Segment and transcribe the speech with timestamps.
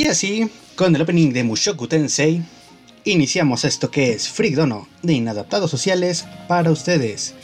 [0.00, 2.42] Y así, con el opening de Mushoku Tensei,
[3.04, 7.34] iniciamos esto que es Freak Dono de Inadaptados Sociales para ustedes.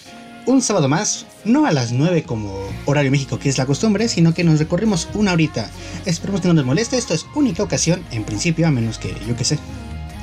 [0.46, 4.32] Un sábado más, no a las 9 como horario México que es la costumbre, sino
[4.32, 5.70] que nos recorrimos una horita.
[6.06, 9.36] Esperemos que no nos moleste, esto es única ocasión, en principio, a menos que, yo
[9.36, 9.58] que sé,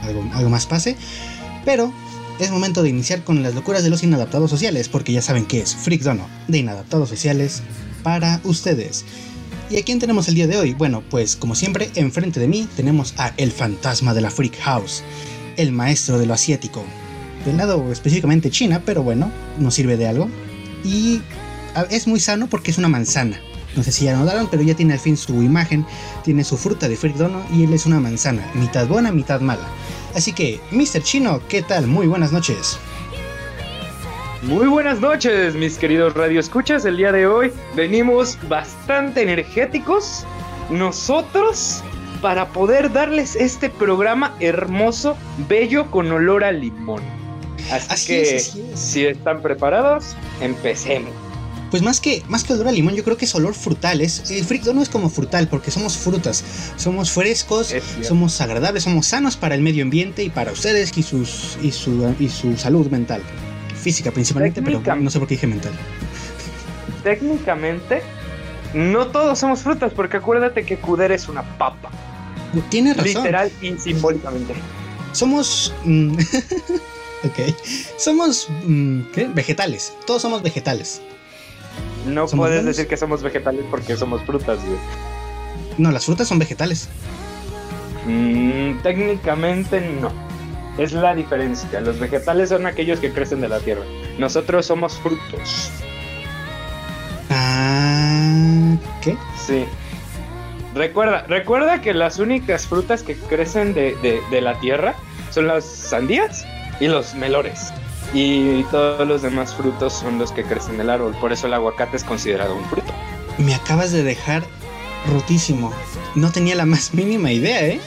[0.01, 0.95] algo, algo más pase.
[1.65, 1.93] Pero
[2.39, 5.59] es momento de iniciar con las locuras de los inadaptados sociales, porque ya saben que
[5.59, 7.61] es Freak Dono de Inadaptados Sociales
[8.01, 9.05] para ustedes.
[9.69, 10.73] ¿Y a quién tenemos el día de hoy?
[10.73, 15.03] Bueno, pues como siempre, enfrente de mí tenemos a El Fantasma de la Freak House,
[15.57, 16.83] el maestro de lo asiático.
[17.45, 20.29] Del lado específicamente China, pero bueno, nos sirve de algo.
[20.83, 21.21] Y
[21.89, 23.39] es muy sano porque es una manzana.
[23.75, 25.85] No sé si ya notaron, pero ya tiene al fin su imagen,
[26.23, 29.67] tiene su fruta de Freak Dono y él es una manzana, mitad buena, mitad mala.
[30.13, 31.01] Así que, Mr.
[31.01, 31.87] Chino, ¿qué tal?
[31.87, 32.77] Muy buenas noches.
[34.43, 36.83] Muy buenas noches, mis queridos radioescuchas.
[36.83, 40.25] El día de hoy venimos bastante energéticos
[40.69, 41.81] nosotros
[42.21, 45.15] para poder darles este programa hermoso,
[45.47, 47.01] bello, con olor a limón.
[47.71, 48.39] Así, que,
[48.75, 51.13] si están preparados, empecemos.
[51.71, 54.01] Pues más que, más que olor a limón, yo creo que es olor frutal.
[54.01, 56.43] Es, el frito no es como frutal, porque somos frutas.
[56.75, 61.57] Somos frescos, somos agradables, somos sanos para el medio ambiente y para ustedes y, sus,
[61.61, 63.21] y, su, y su salud mental
[63.83, 65.73] física principalmente, pero no sé por qué dije mental.
[67.03, 68.01] Técnicamente,
[68.73, 71.89] no todos somos frutas, porque acuérdate que Kuder es una papa.
[72.69, 73.23] Tiene razón.
[73.23, 74.53] Literal y simbólicamente.
[75.11, 75.73] Somos.
[75.83, 76.13] Mm,
[77.23, 77.55] ok.
[77.97, 78.47] Somos.
[78.65, 79.27] Mm, ¿Qué?
[79.27, 79.93] Vegetales.
[80.05, 81.01] Todos somos vegetales.
[82.05, 84.59] No puedes decir que somos vegetales porque somos frutas,
[85.77, 86.89] No, las frutas son vegetales.
[88.05, 90.11] Mm, técnicamente no.
[90.77, 91.81] Es la diferencia.
[91.81, 93.83] Los vegetales son aquellos que crecen de la tierra.
[94.17, 95.69] Nosotros somos frutos.
[97.29, 99.15] Ah, ¿qué?
[99.37, 99.65] Sí.
[100.73, 103.95] Recuerda, recuerda que las únicas frutas que crecen de,
[104.29, 104.95] de, la tierra
[105.29, 106.45] son las sandías
[106.79, 107.71] y los melores.
[108.13, 111.15] Y todos los demás frutos son los que crecen del árbol.
[111.19, 112.91] Por eso el aguacate es considerado un fruto.
[113.37, 114.43] Me acabas de dejar
[115.11, 115.71] rotísimo.
[116.15, 117.79] No tenía la más mínima idea, ¿eh?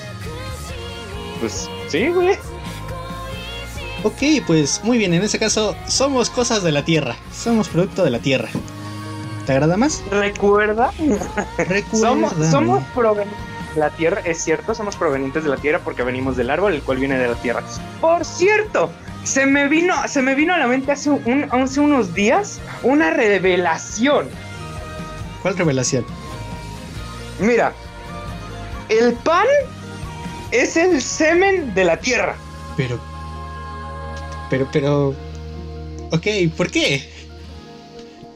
[1.41, 2.37] Pues sí, güey.
[4.03, 8.11] Ok, pues muy bien, en ese caso somos cosas de la Tierra, somos producto de
[8.11, 8.49] la Tierra.
[9.47, 10.03] ¿Te agrada más?
[10.11, 10.93] Recuerda.
[11.59, 12.51] Recuerda.
[12.51, 13.39] Somos, provenientes
[13.75, 16.83] de la Tierra, es cierto, somos provenientes de la Tierra porque venimos del árbol, el
[16.83, 17.63] cual viene de la Tierra.
[18.01, 18.91] Por cierto,
[19.25, 23.11] se me vino, se me vino a la mente hace, un, hace unos días una
[23.11, 24.29] revelación.
[25.43, 26.05] ¿Cuál revelación?
[27.39, 27.73] Mira,
[28.89, 29.47] el pan
[30.51, 32.35] es el semen de la Tierra.
[32.77, 32.99] Pero
[34.51, 35.15] pero, pero.
[36.13, 36.27] Ok,
[36.57, 37.03] ¿por qué?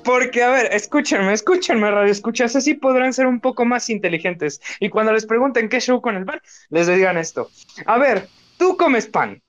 [0.04, 4.60] Porque, a ver, escúchenme, escúchenme, radio escuchas, así podrán ser un poco más inteligentes.
[4.80, 6.40] Y cuando les pregunten qué show con el pan,
[6.70, 7.50] les digan esto.
[7.86, 9.42] A ver, tú comes pan.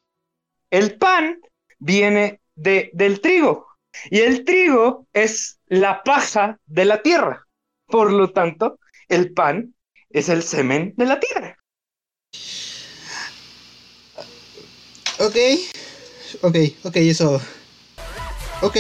[0.69, 1.39] El pan
[1.79, 3.67] viene de, del trigo.
[4.09, 7.47] Y el trigo es la paja de la tierra.
[7.87, 9.73] Por lo tanto, el pan
[10.09, 11.57] es el semen de la tierra.
[15.19, 15.35] Ok,
[16.41, 17.41] ok, ok, eso.
[18.61, 18.77] Ok,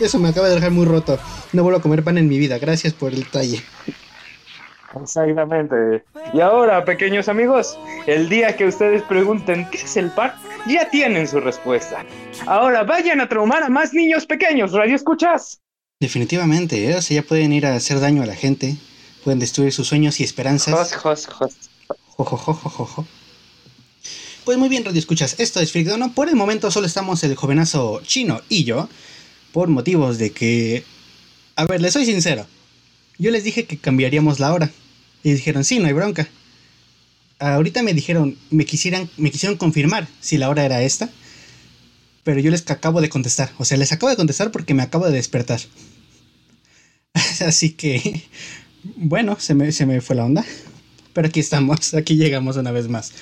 [0.00, 1.18] eso me acaba de dejar muy roto.
[1.52, 2.58] No vuelvo a comer pan en mi vida.
[2.58, 3.62] Gracias por el talle.
[5.00, 6.04] Exactamente.
[6.32, 10.32] Y ahora, pequeños amigos, el día que ustedes pregunten qué es el pan,
[10.66, 12.04] ya tienen su respuesta.
[12.46, 15.60] Ahora vayan a traumar a más niños pequeños, ¿radio escuchas?
[16.00, 16.96] Definitivamente, ¿eh?
[16.96, 18.76] o sea, ya pueden ir a hacer daño a la gente,
[19.24, 20.94] pueden destruir sus sueños y esperanzas.
[20.94, 23.06] Jos, jos, jos.
[24.48, 26.14] Pues muy bien, Radio Escuchas, esto es Frigdono.
[26.14, 28.88] Por el momento solo estamos el jovenazo chino y yo,
[29.52, 30.84] por motivos de que...
[31.54, 32.46] A ver, les soy sincero.
[33.18, 34.70] Yo les dije que cambiaríamos la hora.
[35.22, 36.30] Y dijeron, sí, no hay bronca.
[37.38, 41.10] Ahorita me dijeron, me, quisieran, me quisieron confirmar si la hora era esta.
[42.24, 43.52] Pero yo les acabo de contestar.
[43.58, 45.60] O sea, les acabo de contestar porque me acabo de despertar.
[47.46, 48.22] Así que,
[48.96, 50.42] bueno, se me, se me fue la onda.
[51.12, 53.12] Pero aquí estamos, aquí llegamos una vez más.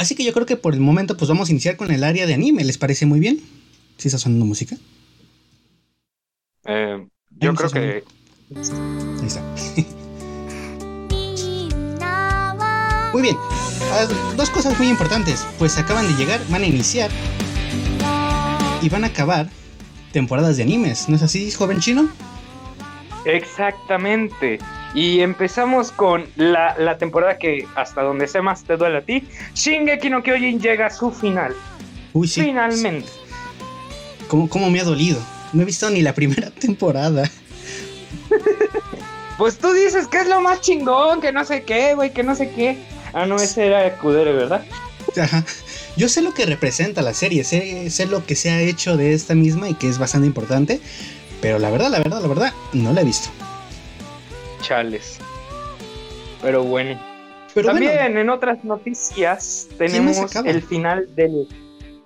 [0.00, 2.24] Así que yo creo que por el momento pues vamos a iniciar con el área
[2.26, 2.64] de anime.
[2.64, 3.38] ¿Les parece muy bien?
[3.98, 4.74] ¿Sí está sonando música?
[6.64, 8.02] Eh, yo creo que...
[8.56, 9.42] Ahí está.
[13.12, 13.36] muy bien.
[13.92, 14.06] Ah,
[14.38, 15.46] dos cosas muy importantes.
[15.58, 17.10] Pues acaban de llegar, van a iniciar
[18.80, 19.50] y van a acabar
[20.12, 21.10] temporadas de animes.
[21.10, 22.08] ¿No es así, joven chino?
[23.26, 24.60] Exactamente.
[24.94, 29.24] Y empezamos con la, temporada que hasta donde sé más te duele a ti.
[29.54, 31.54] Shingeki no Kyojin llega a su final.
[32.12, 32.42] Uy, sí.
[32.42, 33.08] Finalmente.
[34.28, 35.20] ¿Cómo, ¿Cómo me ha dolido?
[35.52, 37.30] No he visto ni la primera temporada.
[39.38, 42.34] pues tú dices que es lo más chingón, que no sé qué, güey, que no
[42.34, 42.78] sé qué.
[43.12, 44.64] Ah, no, ese era Kudere, ¿verdad?
[45.20, 45.44] Ajá.
[45.96, 49.12] Yo sé lo que representa la serie, sé, sé lo que se ha hecho de
[49.12, 50.80] esta misma y que es bastante importante,
[51.40, 53.28] pero la verdad, la verdad, la verdad, no la he visto.
[54.60, 55.18] Chales.
[56.42, 57.00] Pero bueno.
[57.54, 61.48] También en otras noticias tenemos el final del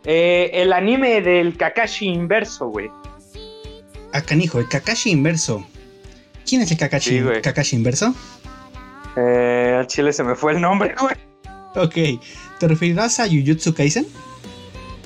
[0.05, 2.91] eh, el anime del Kakashi inverso, güey.
[4.13, 5.67] Ah, canijo, el Kakashi inverso.
[6.47, 8.15] ¿Quién es el Kakashi, Kakashi inverso?
[9.17, 11.15] Eh, al chile se me fue el nombre, güey.
[11.75, 12.21] Ok,
[12.61, 14.07] ¿te referirás a Jujutsu Kaisen?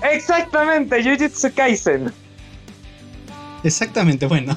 [0.03, 2.13] Exactamente, Jujutsu Kaisen.
[3.65, 4.55] Exactamente, bueno,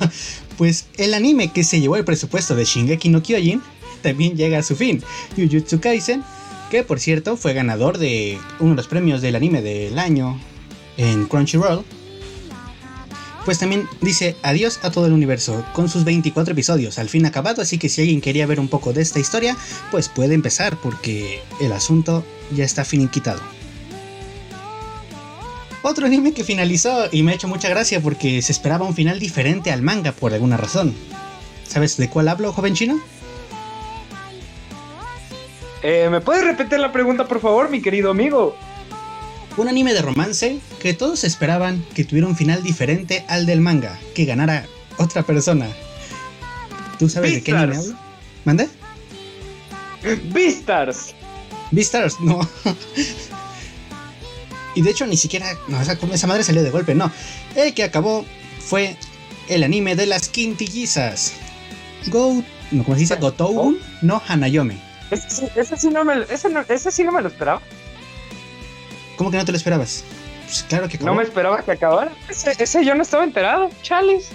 [0.61, 3.63] pues el anime que se llevó el presupuesto de Shingeki no Kyojin
[4.03, 5.01] también llega a su fin.
[5.35, 6.23] Jujutsu Kaisen,
[6.69, 10.39] que por cierto fue ganador de uno de los premios del anime del año
[10.97, 11.83] en Crunchyroll,
[13.43, 17.63] pues también dice adiós a todo el universo, con sus 24 episodios al fin acabado,
[17.63, 19.57] así que si alguien quería ver un poco de esta historia,
[19.89, 22.23] pues puede empezar porque el asunto
[22.55, 23.41] ya está finiquitado.
[25.83, 29.19] Otro anime que finalizó y me ha hecho mucha gracia porque se esperaba un final
[29.19, 30.93] diferente al manga por alguna razón.
[31.67, 32.99] ¿Sabes de cuál hablo, joven chino?
[35.81, 38.55] Eh, ¿Me puedes repetir la pregunta, por favor, mi querido amigo?
[39.57, 43.99] Un anime de romance que todos esperaban que tuviera un final diferente al del manga,
[44.13, 44.67] que ganara
[44.97, 45.67] otra persona.
[46.99, 47.95] ¿Tú sabes de qué anime hablo?
[48.45, 48.69] ¿Mande?
[50.31, 51.15] Beastars.
[51.71, 52.47] Beastars, no.
[54.75, 57.11] Y de hecho ni siquiera, no, esa, esa madre salió de golpe, no.
[57.55, 58.25] El que acabó
[58.59, 58.95] fue
[59.49, 61.33] el anime de las quintillizas.
[62.07, 63.15] Go, no, ¿cómo se dice?
[63.15, 64.77] Gotougun no Hanayome.
[65.11, 67.61] Ese, sí no me, ese, sí no me lo esperaba.
[69.17, 70.03] ¿Cómo que no te lo esperabas?
[70.45, 72.11] Pues claro que No me esperaba que acabara.
[72.29, 74.29] Ese, yo no estaba enterado, chales.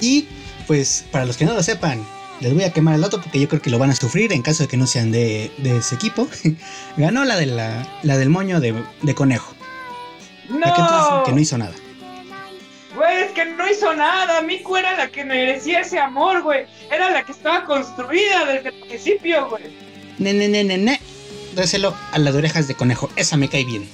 [0.00, 0.26] Y
[0.66, 2.06] pues para los que no lo sepan,
[2.40, 4.42] les voy a quemar el otro porque yo creo que lo van a sufrir en
[4.42, 6.28] caso de que no sean de, ese equipo.
[6.96, 8.74] Ganó la, de la, la del moño de,
[9.14, 9.54] conejo.
[10.48, 11.24] No.
[11.24, 11.74] que no hizo nada.
[12.96, 14.42] Güey, es que no hizo nada.
[14.42, 16.66] Miku era la que merecía ese amor, güey.
[16.90, 19.64] Era la que estaba construida desde el principio, güey.
[20.18, 21.00] Ne, ne, ne, ne, ne.
[21.54, 23.08] Dáselo a las orejas de conejo.
[23.16, 23.88] Esa me cae bien.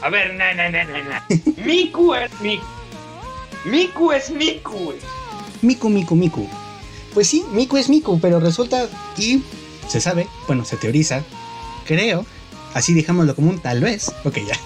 [0.00, 1.26] A ver, na, na, na, na,
[1.64, 2.64] Miku es Miku.
[3.64, 4.98] Miku es Miku, güey.
[5.60, 6.48] Miku, Miku, Miku.
[7.14, 9.42] Pues sí, Miku es Miku, pero resulta y
[9.88, 11.22] se sabe, bueno, se teoriza,
[11.86, 12.24] creo,
[12.74, 14.10] así dejámoslo como un tal vez.
[14.24, 14.58] Ok, ya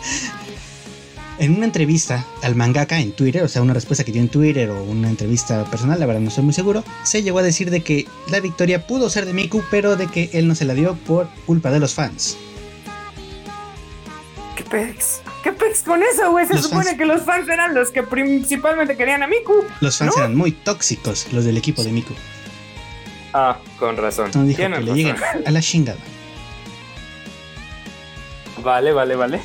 [1.38, 4.70] en una entrevista al mangaka en Twitter, o sea, una respuesta que dio en Twitter
[4.70, 7.82] o una entrevista personal, la verdad no estoy muy seguro, se llegó a decir de
[7.82, 10.94] que la victoria pudo ser de Miku, pero de que él no se la dio
[10.94, 12.36] por culpa de los fans.
[14.56, 15.20] ¿Qué pex?
[15.42, 16.46] ¿Qué pex con eso, güey?
[16.46, 19.64] Se supone que los fans eran los que principalmente querían a Miku.
[19.80, 22.14] Los fans eran muy tóxicos, los del equipo de Miku.
[23.38, 24.30] Ah, con razón.
[24.34, 25.98] No dijo que le lleguen a la chingada.
[28.62, 29.42] Vale, vale, vale.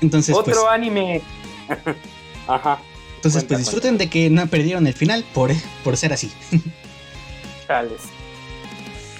[0.00, 1.20] Entonces, Otro pues, anime.
[2.46, 2.78] Ajá.
[3.16, 5.50] Entonces, pues disfruten de que no perdieron el final por,
[5.82, 6.30] por ser así.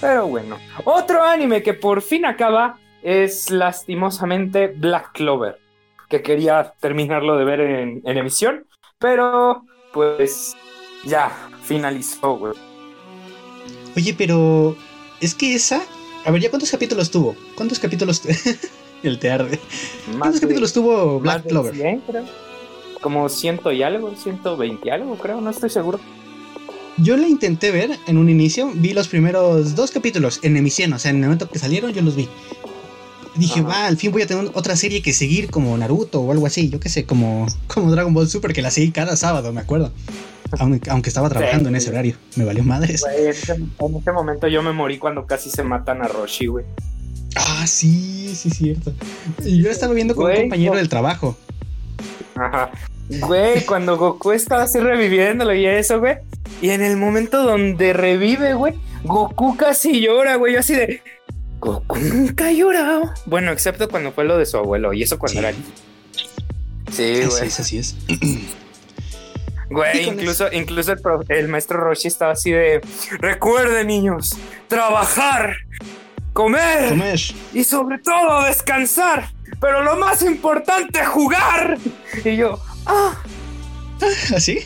[0.00, 0.60] Pero bueno.
[0.84, 5.58] Otro anime que por fin acaba es lastimosamente Black Clover.
[6.08, 8.64] Que quería terminarlo de ver en, en emisión.
[9.00, 10.54] Pero, pues,
[11.04, 11.32] ya,
[11.64, 12.73] finalizó, güey.
[13.96, 14.76] Oye, pero
[15.20, 15.82] es que esa.
[16.24, 17.36] A ver, ¿ya cuántos capítulos tuvo?
[17.54, 18.22] ¿Cuántos capítulos?
[19.02, 19.58] el te arde.
[20.18, 21.74] ¿Cuántos capítulos tuvo Black Clover?
[23.00, 26.00] Como ciento y algo, ciento veinte y algo, creo, no estoy seguro.
[26.96, 30.98] Yo la intenté ver en un inicio, vi los primeros dos capítulos en emisión, o
[30.98, 32.28] sea, en el momento que salieron yo los vi.
[33.34, 36.46] Dije, va, al fin voy a tener otra serie que seguir como Naruto o algo
[36.46, 39.60] así, yo qué sé, como, como Dragon Ball Super, que la seguí cada sábado, me
[39.60, 39.90] acuerdo.
[40.90, 43.04] Aunque, estaba trabajando en ese horario, me valió madres.
[43.08, 43.28] en
[43.96, 46.64] ese momento yo me morí cuando casi se matan a Roshi, güey.
[47.36, 48.92] Ah, sí, sí, cierto.
[49.44, 51.36] Y yo estaba viendo con un compañero del trabajo.
[52.36, 52.70] Ajá.
[53.08, 56.16] Güey, cuando Goku estaba así reviviéndolo y eso, güey.
[56.62, 60.54] Y en el momento donde revive, güey, Goku casi llora, güey.
[60.54, 61.02] Yo así de.
[61.60, 63.12] Goku nunca ha llorado.
[63.26, 64.92] Bueno, excepto cuando fue lo de su abuelo.
[64.92, 65.52] Y eso cuando era.
[66.90, 67.50] Sí, güey.
[67.50, 67.96] Sí, así es.
[69.70, 72.80] Güey, incluso, incluso el, el, maestro Roshi estaba así de.
[73.18, 74.36] Recuerden, niños,
[74.68, 75.56] trabajar
[76.34, 76.94] comer,
[77.54, 79.30] y sobre todo descansar,
[79.60, 81.78] pero lo más importante, jugar.
[82.24, 83.14] Y yo, ah.
[84.34, 84.58] ¿Así?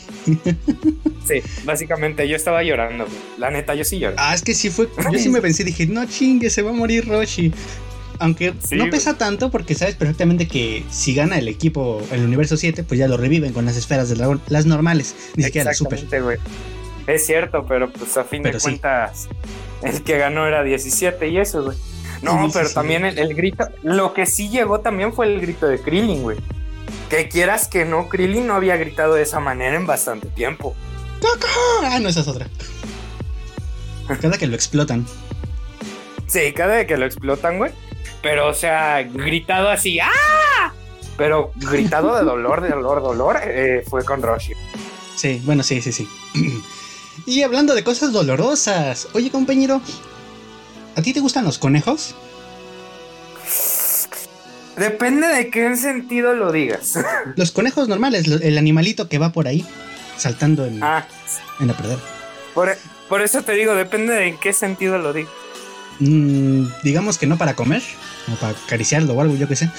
[1.27, 3.07] sí, básicamente yo estaba llorando.
[3.37, 4.15] La neta, yo sí lloré.
[4.17, 4.89] Ah, es que sí fue.
[5.11, 7.53] Yo sí me pensé, dije, no chingue, se va a morir Roshi.
[8.19, 12.83] Aunque no pesa tanto porque sabes perfectamente que si gana el equipo el universo 7,
[12.83, 15.99] pues ya lo reviven con las esferas del dragón, las normales, ni siquiera las super.
[17.07, 19.29] Es cierto, pero pues a fin de cuentas,
[19.81, 21.77] el que ganó era 17 y eso, güey.
[22.21, 25.79] No, pero también el, el, grito, lo que sí llegó también fue el grito de
[25.79, 26.37] Krillin, güey.
[27.09, 30.75] Que quieras que no, Krillin no había gritado de esa manera en bastante tiempo.
[31.83, 32.47] Ah, no, esa es otra.
[34.21, 35.05] Cada que lo explotan.
[36.27, 37.71] Sí, cada vez que lo explotan, güey.
[38.21, 40.73] Pero, o sea, gritado así, ¡ah!
[41.17, 44.53] Pero gritado de dolor, de dolor, dolor, eh, fue con Roshi.
[45.15, 46.07] Sí, bueno, sí, sí, sí.
[47.25, 49.81] y hablando de cosas dolorosas, oye, compañero,
[50.95, 52.15] ¿a ti te gustan los conejos?
[54.77, 56.97] Depende de qué sentido lo digas.
[57.35, 59.65] Los conejos normales, el animalito que va por ahí,
[60.17, 61.05] saltando en, ah.
[61.59, 61.99] en la pradera.
[63.09, 65.31] Por, eso te digo, depende de en qué sentido lo digas.
[65.99, 67.83] Mm, digamos que no para comer,
[68.31, 69.69] o para acariciarlo o algo, yo qué sé.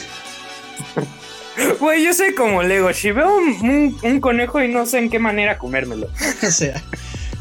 [1.78, 2.92] Güey, yo soy como Lego.
[2.92, 6.08] Si veo un, conejo y no sé en qué manera comérmelo.
[6.42, 6.82] o sea,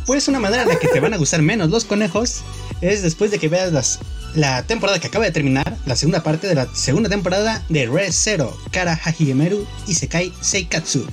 [0.05, 2.41] pues una manera de que te van a gustar menos los conejos
[2.81, 3.99] es después de que veas las
[4.35, 8.11] la temporada que acaba de terminar, la segunda parte de la segunda temporada de Red
[8.11, 11.07] Zero, Kara Hajigemeru y Sekai Seikatsu.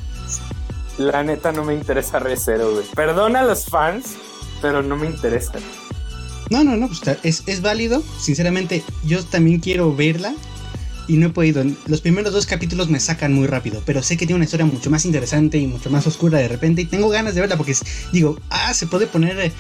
[0.98, 2.84] La neta no me interesa Red Zero, güey.
[2.94, 4.16] Perdona a los fans,
[4.60, 5.54] pero no me interesa.
[6.50, 8.02] No, no, no, pues es, es válido.
[8.20, 10.34] Sinceramente, yo también quiero verla
[11.08, 11.64] y no he podido.
[11.86, 14.90] Los primeros dos capítulos me sacan muy rápido, pero sé que tiene una historia mucho
[14.90, 17.74] más interesante y mucho más oscura de repente y tengo ganas de verla porque
[18.12, 19.52] digo, ah, se puede poner eh,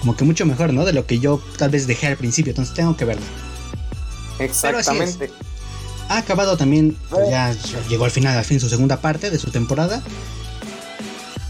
[0.00, 0.84] como que mucho mejor, ¿no?
[0.84, 3.24] De lo que yo tal vez dejé al principio, entonces tengo que verlo.
[4.38, 5.30] Exactamente.
[6.08, 7.54] Ha acabado también, pues ya
[7.88, 10.02] llegó al final, al fin su segunda parte de su temporada.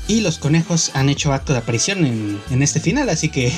[0.07, 3.53] Y los conejos han hecho acto de aparición en, en este final, así que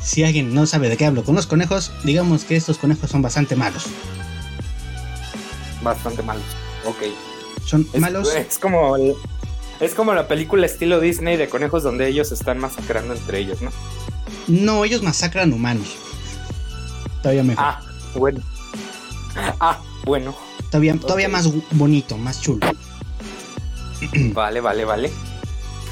[0.00, 3.22] si alguien no sabe de qué hablo con los conejos, digamos que estos conejos son
[3.22, 3.86] bastante malos.
[5.82, 6.44] Bastante malos,
[6.84, 7.02] ok.
[7.64, 8.34] Son malos.
[8.34, 8.96] Es como
[9.80, 13.70] es como la película estilo Disney de conejos donde ellos están masacrando entre ellos, ¿no?
[14.46, 15.96] No, ellos masacran humanos.
[17.22, 17.64] Todavía mejor.
[17.64, 17.80] Ah,
[18.14, 18.40] bueno.
[19.60, 20.34] Ah, bueno.
[20.70, 22.66] Todavía, todavía más bonito, más chulo.
[24.32, 25.10] Vale, vale, vale.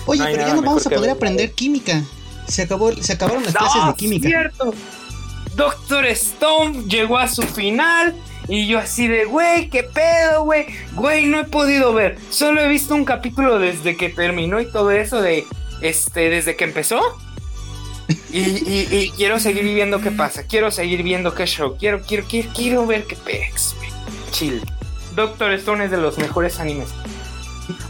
[0.07, 2.03] Oye, pero ya no vamos a poder aprender química.
[2.47, 4.29] Se, acabó, se acabaron las clases de química.
[4.29, 4.75] cierto!
[5.55, 8.15] Doctor Stone llegó a su final.
[8.49, 10.67] Y yo así de, güey, qué pedo, güey.
[10.95, 12.19] Güey, no he podido ver.
[12.31, 15.47] Solo he visto un capítulo desde que terminó y todo eso de,
[15.81, 17.01] este, desde que empezó.
[18.33, 20.45] Y, quiero seguir viendo qué pasa.
[20.45, 21.77] Quiero seguir viendo qué show.
[21.79, 23.77] Quiero, quiero, quiero, quiero ver qué pex.
[24.33, 24.63] Chill.
[25.15, 26.89] Doctor Stone es de los mejores animes.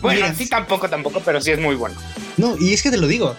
[0.00, 1.96] Bueno, sí tampoco, tampoco, pero sí es muy bueno.
[2.36, 3.36] No, y es que te lo digo.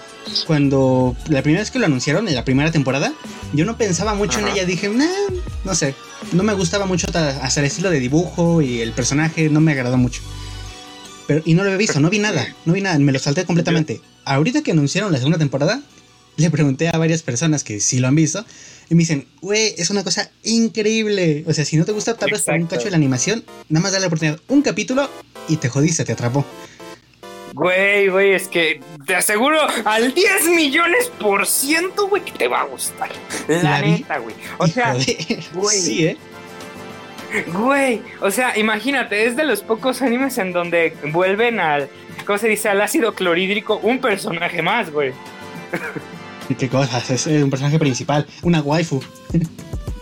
[0.48, 3.14] Cuando la primera vez que lo anunciaron en la primera temporada,
[3.54, 4.66] yo no pensaba mucho en ella.
[4.66, 5.06] Dije, nah,
[5.66, 5.96] no sé,
[6.32, 9.98] no me gustaba mucho hasta el estilo de dibujo y el personaje no me agradó
[9.98, 10.22] mucho.
[11.28, 13.46] Pero, y no lo he visto, no vi nada, no vi nada, me lo salté
[13.46, 14.02] completamente.
[14.26, 15.82] Ahorita que anunciaron la segunda temporada,
[16.38, 18.46] le pregunté a varias personas que sí lo han visto
[18.90, 21.44] y me dicen, güey, es una cosa increíble.
[21.48, 23.92] O sea, si no te gusta tal vez un cacho de la animación, nada más
[23.92, 24.40] dale la oportunidad.
[24.48, 25.10] Un capítulo
[25.48, 26.46] y te jodiste, te atrapó.
[27.54, 32.62] Güey, güey, es que te aseguro al 10 millones por ciento, güey, que te va
[32.62, 33.10] a gustar.
[33.48, 34.36] La, neta, güey.
[34.58, 34.96] O sea,
[35.54, 35.78] güey.
[35.78, 36.18] Sí, ¿eh?
[37.48, 41.90] Güey, o sea, imagínate, es de los pocos animes en donde vuelven al,
[42.26, 42.70] ¿cómo se dice?
[42.70, 45.14] Al ácido clorhídrico un personaje más, güey.
[46.58, 47.10] ¿Qué cosas?
[47.10, 49.02] Es un personaje principal, una waifu.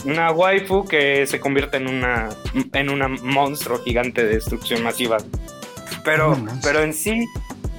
[0.06, 2.30] Una waifu que se convierte en una
[2.74, 5.18] en una monstruo gigante de destrucción masiva.
[6.04, 7.26] Pero, pero en sí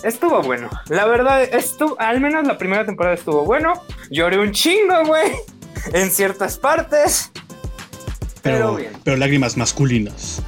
[0.02, 0.68] estuvo bueno.
[0.88, 3.74] La verdad, estuvo, al menos la primera temporada estuvo bueno.
[4.10, 5.32] Lloré un chingo, güey.
[5.92, 7.32] En ciertas partes.
[8.42, 8.92] Pero, bien.
[9.02, 10.40] Pero lágrimas masculinas.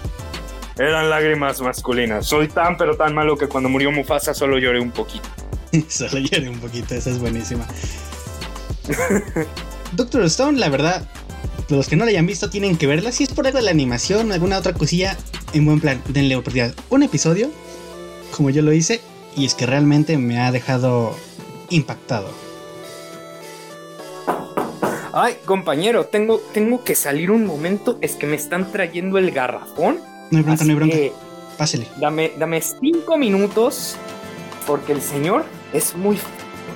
[0.79, 2.27] Eran lágrimas masculinas.
[2.27, 5.29] Soy tan pero tan malo que cuando murió Mufasa solo lloré un poquito.
[5.89, 7.67] solo lloré un poquito, esa es buenísima.
[9.93, 11.07] Doctor Stone, la verdad,
[11.69, 13.13] los que no la hayan visto tienen que verla.
[13.13, 15.17] Si es por algo de la animación o alguna otra cosilla,
[15.53, 16.75] en buen plan, denle oportunidad.
[16.91, 17.51] Un episodio,
[18.37, 19.01] como yo lo hice,
[19.37, 21.17] y es que realmente me ha dejado
[21.71, 22.29] impactado.
[25.13, 27.99] Ay, compañero, tengo, tengo que salir un momento.
[28.01, 30.01] Es que me están trayendo el garrafón.
[30.31, 30.97] No hay bronca, no hay bronca.
[31.57, 31.87] Pásele.
[32.01, 33.97] Dame, dame cinco minutos.
[34.67, 36.19] Porque el señor es muy.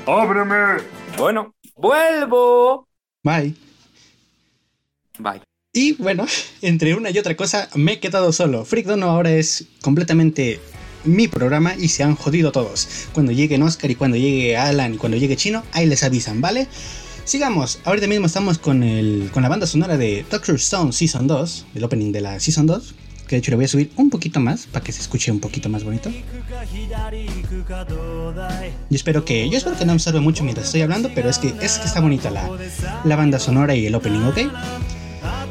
[0.07, 0.83] ¡Ábreme!
[1.17, 2.87] Bueno, vuelvo.
[3.25, 3.68] Bye.
[5.19, 5.43] Bye.
[5.73, 6.27] Y bueno,
[6.63, 8.65] entre una y otra cosa me he quedado solo.
[8.65, 10.61] Freak Dono ahora es completamente
[11.05, 12.89] mi programa y se han jodido todos.
[13.13, 16.67] Cuando lleguen Oscar y cuando llegue Alan y cuando llegue Chino, ahí les avisan, ¿vale?
[17.25, 21.67] Sigamos, ahorita mismo estamos con, el, con la banda sonora de Doctor Stone Season 2,
[21.75, 22.95] el opening de la Season 2.
[23.29, 25.39] Que de hecho le voy a subir un poquito más para que se escuche un
[25.39, 26.11] poquito más bonito.
[28.89, 31.37] Yo espero que, yo espero que no me salve mucho mientras estoy hablando, pero es
[31.37, 32.49] que, es que está bonita la,
[33.05, 34.39] la banda sonora y el opening, ¿ok?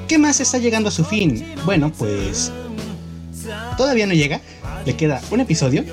[0.08, 1.46] ¿Qué más está llegando a su fin?
[1.66, 2.52] Bueno, pues
[3.78, 4.40] todavía no llega,
[4.86, 5.84] le queda un episodio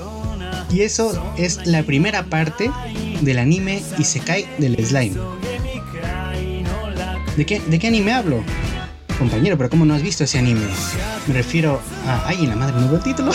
[0.71, 2.71] y eso es la primera parte
[3.23, 5.17] del anime y se cae del slime.
[7.37, 8.45] ¿De qué, ¿De qué anime hablo?
[9.19, 10.67] Compañero, pero ¿cómo no has visto ese anime?
[11.27, 12.29] Me refiero a...
[12.29, 12.81] ¡Ay, la madre!
[12.81, 13.33] ¿No veo el título?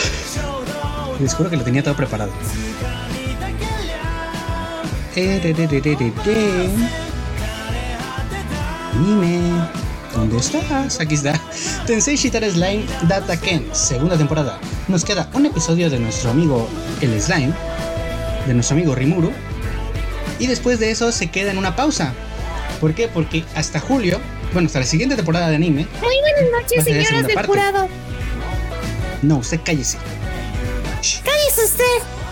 [1.20, 2.32] Les juro que lo tenía todo preparado.
[8.96, 9.79] Anime.
[10.14, 11.00] ¿Dónde estás?
[11.00, 11.40] Aquí está.
[11.86, 14.60] Tensei Shitara Slime Data Ken, segunda temporada.
[14.88, 16.68] Nos queda un episodio de nuestro amigo
[17.02, 17.54] el Slime,
[18.48, 19.32] de nuestro amigo Rimuru.
[20.40, 22.14] Y después de eso se queda en una pausa.
[22.82, 23.08] ¿Por qué?
[23.08, 24.20] Porque hasta julio,
[24.54, 25.88] bueno, hasta la siguiente temporada de anime.
[26.02, 27.88] Muy buenas noches, señoras del jurado.
[29.22, 29.98] No, usted cállese.
[31.24, 31.84] Cállese usted.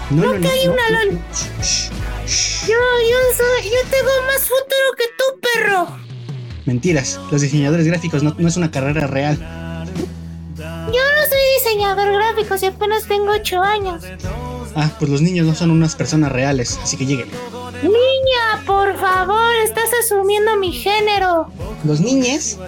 [0.10, 1.20] No, no, no, no una LOL.
[2.68, 6.07] Yo, yo, soy, yo tengo más futuro que tú, perro.
[6.68, 9.38] Mentiras, los diseñadores gráficos no, es una carrera real.
[10.58, 14.04] Yo no soy diseñador gráfico y apenas tengo 8 años.
[14.76, 17.30] Ah, pues los niños no son unas personas reales, así que lleguen.
[17.84, 21.50] Niña, por favor, estás asumiendo mi género.
[21.86, 22.60] Los niñes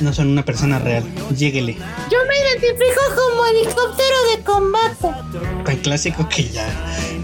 [0.00, 1.02] no son una persona real.
[1.36, 1.74] Lléguele.
[1.74, 5.08] Yo me identifico como helicóptero de combate.
[5.64, 6.68] Tan clásico que ya,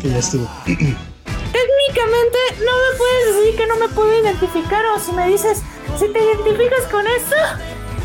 [0.03, 0.49] que ya estuvo.
[0.65, 5.63] Técnicamente no me puedes decir que no me puedo identificar o si me dices
[5.99, 7.37] si te identificas con eso,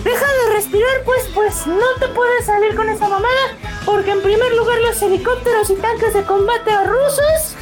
[0.03, 4.53] deja de respirar, pues, pues no te puedes salir con esa mamada, porque en primer
[4.55, 7.55] lugar los helicópteros y tanques de combate rusos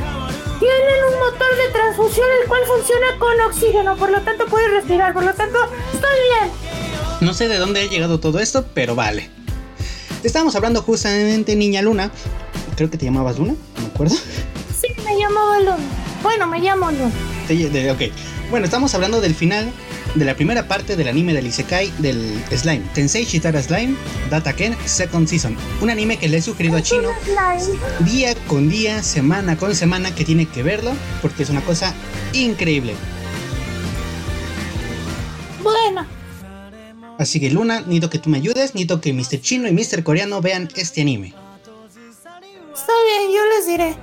[0.60, 5.14] tienen un motor de transfusión el cual funciona con oxígeno, por lo tanto puedes respirar,
[5.14, 5.58] por lo tanto
[5.94, 6.10] estoy
[6.40, 6.52] bien.
[7.22, 9.30] No sé de dónde ha llegado todo esto, pero vale.
[10.24, 12.12] Estábamos hablando justamente Niña Luna.
[12.76, 14.16] Creo que te llamabas Luna, ¿no me acuerdo?
[14.16, 15.78] Sí, me llamaba Luna.
[16.22, 17.12] Bueno, me llamo Luna.
[17.92, 18.12] Ok.
[18.50, 19.72] Bueno, estamos hablando del final
[20.16, 23.96] de la primera parte del anime del Isekai del Slime, Tensei Shitara Slime,
[24.30, 25.56] Data Ken Second Season.
[25.82, 27.10] Un anime que le he sugerido a Chino
[28.00, 31.94] día con día, semana con semana, que tiene que verlo porque es una cosa
[32.34, 32.94] increíble.
[35.62, 36.06] Bueno.
[37.20, 39.42] Así que Luna, necesito que tú me ayudes, necesito que Mr.
[39.42, 40.04] Chino y Mr.
[40.04, 41.34] Coreano vean este anime.
[42.74, 43.96] Está bien, yo les diré,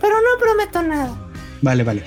[0.00, 1.30] pero no prometo nada.
[1.60, 2.04] Vale, vale.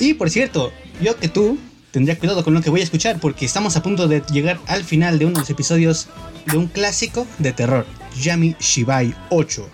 [0.00, 1.58] Y por cierto, yo que tú
[1.90, 4.84] tendría cuidado con lo que voy a escuchar porque estamos a punto de llegar al
[4.84, 6.08] final de uno de los episodios
[6.46, 7.86] de un clásico de terror,
[8.20, 9.68] Yami Shibai 8.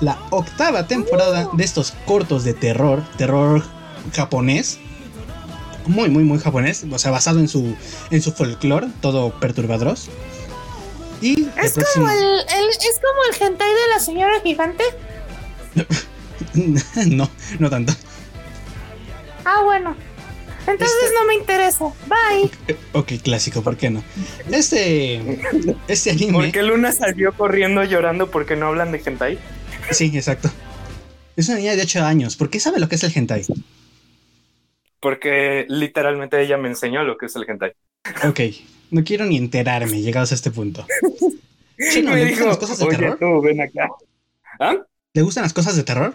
[0.00, 3.62] La octava temporada de estos cortos de terror, terror
[4.14, 4.78] japonés.
[5.86, 6.84] Muy, muy, muy japonés.
[6.90, 7.76] O sea, basado en su,
[8.10, 9.96] en su folclore, todo perturbador.
[11.20, 14.82] Y ¿Es, como el, ¿Es como el hentai de la señora gigante?
[17.06, 17.92] no, no tanto.
[19.44, 19.94] Ah, bueno.
[20.66, 21.84] Entonces este- no me interesa.
[22.06, 22.76] Bye.
[22.94, 24.04] Ok, clásico, ¿por qué no?
[24.50, 25.40] Este,
[25.88, 26.32] este anime.
[26.32, 29.38] ¿Por qué Luna salió corriendo llorando porque no hablan de hentai?
[29.90, 30.50] Sí, exacto.
[31.36, 32.36] Es una niña de 8 años.
[32.36, 33.44] ¿Por qué sabe lo que es el hentai?
[35.00, 37.72] Porque literalmente ella me enseñó lo que es el hentai.
[38.28, 38.40] Ok,
[38.90, 40.86] no quiero ni enterarme llegados a este punto.
[41.78, 43.42] me dijo, las cosas de terror?
[43.42, 43.88] ven acá.
[44.60, 44.76] ¿Ah?
[45.14, 46.14] ¿Le gustan las cosas de terror?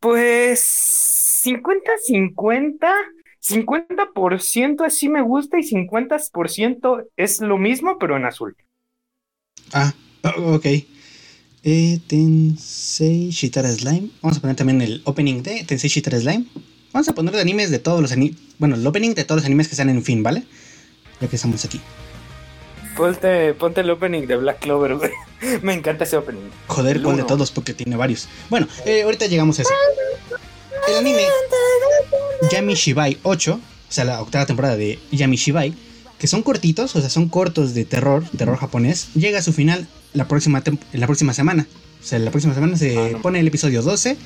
[0.00, 1.01] Pues
[1.42, 2.92] 50-50,
[3.40, 8.56] 50% así me gusta y 50% es lo mismo, pero en azul.
[9.72, 9.92] Ah,
[10.36, 10.66] ok.
[11.64, 14.10] Eh, Tensei Shitara Slime.
[14.20, 16.46] Vamos a poner también el opening de Tensei Shitara Slime.
[16.92, 18.36] Vamos a poner de animes de todos los animes.
[18.58, 20.44] Bueno, el opening de todos los animes que están en fin, ¿vale?
[21.20, 21.80] Ya que estamos aquí.
[22.96, 25.10] Ponte, ponte el opening de Black Clover, güey.
[25.62, 26.50] Me encanta ese opening.
[26.66, 27.50] Joder, ¿cuál de todos?
[27.50, 28.28] Porque tiene varios.
[28.50, 29.72] Bueno, eh, ahorita llegamos a eso.
[30.88, 31.22] El anime
[32.50, 33.60] Yami Shibai 8, o
[33.92, 35.74] sea, la octava temporada de Yami Shibai,
[36.18, 39.86] que son cortitos, o sea, son cortos de terror, terror japonés, llega a su final
[40.12, 41.66] la próxima, la próxima semana.
[42.00, 44.16] O sea, la próxima semana se ah, pone el episodio 12.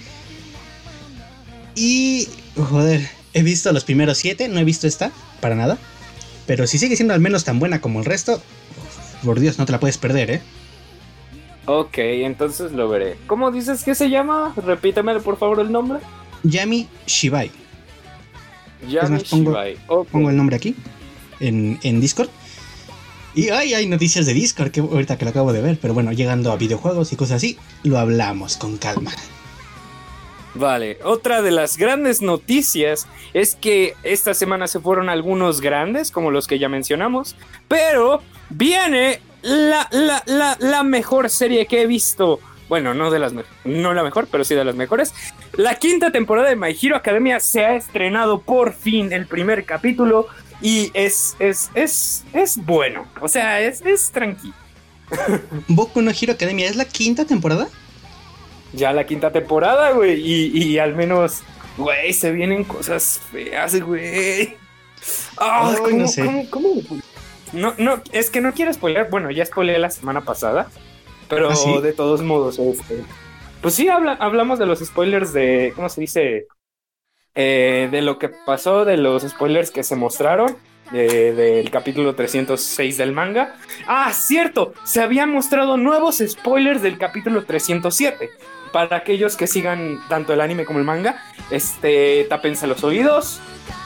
[1.75, 5.77] Y, joder, he visto los primeros 7, no he visto esta, para nada.
[6.47, 8.41] Pero si sigue siendo al menos tan buena como el resto,
[9.25, 10.43] por Dios, no te la puedes perder, ¿eh?
[11.67, 13.17] Ok, entonces lo veré.
[13.27, 14.55] ¿Cómo dices que se llama?
[14.57, 15.99] Repítame por favor el nombre.
[16.43, 17.51] Yami Shibai.
[18.89, 19.77] Yami pongo, Shibai.
[19.87, 20.75] Pongo el nombre aquí
[21.41, 22.29] en, Discord.
[23.35, 26.13] Y ay, hay noticias de Discord que ahorita que lo acabo de ver, pero bueno,
[26.13, 29.13] llegando a videojuegos y cosas así, lo hablamos con calma.
[30.55, 36.31] Vale, otra de las grandes noticias es que esta semana se fueron algunos grandes, como
[36.31, 37.37] los que ya mencionamos,
[37.69, 42.41] pero viene la, la, la, la mejor serie que he visto.
[42.69, 43.33] Bueno, no de las
[43.65, 45.15] no la mejor, pero sí de las mejores.
[45.53, 50.27] La quinta temporada de My Hero Academia se ha estrenado por fin el primer capítulo
[50.61, 53.07] y es, es, es, es bueno.
[53.21, 54.55] O sea, es, es tranquilo.
[55.69, 57.69] ¿Boku no Hero Academia es la quinta temporada?
[58.73, 60.21] Ya la quinta temporada, güey.
[60.21, 61.43] Y, y al menos,
[61.77, 64.57] güey, se vienen cosas feas, güey.
[65.39, 66.23] Ay, ¿cómo, no sé.
[66.25, 67.01] cómo- cómo?
[67.53, 69.09] No, no, es que no quiero spoiler.
[69.09, 70.69] Bueno, ya spoileé la semana pasada.
[71.29, 71.81] Pero ¿Ah, sí?
[71.83, 73.03] de todos modos, este.
[73.63, 75.73] Pues sí, habla- hablamos de los spoilers de.
[75.75, 76.47] ¿Cómo se dice?
[77.35, 80.57] Eh, de lo que pasó, de los spoilers que se mostraron.
[80.93, 83.57] de- del capítulo 306 del manga.
[83.89, 88.31] Ah, cierto, se habían mostrado nuevos spoilers del capítulo 307.
[88.77, 91.17] Para aquellos que sigan tanto el anime como el manga,
[91.51, 93.41] este, tápense los oídos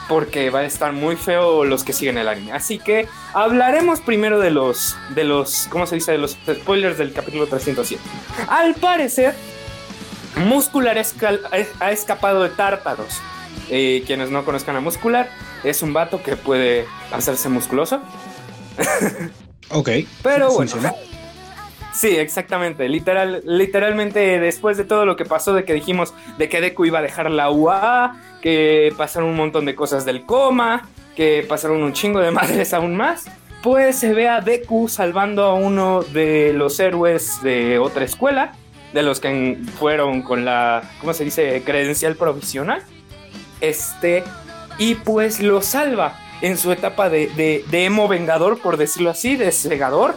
[0.09, 2.51] porque va a estar muy feo los que siguen el anime.
[2.51, 6.11] Así que hablaremos primero de los, de los, ¿cómo se dice?
[6.11, 8.03] De los spoilers del capítulo 307.
[8.49, 9.33] Al parecer,
[10.35, 11.39] Muscular escal-
[11.79, 13.21] ha escapado de Tártaros.
[13.69, 15.29] Eh, quienes no conozcan a Muscular,
[15.63, 18.01] es un vato que puede hacerse musculoso.
[19.73, 19.87] Ok.
[20.21, 20.69] Pero bueno.
[20.69, 20.93] Funciona.
[21.93, 22.87] Sí, exactamente.
[22.87, 26.99] Literal, literalmente después de todo lo que pasó, de que dijimos de que Deku iba
[26.99, 31.93] a dejar la UA, que pasaron un montón de cosas del coma, que pasaron un
[31.93, 33.25] chingo de madres aún más,
[33.61, 38.53] pues se ve a Deku salvando a uno de los héroes de otra escuela,
[38.93, 41.61] de los que fueron con la, ¿cómo se dice?
[41.63, 42.83] Credencial provisional.
[43.59, 44.23] Este,
[44.77, 49.35] y pues lo salva en su etapa de, de, de emo vengador, por decirlo así,
[49.35, 50.15] de segador.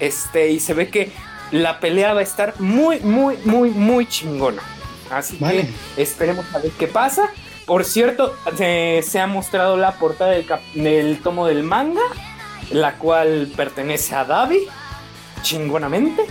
[0.00, 1.12] Este, y se ve que
[1.50, 4.62] la pelea va a estar muy, muy, muy, muy chingona.
[5.10, 5.68] Así Vale.
[5.96, 7.30] que esperemos a ver qué pasa.
[7.66, 12.02] Por cierto, se, se ha mostrado la portada del, cap- del tomo del manga,
[12.70, 14.66] la cual pertenece a Davi,
[15.42, 16.24] chingonamente.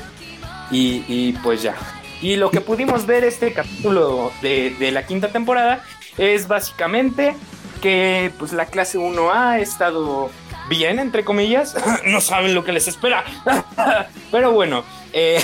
[0.71, 1.75] Y, y pues ya.
[2.21, 5.83] Y lo que pudimos ver este capítulo de, de la quinta temporada
[6.17, 7.35] es básicamente
[7.81, 10.29] que pues la clase 1A ha estado
[10.69, 11.75] bien, entre comillas.
[12.05, 13.23] no saben lo que les espera.
[14.31, 15.41] Pero bueno, eh,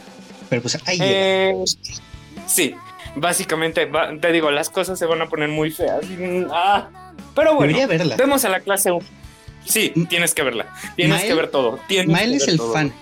[0.48, 1.54] Pero pues ahí eh,
[2.46, 2.74] sí,
[3.14, 3.88] básicamente,
[4.20, 6.00] te digo, las cosas se van a poner muy feas.
[6.50, 6.88] Ah,
[7.34, 8.16] pero bueno, Debería verla.
[8.16, 9.06] vemos a la clase 1.
[9.64, 10.66] Sí, tienes que verla.
[10.96, 11.78] Tienes Mael- que ver todo.
[11.86, 12.72] tienes Mael que es el todo.
[12.72, 12.92] fan.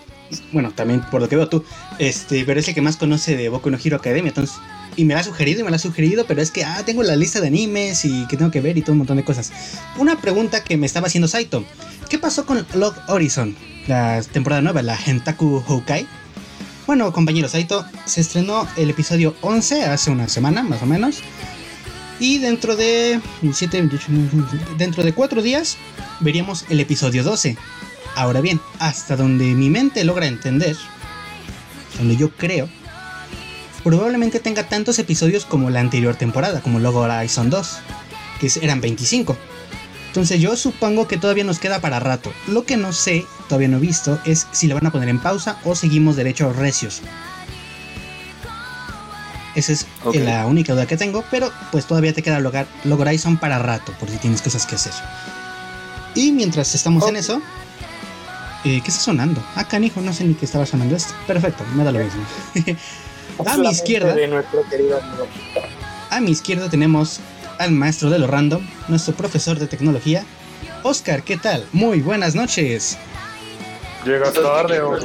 [0.53, 1.65] Bueno, también por lo que veo tú.
[1.99, 4.29] Este, pero es el que más conoce de Boku no Hero Academia.
[4.29, 4.59] Entonces,
[4.99, 7.05] y me la ha sugerido y me la ha sugerido, pero es que ah, tengo
[7.05, 9.53] la lista de animes y que tengo que ver y todo un montón de cosas.
[9.97, 11.65] Una pregunta que me estaba haciendo Saito.
[12.11, 13.57] ¿Qué pasó con Log Horizon?
[13.87, 16.05] La temporada nueva, la Hentaku Houkai.
[16.89, 21.21] Bueno, compañero Saito, se estrenó el episodio 11 hace una semana, más o menos.
[22.19, 23.21] Y dentro de
[23.53, 24.07] 7, 28,
[24.79, 25.77] dentro de 4 días
[26.19, 27.57] veríamos el episodio 12.
[28.17, 30.77] Ahora bien, hasta donde mi mente logra entender,
[31.99, 32.69] donde yo creo,
[33.85, 37.79] probablemente tenga tantos episodios como la anterior temporada, como Logo Horizon 2,
[38.41, 39.37] que eran 25.
[40.09, 42.33] Entonces yo supongo que todavía nos queda para rato.
[42.49, 45.19] Lo que no sé, todavía no he visto, es si le van a poner en
[45.21, 47.03] pausa o seguimos derechos recios.
[49.55, 50.15] Esa es Ok.
[50.17, 53.93] la única duda que tengo, pero pues todavía te queda Logar- Log Horizon para rato,
[53.99, 54.93] por si tienes cosas que hacer.
[56.15, 57.43] Y mientras estamos en eso,
[58.65, 59.43] eh, ¿qué está sonando?
[59.57, 61.13] Ah, canijo, no sé ni qué estaba sonando esto.
[61.27, 62.23] Perfecto, me da lo mismo.
[63.47, 65.27] a mi izquierda, mente De nuestro querido amigo.
[66.11, 67.21] a mi izquierda tenemos
[67.59, 70.25] al maestro de lo random, nuestro profesor de tecnología,
[70.83, 71.67] Oscar, ¿qué tal?
[71.73, 72.97] Muy buenas noches.
[74.09, 74.97] Llegas tarde o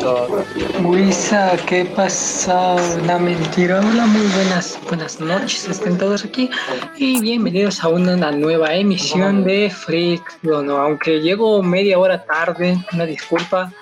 [0.81, 2.77] Luisa, ¿qué pasa?
[3.05, 3.81] La mentira.
[3.81, 6.49] Hola, muy buenas, buenas noches, estén todos aquí
[6.95, 10.39] y bienvenidos a una, una nueva emisión de Freak.
[10.43, 13.73] Bueno, aunque llego media hora tarde, una disculpa.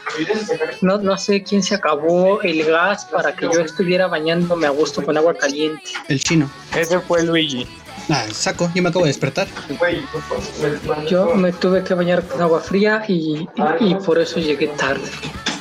[0.82, 5.04] No, no sé quién se acabó el gas para que yo estuviera bañándome a gusto
[5.04, 5.92] con agua caliente.
[6.08, 6.50] El chino.
[6.76, 7.68] Ese fue Luigi.
[8.10, 9.48] Ah, saco, yo me acabo de despertar.
[11.08, 15.10] Yo me tuve que bañar con agua fría y, y, y por eso llegué tarde.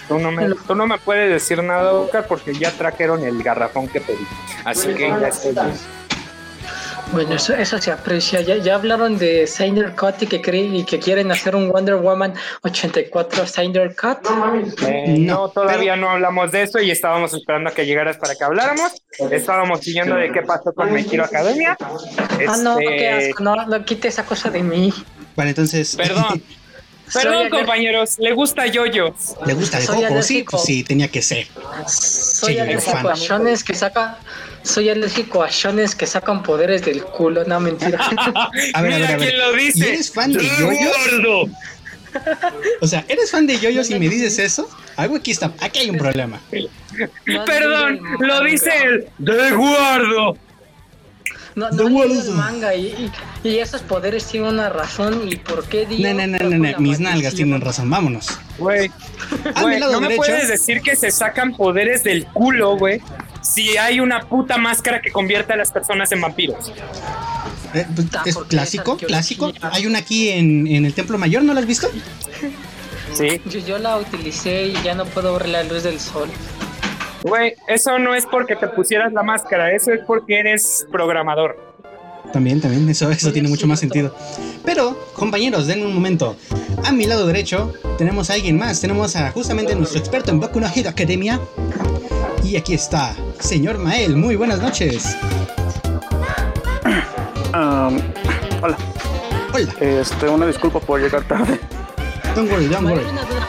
[0.08, 3.86] Tú no, me, tú no me puedes decir nada, Oscar, porque ya trajeron el garrafón
[3.86, 4.26] que pedí.
[4.64, 5.72] Así que ya estoy bien.
[7.12, 8.40] Bueno, eso, eso se aprecia.
[8.40, 11.96] Ya, ya hablaron de Snyder Cut y que, creen, y que quieren hacer un Wonder
[11.96, 14.18] Woman 84 Snyder Cut.
[14.86, 18.36] Eh, No, no, todavía no hablamos de eso y estábamos esperando a que llegaras para
[18.36, 18.92] que habláramos.
[19.30, 21.76] Estábamos siguiendo de qué pasó con My Hero Academia.
[21.80, 23.42] Ah, no, Este, qué asco.
[23.42, 24.92] No, no quite esa cosa de mí.
[25.34, 25.96] Vale, entonces.
[25.96, 26.40] Perdón.
[27.12, 29.12] Perdón, compañeros, le gusta Yoyo.
[29.44, 30.22] ¿Le gusta Soy coco?
[30.22, 31.48] Sí, pues sí, tenía que ser.
[31.88, 34.16] Soy Sí, a shones que saca.
[34.62, 37.44] Soy alérgico a shones que sacan poderes del culo.
[37.44, 37.98] No, mentira.
[38.74, 39.28] A ver, a Mira ver, a ver.
[39.28, 39.78] quién lo dice.
[39.78, 40.90] ¿Y eres fan de Yoyo?
[41.10, 41.50] Gordo.
[42.80, 44.68] O sea, ¿eres fan de yoyos y me dices eso?
[44.96, 46.40] Algo aquí está, aquí hay un problema.
[47.46, 50.36] Perdón, lo dice el de guardo.
[51.54, 53.10] No, no el manga y,
[53.44, 56.08] y, y esos poderes tienen una razón y por qué digo.
[56.08, 58.26] No, no, no, no, mis nalgas tienen razón, vámonos.
[58.58, 58.90] Güey,
[59.80, 63.00] no me puedes decir que se sacan poderes del culo, güey.
[63.42, 66.72] Si hay una puta máscara que convierte a las personas en vampiros.
[67.74, 69.52] eh, pues, Ah, es clásico, clásico.
[69.62, 71.88] Hay una aquí en, en el Templo Mayor, ¿no la has visto?
[73.14, 73.40] Sí.
[73.46, 76.28] Yo, yo la utilicé y ya no puedo ver la luz del sol.
[77.22, 81.70] Güey, eso no es porque te pusieras la máscara, eso es porque eres programador.
[82.32, 84.14] También, también, eso, eso Sí, tiene mucho más sentido.
[84.64, 86.36] Pero, compañeros, denme un momento.
[86.84, 88.80] A mi lado derecho tenemos a alguien más.
[88.80, 91.40] Tenemos a justamente nuestro experto en Boku no Hero Academia.
[92.50, 94.16] Y aquí está, señor Mael.
[94.16, 95.16] Muy buenas noches.
[97.54, 98.00] Um,
[98.60, 98.76] hola,
[99.54, 101.60] Hola, este, una disculpa por llegar tarde.
[102.34, 103.04] don't worry, don't worry.
[103.04, 103.48] duda.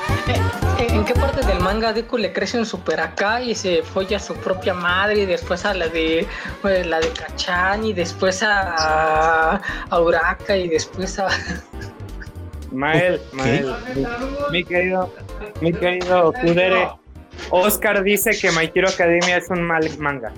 [0.78, 4.18] Eh, ¿En qué parte del manga Deku le crece un super acá y se folla
[4.18, 8.44] a su propia madre y después a la de eh, la de Kachan y después
[8.44, 9.60] a,
[9.90, 11.28] a Uraka y después a
[12.72, 13.20] Mael.
[13.32, 14.06] Mael, mi,
[14.52, 15.12] mi querido,
[15.60, 16.88] mi querido Kudere,
[17.50, 20.32] Oscar dice que My Hero Academia es un mal manga.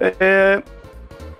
[0.00, 0.60] Eh,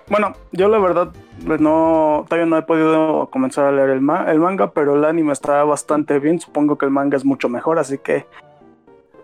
[0.09, 1.11] bueno, yo la verdad
[1.45, 5.05] pues, no, todavía no he podido comenzar a leer el, ma- el manga, pero el
[5.05, 6.39] anime está bastante bien.
[6.39, 8.25] Supongo que el manga es mucho mejor, así que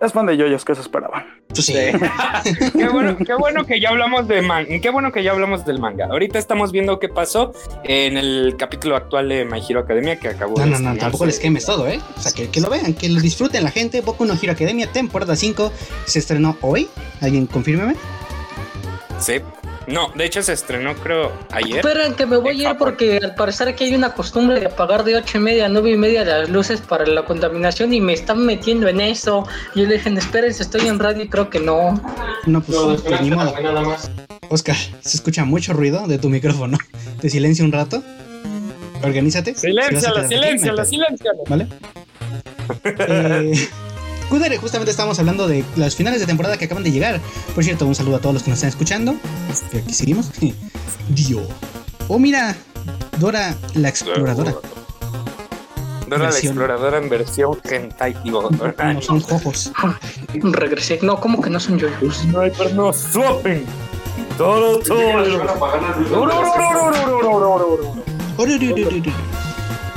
[0.01, 1.25] es fan de yoyos que se esperaban.
[1.53, 1.73] Sí.
[2.73, 5.79] qué bueno, qué bueno que ya hablamos de man, qué bueno que ya hablamos del
[5.79, 6.05] manga.
[6.05, 10.57] Ahorita estamos viendo qué pasó en el capítulo actual de My Hero Academia que acabó.
[10.57, 11.01] No, de no, no, estrenarse.
[11.01, 11.99] tampoco les quemes todo, ¿eh?
[12.17, 14.01] O sea, que, que lo vean, que lo disfruten la gente.
[14.01, 15.71] Boku no Hero Academia, temporada 5,
[16.05, 16.87] se estrenó hoy.
[17.21, 17.95] ¿Alguien confírmeme?
[19.19, 19.41] Sí.
[19.89, 21.77] No, de hecho se estrenó creo ayer.
[21.77, 25.03] Esperen que me voy a ir porque al parecer aquí hay una costumbre de apagar
[25.03, 28.13] de ocho y media a nueve y media las luces para la contaminación y me
[28.13, 29.47] están metiendo en eso.
[29.73, 31.99] Y yo le dije, espérense, estoy en radio y creo que no.
[32.45, 33.53] No, pues, pues ni modo.
[34.49, 36.77] Oscar, se escucha mucho ruido de tu micrófono.
[37.19, 38.03] Te silencio un rato.
[39.01, 39.55] Organízate.
[39.55, 40.85] Si Siléncialo, no pedo.
[40.85, 41.43] siléncialo.
[41.47, 41.67] ¿Vale?
[42.85, 43.67] Eh,
[44.29, 47.19] Kudere, justamente estamos hablando de los finales de temporada que acaban de llegar.
[47.55, 49.15] Por cierto, un saludo a todos los que nos están escuchando.
[49.71, 50.31] Que aquí seguimos.
[51.09, 51.41] Dio.
[52.07, 52.55] Oh, mira.
[53.19, 54.51] Dora la exploradora.
[56.07, 56.53] Dora la Versión.
[56.53, 58.49] exploradora en versión hentai, digo.
[58.49, 59.71] No son jojos.
[60.33, 60.99] Regresé.
[61.01, 62.17] No, ¿cómo que no son yoyos?
[62.17, 63.65] Sniper no swapping.
[64.37, 65.43] Todo, todo.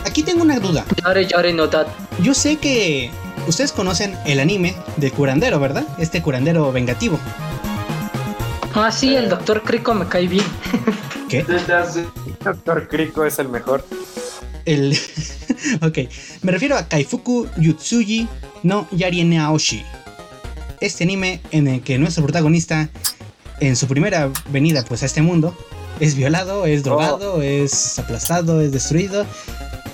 [0.04, 0.84] Aquí tengo una duda.
[1.04, 1.86] Yare, yare, no dat.
[2.20, 3.10] Yo sé que
[3.46, 5.86] ustedes conocen el anime del curandero, ¿verdad?
[5.98, 7.18] Este curandero vengativo.
[8.74, 10.44] Ah, sí, el doctor Crico me cae bien.
[11.28, 11.44] ¿Qué?
[12.44, 13.86] Doctor Crico es el mejor.
[14.64, 14.98] El.
[15.80, 15.98] ok.
[16.42, 18.28] Me refiero a Kaifuku Yutsuji
[18.62, 19.84] no Yarien Aoshi.
[20.80, 22.88] Este anime en el que nuestro protagonista,
[23.60, 25.56] en su primera venida pues a este mundo,
[26.00, 29.24] es violado, es drogado, es aplastado, es destruido.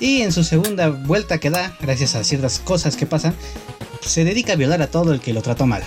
[0.00, 3.34] Y en su segunda vuelta que da, gracias a ciertas cosas que pasan,
[4.00, 5.82] se dedica a violar a todo el que lo trató mal.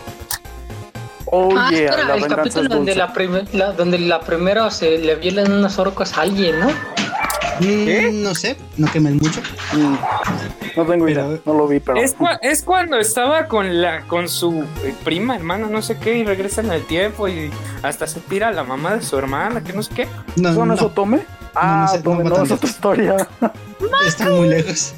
[1.34, 4.70] Oh, ah, yeah, espera, la el capítulo es donde la, primer- la- donde la primera
[4.70, 6.70] se le violan unos orcos a alguien, ¿no?
[7.62, 9.40] Mm, no sé, no quemen mucho.
[9.72, 9.96] Mm,
[10.76, 12.02] no tengo Pero- idea, no lo vi, pero...
[12.02, 16.18] Es, cua- es cuando estaba con la con su eh, prima, hermana, no sé qué,
[16.18, 17.50] y regresa en el tiempo y
[17.82, 20.08] hasta se tira a la mamá de su hermana, que no sé qué.
[20.36, 21.22] No, ¿Son no, eso tome?
[21.56, 23.28] Ah, no sé, no tome, va no, es otra historia.
[24.08, 24.94] están muy lejos.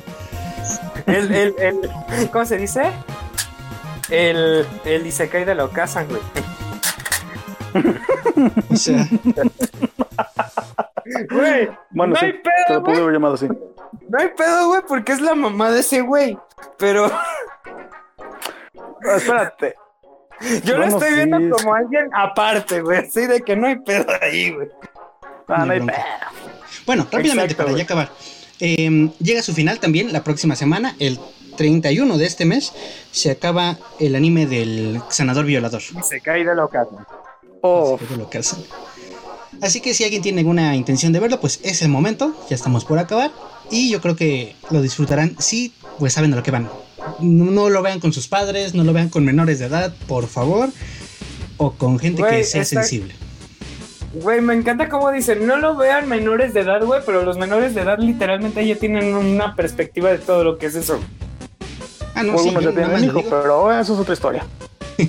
[1.05, 2.91] El, el, el, ¿Cómo se dice?
[4.09, 6.21] El, el Isekai de la Okasan, güey.
[8.71, 9.07] O sea,
[11.31, 13.01] Güey, Bueno, no sí, hay pedo, lo pude güey.
[13.03, 13.47] haber llamado así.
[13.47, 16.37] No hay pedo, güey, porque es la mamá de ese güey.
[16.77, 17.05] Pero
[19.05, 19.75] Ah, espérate.
[20.63, 22.99] yo lo estoy sí, viendo es- como alguien aparte, güey.
[22.99, 24.69] Así de que no hay pedo ahí, güey.
[25.47, 25.79] Ah, no hay.
[26.85, 28.11] Bueno, rápidamente Exacto, para ya acabar.
[28.59, 31.19] Eh, llega a su final también la próxima semana, el
[31.57, 32.73] 31 de este mes,
[33.11, 35.81] se acaba el anime del sanador violador.
[35.81, 37.05] Isekai de la Okasan.
[37.61, 38.37] Oh, Así que.
[39.61, 42.99] Así si alguien tiene alguna intención de verlo, pues es el momento, ya estamos por
[42.99, 43.31] acabar.
[43.71, 46.69] Y yo creo que lo disfrutarán si pues saben a lo que van.
[47.19, 50.27] No, no lo vean con sus padres, no lo vean con menores de edad, por
[50.27, 50.69] favor.
[51.57, 53.15] O con gente que sea sensible.
[54.13, 57.73] Güey, me encanta cómo dicen, no lo vean menores de edad, güey, pero los menores
[57.73, 60.99] de edad literalmente ya tienen una perspectiva de todo lo que es eso.
[62.13, 64.45] Ah, no, sí, yo tienen lo hijo, pero eso es otra historia.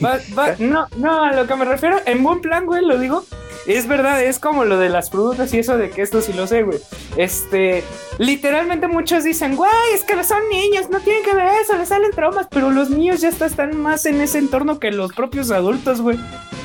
[0.03, 3.25] Va- va- no, no, a lo que me refiero, en buen plan, güey, lo digo.
[3.72, 6.46] Es verdad, es como lo de las frutas y eso de que esto sí lo
[6.46, 6.79] sé, güey.
[7.16, 7.83] Este,
[8.18, 12.11] literalmente muchos dicen, güey, es que son niños, no tienen que ver eso, les salen
[12.11, 16.00] traumas, pero los niños ya está- están más en ese entorno que los propios adultos,
[16.00, 16.18] güey.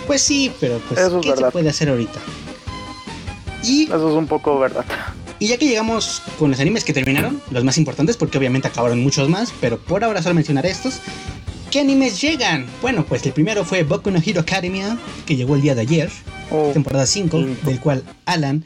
[0.08, 2.20] Pues sí, pero pues, Eso es ¿qué se puede hacer ahorita?
[3.64, 4.86] Y, Eso es un poco verdad.
[5.40, 9.02] y ya que llegamos con los animes que terminaron, los más importantes, porque obviamente acabaron
[9.02, 11.00] muchos más, pero por ahora solo mencionar estos.
[11.70, 12.66] ¿Qué animes llegan?
[12.82, 16.10] Bueno, pues el primero fue Boku no Hero Academia, que llegó el día de ayer,
[16.52, 18.64] Oh, temporada 5, del cual Alan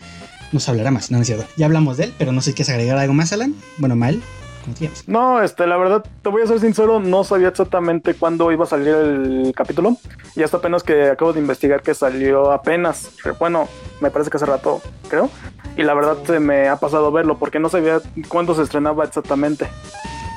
[0.51, 1.45] nos hablará más, no, no es cierto.
[1.57, 3.55] Ya hablamos de él, pero no sé si quieres agregar algo más, Alan.
[3.77, 3.95] Bueno,
[4.77, 5.03] te llamas.
[5.07, 8.67] No, este, la verdad, te voy a ser sincero, no sabía exactamente cuándo iba a
[8.67, 9.97] salir el capítulo.
[10.35, 13.09] Y hasta apenas que acabo de investigar que salió apenas.
[13.39, 13.67] Bueno,
[13.99, 15.29] me parece que hace rato, creo.
[15.75, 19.67] Y la verdad se me ha pasado verlo porque no sabía cuándo se estrenaba exactamente.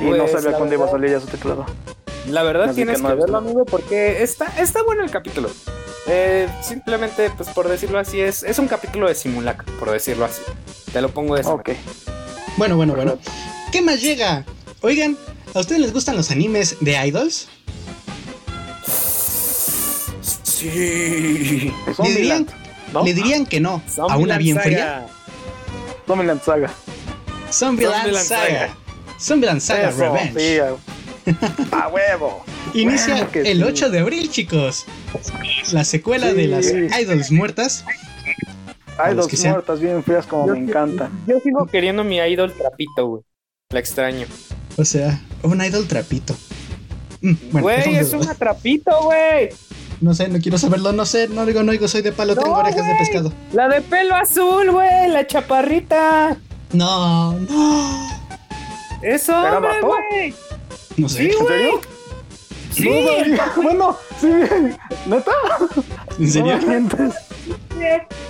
[0.01, 1.65] Y no Pues, sabía la cuándo iba a verdad- salir ya su teclado.
[2.29, 5.11] La verdad Así tienes que que, no he verlo, amigo, porque está, está bueno el
[5.11, 5.49] capítulo.
[6.09, 10.43] Eh, simplemente, pues por decirlo así, es, es un capítulo de simulacro, por decirlo así.
[10.93, 11.71] Te lo pongo de esa Ok.
[12.57, 13.19] Bueno, bueno, bueno.
[13.73, 14.45] ¿Qué más llega?
[14.83, 15.17] Oigan,
[15.55, 17.49] ¿a ustedes les gustan los animes de idols?
[20.45, 21.73] Sí.
[22.03, 22.47] ¿Le dirían,
[22.93, 23.05] ¿no?
[23.05, 25.07] le dirían que no a una bien fría?
[26.07, 26.71] Zombieland Saga.
[27.53, 28.47] Zombieland Zombieland Saga.
[28.47, 28.77] Saga.
[29.19, 30.41] Zombieland Saga Revenge.
[30.41, 30.59] sí,
[31.73, 32.45] a- huevo.
[32.75, 33.63] Inicia Bueno el sí.
[33.63, 34.85] 8 de abril, chicos.
[35.73, 36.79] La secuela de Sí.
[36.83, 37.85] las idols muertas.
[39.29, 39.53] Que sean.
[39.55, 41.11] muertas bien frías como me encantan.
[41.27, 43.23] Yo sigo queriendo mi idol trapito, güey.
[43.71, 44.27] La extraño.
[44.77, 46.35] O sea, un idol trapito.
[47.21, 49.49] Mm, bueno, Güey, es una trapito, güey.
[50.01, 52.43] No sé, no quiero saberlo, no sé, no digo, no digo, soy de palo, No,
[52.43, 53.33] tengo orejas de pescado.
[53.53, 55.09] La de pelo azul, güey.
[55.09, 56.37] La chaparrita.
[56.73, 58.09] No, no,
[59.03, 59.33] Eso,
[59.83, 60.35] güey.
[60.97, 61.31] No sé.
[61.31, 61.81] Sí, ¿En serio?
[62.73, 62.89] Sí.
[62.89, 64.29] No bueno, sí.
[65.07, 65.33] ¿Neta?
[66.19, 66.59] ¿En serio?
[66.59, 67.15] No.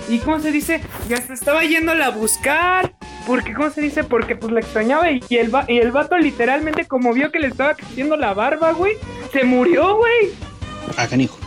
[0.09, 0.81] ¿Y cómo se dice?
[1.09, 2.93] Ya se estaba yéndola a buscar.
[3.25, 4.03] Porque, ¿cómo se dice?
[4.05, 7.47] Porque pues la extrañaba y el, va- y el vato literalmente como vio que le
[7.47, 8.93] estaba creciendo la barba, güey,
[9.33, 10.31] se murió, güey.
[10.95, 11.37] Ah, canijo.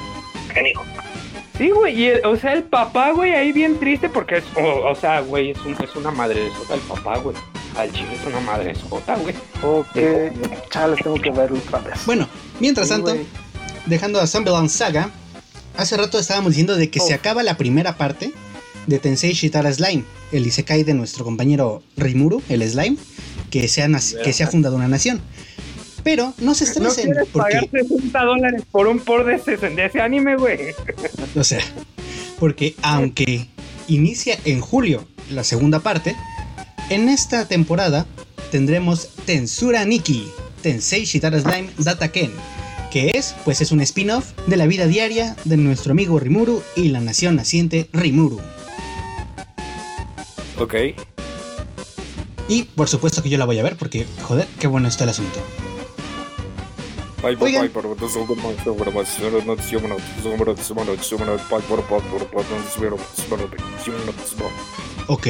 [1.61, 4.88] Sí, güey, y el- o sea, el papá, güey, ahí bien triste porque es, o,
[4.90, 7.37] o sea, güey, es, un, es una madre de sota el papá, güey.
[7.77, 9.35] Al chile es una madre de sota, güey.
[9.62, 9.94] Ok.
[10.70, 11.99] Chales, tengo que verlo otra vez.
[12.07, 12.27] Bueno,
[12.61, 13.14] mientras Sí, tanto,
[13.85, 15.11] dejando a Zombieland Saga,
[15.77, 17.16] hace rato estábamos diciendo de que se Oh.
[17.16, 18.33] acaba la primera parte
[18.87, 22.96] de Tensei Shitara Slime, el isekai de nuestro compañero Rimuru, el Slime,
[23.51, 23.88] que se ha,
[24.25, 25.20] que se ha fundado una nación.
[26.03, 29.57] Pero no se No estresen, quieres pagar porque, 60 dólares por un por de ese,
[29.57, 30.59] de ese anime, güey.
[31.35, 31.61] o sea,
[32.39, 33.49] porque aunque
[33.89, 36.17] inicia en julio la segunda parte,
[36.89, 38.07] en esta temporada
[38.51, 40.27] tendremos Tensura Nikki,
[40.63, 42.31] Tensei Shitara Slime Data Ken,
[42.91, 46.89] que es, pues es un spin-off de la vida diaria de nuestro amigo Rimuru y
[46.89, 48.41] la nación naciente Rimuru.
[50.59, 50.75] Ok.
[52.49, 55.11] Y por supuesto que yo la voy a ver porque, joder, qué bueno está el
[55.11, 55.39] asunto.
[65.06, 65.28] Ok.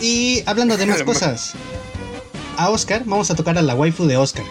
[0.00, 1.54] Y hablando de más cosas,
[2.58, 4.44] a Oscar, vamos a tocar a la waifu de Oscar.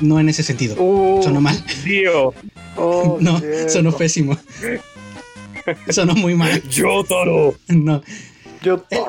[0.00, 0.76] No en ese sentido.
[0.82, 1.64] Uh, Sonó mal.
[1.84, 2.32] Tío.
[2.76, 3.72] oh, No, cierto.
[3.72, 4.36] sonó pésimo.
[5.90, 6.62] Sonó muy mal.
[6.70, 7.54] Yo, Toro.
[7.68, 8.02] No.
[8.62, 9.00] Yo Eh,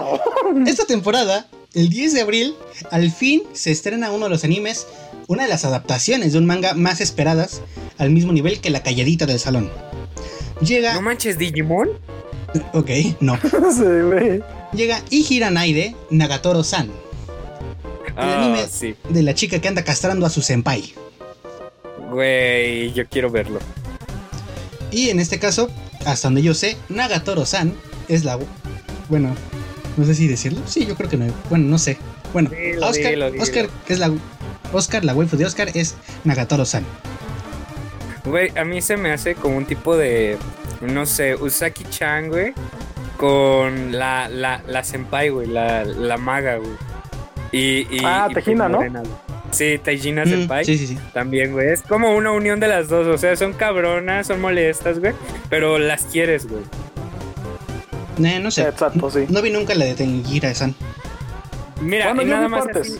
[0.67, 2.55] Esta temporada, el 10 de abril,
[2.91, 4.87] al fin se estrena uno de los animes,
[5.29, 7.61] una de las adaptaciones de un manga más esperadas,
[7.99, 9.69] al mismo nivel que La Calladita del Salón.
[10.59, 10.95] Llega.
[10.95, 11.89] No manches, Digimon.
[12.73, 12.89] Ok,
[13.19, 13.37] no.
[13.77, 14.41] se ve.
[14.73, 16.89] Llega Ihiranaide Nagatoro-san,
[18.17, 18.95] Ah, anime- sí.
[19.09, 20.93] de la chica que anda castrando a su senpai.
[22.11, 23.59] Güey, yo quiero verlo.
[24.91, 25.69] Y en este caso,
[26.05, 27.75] hasta donde yo sé, Nagatoro-san
[28.07, 28.39] es la.
[29.09, 29.35] Bueno,
[29.95, 30.59] no sé si decirlo.
[30.65, 31.31] Sí, yo creo que no.
[31.51, 31.97] Bueno, no sé.
[32.33, 33.43] Bueno, Dilo, Oscar, dilo, dilo.
[33.43, 34.11] Oscar es la.
[34.71, 36.83] Oscar, la waifu de Oscar es Nagatoro-san.
[38.25, 40.37] Güey, a mí se me hace como un tipo de,
[40.81, 42.53] no sé, Usaki-chan, güey,
[43.17, 46.71] con la, la, la senpai, güey, la, la maga, güey.
[47.51, 49.01] Y, y, Ah, y Tejina, pues ¿no?
[49.51, 50.65] Sí, Taijina Mm, senpai.
[50.65, 50.97] sí, sí, sí.
[51.11, 51.69] También, güey.
[51.69, 53.07] Es como una unión de las dos.
[53.07, 55.13] O sea, son cabronas, son molestas, güey.
[55.49, 56.61] Pero las quieres, güey.
[58.23, 58.61] Eh, no sé.
[58.67, 59.25] Exacto, sí.
[59.29, 60.75] No vi nunca la de Tengira-san.
[61.81, 62.65] Mira, y nada más.
[62.75, 62.99] así-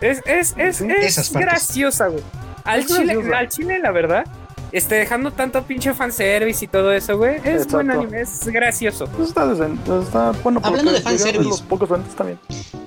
[0.00, 2.22] Es, es, es, Sí, es esas graciosa, güey.
[2.64, 3.38] Al Es chile, graciosa.
[3.38, 4.24] al chile, la verdad.
[4.72, 7.36] Este, dejando tanto pinche fanservice y todo eso, güey.
[7.36, 7.76] Es Exacto.
[7.76, 9.06] buen anime, es gracioso.
[9.06, 10.60] Pues está decente, está bueno.
[10.62, 11.62] Hablando de fanservice.
[11.68, 12.38] pocos fans también.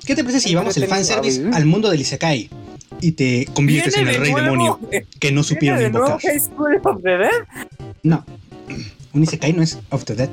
[0.04, 1.54] ¿Qué te parece si llevamos el fanservice A ver.
[1.54, 2.50] al mundo del Isekai?
[3.00, 4.80] Y te conviertes en el rey nuevo, demonio
[5.20, 6.30] que no supieron viene de nuevo invocar.
[6.30, 7.30] High School of the Dead.
[8.02, 8.24] No.
[9.12, 10.30] Un Isekai no es of the Dead.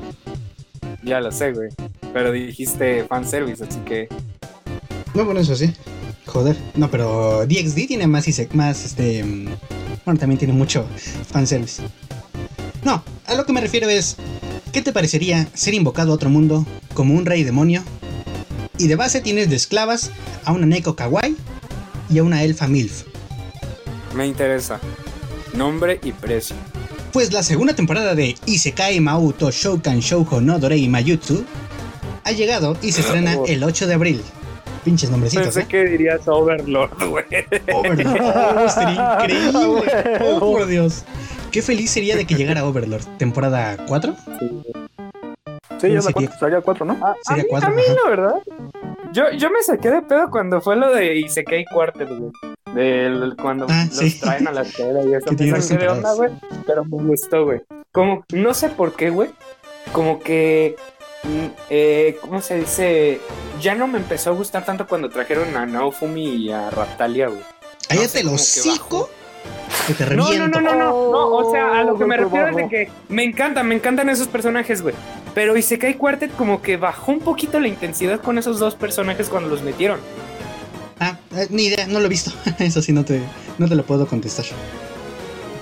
[1.04, 1.70] ya lo sé, güey.
[2.14, 4.08] Pero dijiste fanservice, así que.
[5.14, 5.74] No, bueno, eso sí.
[6.26, 6.56] Joder.
[6.76, 9.24] No, pero DXD tiene más, ise- más este.
[9.24, 9.46] mm,
[10.06, 10.86] Bueno, también tiene mucho
[11.32, 11.82] fanservice.
[12.84, 14.16] No, a lo que me refiero es.
[14.72, 17.84] ¿Qué te parecería ser invocado a otro mundo como un rey demonio?
[18.80, 20.10] Y de base tienes de esclavas
[20.46, 21.36] a una Neko Kawaii
[22.10, 23.04] y a una elfa MILF.
[24.16, 24.80] Me interesa.
[25.56, 26.56] Nombre y precio.
[27.12, 31.44] Pues la segunda temporada de Isekai Mauto Shoukan Shoujo no Dorei Mayutsu
[32.24, 34.22] ha llegado y se estrena el 8 de abril.
[34.84, 35.66] Pinches nombrecitos, Pensé ¿eh?
[35.70, 37.26] que dirías Overlord, güey.
[37.74, 38.18] Overlord.
[38.66, 40.20] Oh, sería increíble.
[40.22, 41.04] Oh, por Dios.
[41.52, 43.04] Qué feliz sería de que llegara Overlord.
[43.18, 44.16] ¿Temporada 4?
[45.80, 46.94] Sí, ya la Sería- cuatro, sería cuatro, ¿no?
[47.06, 48.36] A, a Sería mí, cuatro, a mí, la verdad.
[49.12, 52.32] Yo, yo me saqué de pedo cuando fue lo de Isekai Quartet, güey.
[52.74, 54.20] Del, cuando Ah, los sí.
[54.20, 55.26] traen a la escuela y eso.
[55.26, 56.32] Que Me tiene saqué de onda, güey.
[56.66, 57.62] Pero me gustó, güey.
[57.92, 59.30] Como, no sé por qué, güey.
[59.92, 60.76] Como que.
[61.24, 63.22] Mm, eh, ¿Cómo se dice?
[63.62, 67.42] Ya no me empezó a gustar tanto cuando trajeron a Naofumi y a Raptalia, güey.
[67.88, 69.10] Cállate el como
[69.88, 72.48] que te No, no, no, no, no, no, o sea, a lo que me refiero
[72.48, 74.96] es de que me encantan, me encantan esos personajes, güey.
[75.34, 79.50] Pero Isekai Quartet como que bajó un poquito la intensidad con esos dos personajes cuando
[79.50, 80.00] los metieron.
[81.00, 82.32] Ah, eh, ni idea, no lo he visto.
[82.60, 83.22] Eso sí, no te,
[83.58, 84.46] no te lo puedo contestar.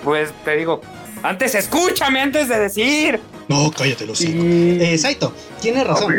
[0.04, 0.82] Pues te digo,
[1.24, 3.20] antes escúchame antes de decir.
[3.54, 4.44] No, cállate el hocico.
[4.44, 4.78] Y...
[4.82, 6.14] Eh, Saito, tienes razón.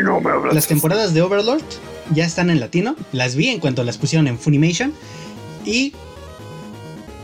[0.51, 1.61] Las temporadas de Overlord
[2.13, 2.95] ya están en latino.
[3.11, 4.93] Las vi en cuanto las pusieron en Funimation.
[5.65, 5.93] Y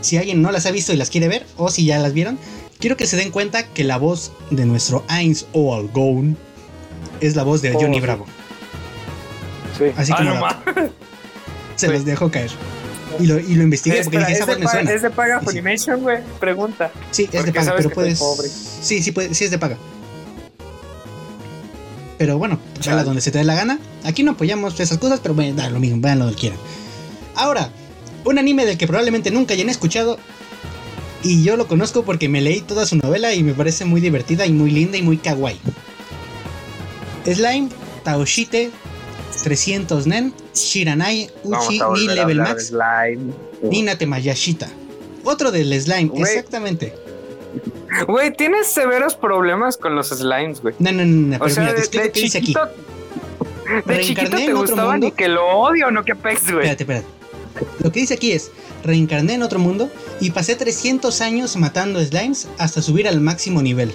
[0.02, 2.38] si alguien no las ha visto y las quiere ver, o si ya las vieron,
[2.80, 6.38] quiero que se den cuenta que la voz de nuestro Eins Oalgoon
[7.22, 8.02] es la voz de Oh, Johnny sí.
[8.02, 8.26] Bravo.
[9.78, 9.86] Sí.
[9.96, 10.46] Así Ah, no dato.
[10.46, 10.90] ma-
[11.76, 12.50] se los dejo caer.
[13.20, 14.92] Y lo, y lo investigué porque dije, esa ¿es, de voz me suena.
[14.92, 15.46] ¿Es de paga sí.
[15.46, 16.20] Funimation, güey?
[16.40, 16.92] Pregunta.
[17.12, 18.20] Sí, es de paga, pero que puedes.
[18.82, 19.78] Sí, sí, puede- sí es de paga.
[22.20, 22.60] Pero bueno,
[23.06, 23.80] donde se te dé la gana.
[24.04, 26.60] Aquí no apoyamos esas cosas, pero bueno, da lo mismo, vean lo que quieran.
[27.34, 27.72] Ahora,
[28.26, 30.20] un anime del que probablemente nunca hayan escuchado.
[31.24, 34.46] Y yo lo conozco porque me leí toda su novela y me parece muy divertida
[34.46, 35.60] y muy linda y muy kawaii.
[37.26, 37.70] Slime,
[38.04, 38.72] Taoshite,
[39.44, 43.34] 300 Nen, Shiranai, Uchi, ni Level Max, Slime.
[43.64, 44.70] ni Natemayashita.
[45.24, 46.94] Otro del slime, exactamente.
[48.08, 50.76] Güey, tienes severos problemas con los slimes, güey.
[50.80, 52.48] No, no, no, no, O pero sea, mira, de, de qué dice aquí.
[52.48, 52.66] chiquito.
[52.66, 55.06] De Reencarné chiquito te en otro gustaba mundo.
[55.08, 56.68] ni que lo odio, no que pex, güey.
[56.68, 57.08] Espérate, espérate.
[57.84, 58.52] Lo que dice aquí es,
[58.84, 63.92] reencarné en otro mundo y pasé 300 años matando slimes hasta subir al máximo nivel.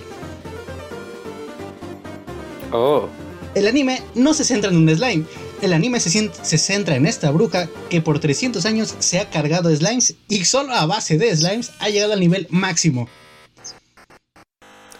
[2.73, 3.09] Oh.
[3.55, 5.25] El anime no se centra en un slime.
[5.63, 9.75] El anime se, se centra en esta bruja que por 300 años se ha cargado
[9.75, 13.09] slimes y solo a base de slimes ha llegado al nivel máximo.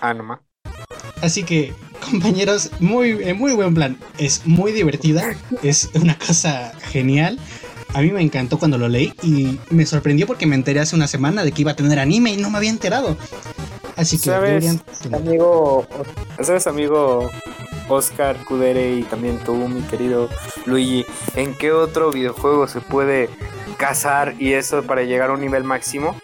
[0.05, 0.39] Ah.
[1.23, 1.73] Así que,
[2.11, 3.99] compañeros, muy, eh, muy buen plan.
[4.19, 7.39] Es muy divertida, es una cosa genial.
[7.95, 11.07] A mí me encantó cuando lo leí y me sorprendió porque me enteré hace una
[11.07, 13.17] semana de que iba a tener anime y no me había enterado.
[13.97, 14.83] Así que ¿Sabes, deberían
[15.15, 15.87] amigo?
[16.43, 17.31] ¿Sabes, amigo
[17.89, 20.29] Oscar Kudere y también tú, mi querido
[20.67, 21.07] Luigi?
[21.37, 23.31] ¿En qué otro videojuego se puede
[23.79, 26.17] cazar y eso para llegar a un nivel máximo?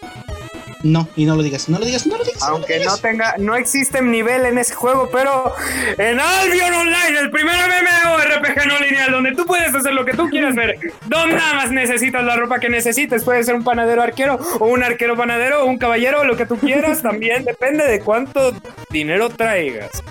[0.83, 2.41] No, y no lo digas, no lo digas, no lo digas.
[2.43, 3.01] Aunque no digas.
[3.01, 5.53] tenga, no existe nivel en ese juego, pero
[5.97, 10.29] en Albion Online, el primer MMORPG no lineal, donde tú puedes hacer lo que tú
[10.29, 14.39] quieras ver, donde nada más necesitas la ropa que necesites, puede ser un panadero arquero,
[14.59, 18.53] o un arquero panadero, o un caballero, lo que tú quieras, también depende de cuánto
[18.89, 20.03] dinero traigas.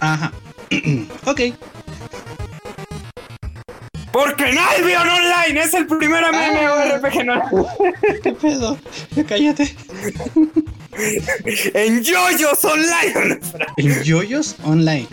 [0.00, 0.32] Ajá.
[1.24, 1.40] ok.
[4.16, 7.42] Porque en Albion Online es el primer MMORPG no
[8.22, 8.78] ¿Qué pedo?
[9.28, 9.76] Cállate.
[11.74, 13.40] en JoJo's Online.
[13.76, 15.06] En Yoyos Online.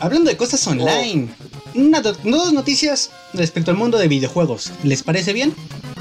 [0.00, 1.28] Hablando de cosas online.
[1.74, 4.72] Una do- dos noticias respecto al mundo de videojuegos.
[4.82, 5.54] ¿Les parece bien?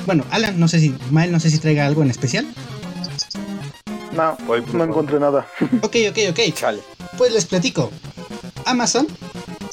[0.06, 2.46] Bueno, Alan, no sé si, Mael, no sé si traiga algo en especial.
[4.14, 4.38] No,
[4.74, 5.46] no encontré nada.
[5.82, 6.40] Ok, ok, ok.
[6.54, 6.80] Chale.
[7.18, 7.92] Pues les platico.
[8.66, 9.06] Amazon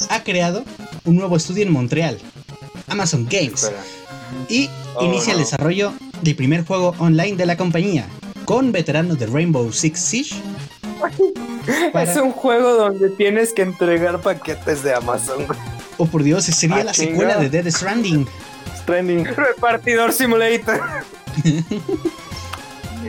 [0.08, 0.64] ha creado
[1.10, 2.18] un nuevo estudio en Montreal.
[2.86, 3.64] Amazon Games.
[3.64, 3.82] Espera.
[4.48, 5.92] Y Oh, inicia el desarrollo
[6.22, 8.06] del primer juego online de la compañía.
[8.44, 10.34] Con veteranos de Rainbow Six Siege.
[11.92, 15.46] para- Es un juego donde tienes que entregar paquetes de Amazon.
[15.98, 17.10] Oh por Dios, sería Ah, la chinga.
[17.10, 18.26] secuela de Dead Stranding.
[18.86, 19.24] Trending.
[19.26, 20.80] Repartidor Simulator.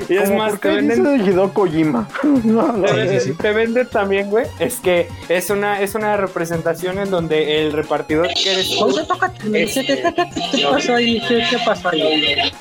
[0.09, 2.07] y es más, ¿por te venden, dice Hideo Kojima?
[2.43, 2.85] No, no.
[2.85, 3.33] te, sí, sí.
[3.33, 4.45] te venden también, güey.
[4.59, 8.85] Es que es una, es una representación en donde el repartidor que eres tú.
[8.85, 11.21] Oye, tócate, ¿Qué, qué, qué, qué, qué pasó ahí?
[11.27, 12.51] ¿Qué, qué pasó ahí?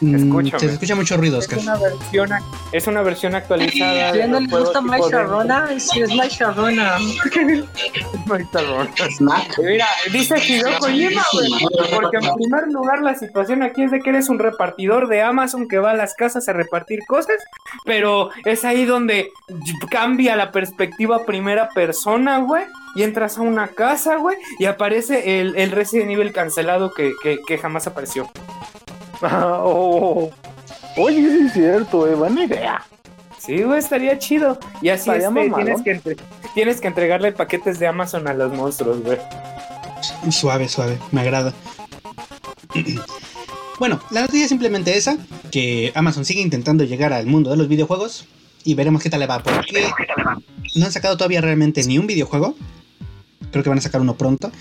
[0.00, 0.60] Mm, Escúchame.
[0.60, 1.58] Se escucha mucho ruido, Es Oscar.
[1.60, 2.28] una versión,
[2.72, 4.14] es una versión actualizada.
[4.16, 5.68] ¿Ya no le gusta My de- Sharona?
[5.80, 6.98] Sí, es My Sharona.
[8.26, 8.90] My Sharona.
[9.58, 11.50] Mira, dice Hideo Kojima, güey,
[11.94, 15.66] porque en primer lugar la situación aquí es de que eres un repartidor de Amazon
[15.68, 17.36] que va a las casas a repartir cosas,
[17.84, 19.30] pero es ahí donde
[19.90, 25.56] cambia la perspectiva primera persona, güey, y entras a una casa, güey, y aparece el,
[25.56, 28.30] el Resident Evil cancelado que, que, que jamás apareció.
[29.22, 30.30] Oh.
[30.96, 32.82] Oye, sí es cierto, eh, buena idea.
[33.38, 34.58] Sí, güey, estaría chido.
[34.82, 35.54] Y así este, mamalón.
[35.64, 36.16] tienes, que entre-
[36.54, 39.18] tienes que entregarle paquetes de Amazon a los monstruos, güey.
[40.30, 41.52] Suave, suave, me agrada.
[43.78, 45.16] Bueno, la noticia es simplemente esa,
[45.52, 48.26] que Amazon sigue intentando llegar al mundo de los videojuegos
[48.64, 49.86] y veremos qué tal le va, porque
[50.74, 52.54] no han sacado todavía realmente ni un videojuego.
[53.50, 54.52] Creo que van a sacar uno pronto,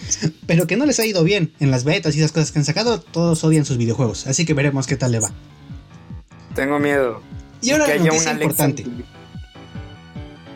[0.45, 2.65] pero que no les ha ido bien en las betas y esas cosas que han
[2.65, 5.31] sacado, todos odian sus videojuegos, así que veremos qué tal le va.
[6.55, 7.21] Tengo miedo.
[7.61, 8.85] Y ahora la noticia Alexa importante.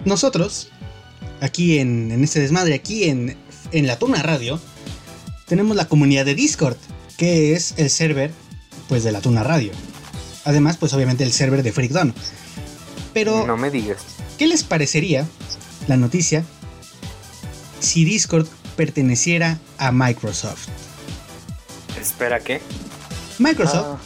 [0.06, 0.70] Nosotros,
[1.42, 3.38] aquí en, en este desmadre, aquí en,
[3.72, 4.60] en la Tuna Radio,
[5.48, 6.78] tenemos la comunidad de Discord,
[7.18, 8.32] que es el server
[8.88, 9.72] pues de la Tuna Radio.
[10.46, 12.14] Además, pues obviamente el server de Freak Dono.
[13.14, 14.04] Pero, No me digas.
[14.38, 15.28] ¿qué les parecería
[15.88, 16.44] la noticia
[17.82, 20.68] si Discord perteneciera a Microsoft?
[22.00, 22.62] Espera, ¿qué?
[23.38, 23.98] Microsoft, Ah,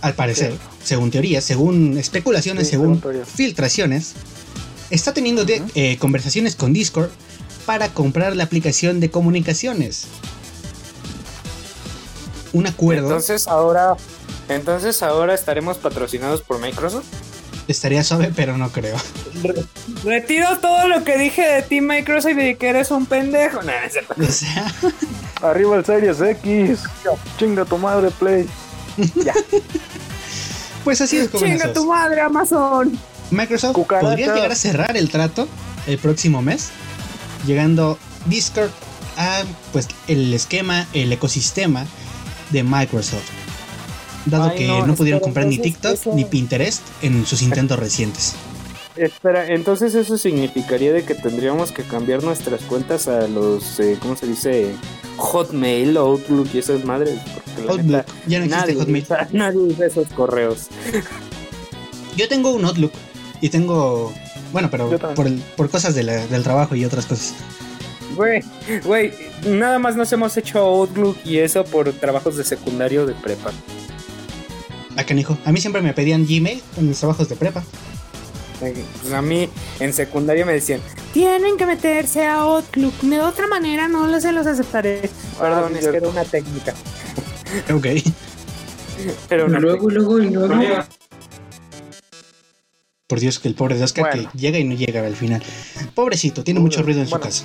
[0.00, 4.12] al parecer, según teorías, según especulaciones, Sí, según filtraciones,
[4.90, 7.10] está teniendo de- eh, conversaciones con Discord
[7.66, 10.04] para comprar la aplicación de comunicaciones.
[12.52, 13.96] Un acuerdo Entonces ahora,
[14.48, 17.04] entonces ahora estaremos patrocinados por Microsoft.
[17.68, 18.96] Estaría suave, pero no creo.
[20.04, 23.62] Retiro todo lo que dije de ti, Microsoft, y de que eres un pendejo.
[23.62, 24.14] No, no es cierto.
[24.28, 24.72] O sea,
[25.42, 26.80] arriba el Series X.
[27.38, 28.48] Chinga tu madre, Play.
[30.84, 32.98] pues así es como Chinga tu madre, Amazon.
[33.30, 34.08] Microsoft Cucaracha.
[34.08, 35.46] podría llegar a cerrar el trato
[35.86, 36.70] el próximo mes,
[37.46, 38.70] llegando Discord
[39.16, 39.42] a
[39.72, 41.86] pues el esquema, el ecosistema
[42.50, 43.37] de Microsoft.
[44.30, 47.42] Dado Ay, que no, no, pudieron espera, comprar ni TikTok eso- ni Pinterest en sus
[47.42, 48.34] intentos recientes.
[48.96, 54.16] Espera, entonces eso significaría de que tendríamos que cambiar nuestras cuentas a los, eh, ¿cómo
[54.16, 54.72] se dice?
[55.16, 57.18] Hotmail, Outlook y esas madres.
[57.54, 59.06] Porque Outlook, neta, ya no existe nadie, Hotmail.
[59.32, 60.66] nadie usa esos correos.
[62.16, 62.92] Yo tengo un Outlook
[63.40, 64.12] y tengo.
[64.52, 64.90] Bueno, pero
[65.56, 67.34] por, cosas de la- del trabajo y otras cosas.
[68.16, 68.42] Güey,
[68.84, 69.12] güey,
[69.46, 73.52] nada más nos hemos hecho Outlook y eso por trabajos de secundario de prepa.
[74.98, 75.38] Acá, hijo.
[75.44, 77.62] A mí siempre me pedían Gmail en mis trabajos de prepa.
[78.60, 80.80] Eh, Pues a mí en secundaria me decían,
[81.12, 85.08] tienen que meterse a Outlook, de otra manera no los- se los aceptaré.
[85.38, 86.74] Perdón, es que era una técnica.
[87.72, 87.86] Ok.
[89.46, 90.54] Una Luego, luego, y luego.
[93.06, 94.30] Por Dios, que el pobre de Oscar Bueno.
[94.32, 95.40] que llega y no llega al final.
[95.94, 97.44] Pobrecito, tiene mucho ruido en su casa.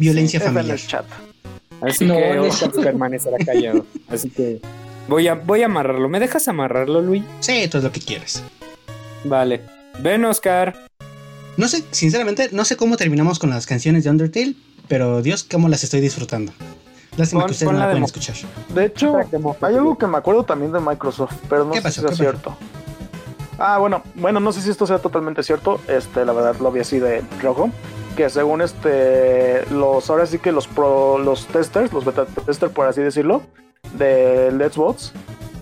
[0.00, 0.76] Violencia familiar.
[0.78, 1.06] el chat.
[1.80, 3.86] Así No, que no Oscar permanecerá callado.
[4.08, 4.60] Así que
[5.08, 6.08] voy a, voy a amarrarlo.
[6.08, 7.22] ¿Me dejas amarrarlo, Luis?
[7.40, 8.42] Sí, todo lo que quieras.
[9.24, 9.62] Vale.
[10.00, 10.74] Ven, Oscar.
[11.56, 14.54] No sé, sinceramente, no sé cómo terminamos con las canciones de Undertale,
[14.88, 16.52] pero Dios, cómo las estoy disfrutando.
[17.16, 18.36] Lástima Pon- que ustedes no la la pueden de escuchar.
[18.74, 19.16] De hecho,
[19.60, 22.00] hay algo que me acuerdo también de Microsoft, pero no ¿Qué sé pasó?
[22.00, 22.56] si ¿Qué es cierto.
[23.58, 25.78] Ah, bueno, bueno, no sé si esto sea totalmente cierto.
[25.88, 27.70] Este, la verdad lo vi así de rojo.
[28.16, 32.86] Que según este, los, ahora sí que los pro, los testers, los beta testers por
[32.86, 33.42] así decirlo,
[33.94, 35.12] de Let's Bots,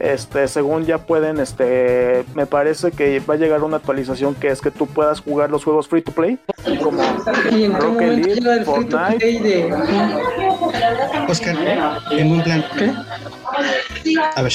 [0.01, 4.61] este, según ya pueden, este, me parece que va a llegar una actualización que es
[4.63, 6.39] que tú puedas jugar los juegos free to play,
[6.83, 7.03] como
[7.51, 9.19] ¿Y en qué Rocket momento League, llega el free to Fortnite.
[9.19, 9.75] play de.?
[11.29, 11.57] Oscar,
[12.13, 12.65] en buen plan.
[12.79, 12.93] ¿Qué?
[14.37, 14.53] A ver.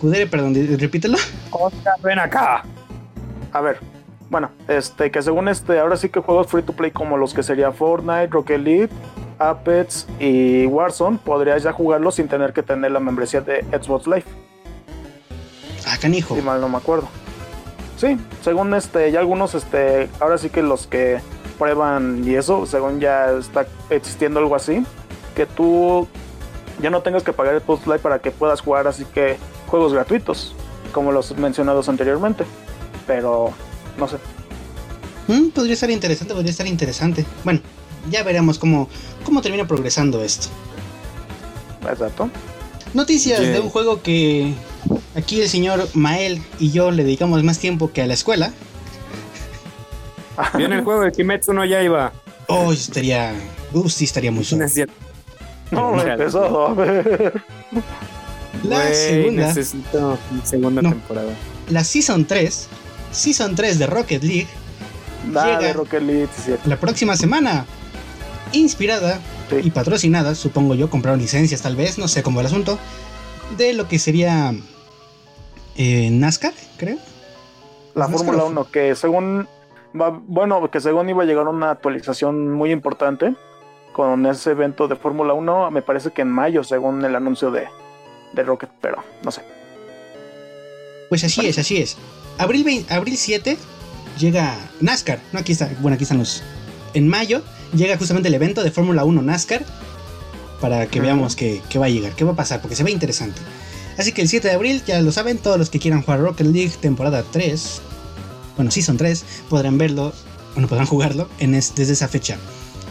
[0.00, 1.18] Kudere, perdón, repítelo.
[1.50, 2.62] Oscar, ven acá.
[3.52, 3.80] A ver,
[4.30, 7.42] bueno, este, que según este, ahora sí que juegos free to play como los que
[7.42, 8.88] sería Fortnite, Rocket League,
[9.40, 14.24] Apex y Warzone, podrías ya jugarlos sin tener que tener la membresía de Xbox Live,
[15.86, 16.34] Ah, canijo.
[16.36, 17.08] si mal no me acuerdo.
[17.96, 21.20] Sí, según este, ya algunos, este, ahora sí que los que
[21.58, 24.84] prueban y eso, según ya está existiendo algo así,
[25.34, 26.06] que tú
[26.80, 29.36] ya no tengas que pagar Xbox Live para que puedas jugar así que
[29.66, 30.54] juegos gratuitos,
[30.92, 32.44] como los mencionados anteriormente.
[33.06, 33.52] Pero,
[33.98, 34.16] no sé.
[35.28, 37.26] Mm, podría estar interesante, podría estar interesante.
[37.44, 37.60] Bueno,
[38.10, 38.88] ya veremos cómo,
[39.24, 40.48] cómo termina progresando esto.
[41.88, 42.30] Exacto.
[42.94, 44.52] Noticias de un juego que
[45.14, 48.52] aquí el señor Mael y yo le dedicamos más tiempo que a la escuela.
[50.56, 52.12] Viene el juego de Kimetsu no Yaiba.
[52.48, 53.32] Oh, estaría.
[53.72, 54.92] Uh, sí, estaría muy No cierto.
[55.70, 56.74] No, me Mira, empezó.
[58.64, 60.90] La Güey, segunda, Necesito segunda No.
[60.90, 61.32] temporada.
[61.68, 62.66] la Season 3,
[63.12, 64.48] Season 3 de Rocket League,
[65.28, 65.58] Nada Llega.
[65.68, 66.28] de Rocket League,
[66.66, 67.64] la próxima semana.
[68.52, 69.56] Inspirada Sí.
[69.64, 72.78] y patrocinada, supongo yo, compraron licencias tal vez, no sé cómo el asunto,
[73.56, 74.52] de lo que sería
[75.76, 76.98] eh, NASCAR, creo.
[77.94, 79.48] La ¿No es Fórmula que lo- 1, que según
[80.00, 83.34] va, bueno, que según iba a llegar una actualización muy importante
[83.92, 87.66] con ese evento de Fórmula 1, me parece que en mayo, según el anuncio de,
[88.32, 89.42] de Rocket, pero no sé.
[91.08, 91.96] Pues así es, así es.
[92.38, 93.56] Abril, 20 abril 7
[94.18, 96.42] llega NASCAR, no aquí está, bueno, aquí están los...
[96.94, 97.42] En mayo
[97.74, 99.64] llega justamente el evento de Fórmula 1 NASCAR
[100.60, 102.90] para que veamos qué, qué va a llegar, qué va a pasar, porque se ve
[102.90, 103.40] interesante.
[103.98, 106.46] Así que el 7 de abril, ya lo saben, todos los que quieran jugar Rocket
[106.46, 107.80] League temporada 3,
[108.56, 110.12] bueno, Season 3, podrán verlo,
[110.54, 112.36] bueno, podrán jugarlo en es- desde esa fecha.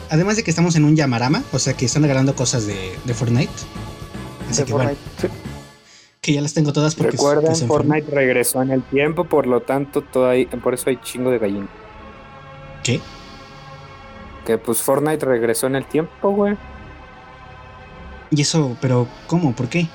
[0.09, 3.13] Además de que estamos en un Yamarama, o sea que están regalando cosas de, de
[3.13, 3.51] Fortnite.
[4.49, 5.27] Así De que bueno, Fortnite, sí.
[6.21, 9.45] que ya las tengo todas porque Recuerden, pues, Fortnite- Fortnite regresó en el tiempo, por
[9.45, 11.67] lo tanto, todo ahí, por eso hay chingo de gallina.
[12.83, 12.99] ¿Qué?
[14.49, 16.57] Que pues Fortnite regresó en el tiempo, güey.
[18.31, 19.53] Y eso, pero ¿cómo?
[19.55, 19.85] ¿Por qué?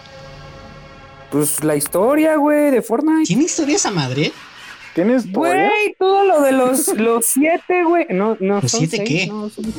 [1.32, 3.24] Pues la historia, güey, de Fortnite.
[3.26, 4.30] ¿Tiene historia esa madre?
[4.94, 5.66] ¿Tienes historia?
[5.66, 8.06] Güey, todo lo de los, los siete, güey.
[8.10, 9.26] No, no, ¿Los son siete seis, qué?
[9.26, 9.74] no, son-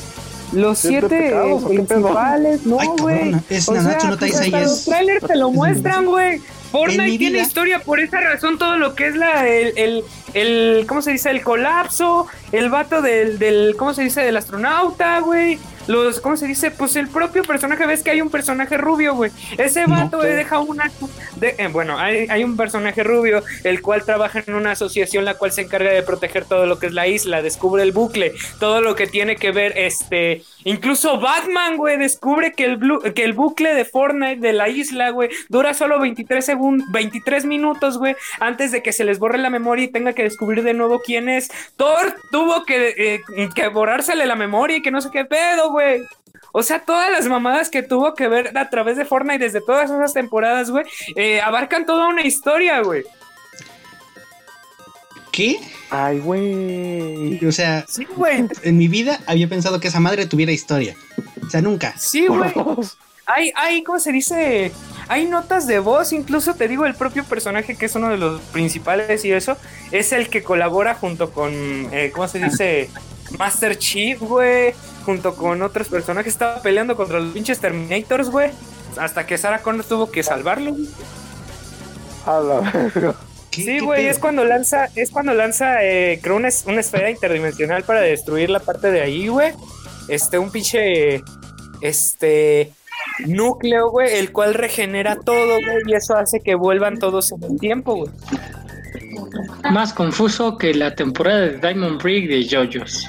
[0.51, 3.35] Los ¿Siete siete pecados principales, no, Ay, güey.
[3.49, 6.39] es O Nanatsu sea, no pues Taizai hasta es- los trailers te lo muestran, güey.
[6.73, 10.03] Fortnite tiene vida- historia, por esa razón todo lo que es la, el, el,
[10.35, 11.31] el, ¿cómo se dice?
[11.31, 14.21] El colapso, el vato del, del ¿cómo se dice?
[14.21, 15.57] Del astronauta, güey.
[15.87, 16.71] Los, ¿cómo se dice?
[16.71, 19.29] Pues el propio personaje, ves que hay un personaje rubio, güey.
[19.59, 19.95] Ese No.
[19.95, 20.91] vato deja una...
[21.35, 25.35] de- eh, bueno, hay, hay un personaje rubio, el cual trabaja en una asociación la
[25.35, 28.81] cual se encarga de proteger todo lo que es la isla, descubre el bucle, todo
[28.81, 30.41] lo que tiene que ver, este...
[30.67, 35.11] Incluso Batman, güey, descubre que el, blu- que el bucle de Fortnite de la isla,
[35.11, 39.51] güey, dura solo 23 segundos, 23 minutos, güey, antes de que se les borre la
[39.51, 41.49] memoria y tenga que descubrir de nuevo quién es.
[41.77, 46.01] Thor tuvo que, eh, que borrársele la memoria y que no sé qué pedo, güey.
[46.51, 49.89] O sea, todas las mamadas que tuvo que ver a través de Fortnite desde todas
[49.89, 53.03] esas temporadas, güey, eh, abarcan toda una historia, güey.
[55.31, 55.59] ¿Qué?
[55.89, 57.45] Ay, güey.
[57.45, 58.45] O sea, Sí, güey.
[58.63, 60.95] en mi vida había pensado que esa madre tuviera historia.
[61.45, 61.93] O sea, nunca.
[61.97, 62.51] Sí, güey.
[63.25, 64.71] Hay, hay, ¿cómo se dice?
[65.07, 68.41] Hay notas de voz, incluso te digo, el propio personaje que es uno de los
[68.41, 69.55] principales y eso,
[69.91, 72.89] es el que colabora junto con, eh, ¿cómo se dice?
[73.39, 74.73] Master Chief, güey,
[75.05, 78.51] junto con otros personajes, estaba peleando contra los pinches Terminators, güey,
[78.97, 80.71] hasta que Sarah Connor tuvo que salvarlo.
[80.71, 80.87] güey.
[82.25, 83.15] A la verga.
[83.51, 87.83] ¿Qué- Sí, güey, es cuando lanza, es cuando lanza, eh, creo, una, una esfera interdimensional
[87.83, 89.53] para destruir la parte de ahí, güey.
[90.07, 91.23] Este, un pinche,
[91.81, 92.71] este,
[93.27, 97.59] núcleo, güey, el cual regenera todo, güey, y eso hace que vuelvan todos en el
[97.59, 98.11] tiempo, güey.
[99.71, 103.07] Más confuso que la temporada de Diamond Break de JoJo's.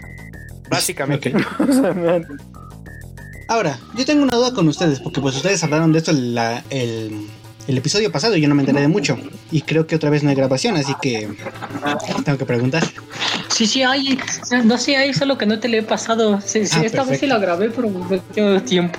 [0.71, 1.33] Básicamente.
[3.49, 7.27] Ahora, yo tengo una duda con ustedes, porque pues ustedes hablaron de esto la- el,
[7.69, 9.17] el episodio pasado y yo no me enteré de mucho.
[9.53, 11.29] Y creo que otra vez no hay grabación, así que
[12.25, 12.83] tengo que preguntar.
[13.49, 14.19] Sí, sí, hay.
[14.65, 16.41] No sé, hay solo que no te le he pasado.
[16.41, 18.99] Sí, sí, Ah, esta vez sí la grabé, pero no tengo tiempo.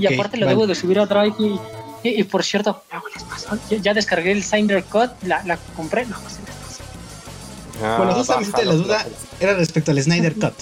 [0.00, 0.56] Y aparte lo vale.
[0.56, 1.34] debo de subir a Drive.
[1.38, 5.42] Y, y- y por cierto, luego les pasó, ya, ya descargué el Signer Code, la,
[5.44, 6.04] la compré.
[6.06, 6.82] No, se les pasó.
[7.82, 9.06] Ah, Bueno, justamente la duda
[9.40, 10.54] era respecto al Snyder Cut.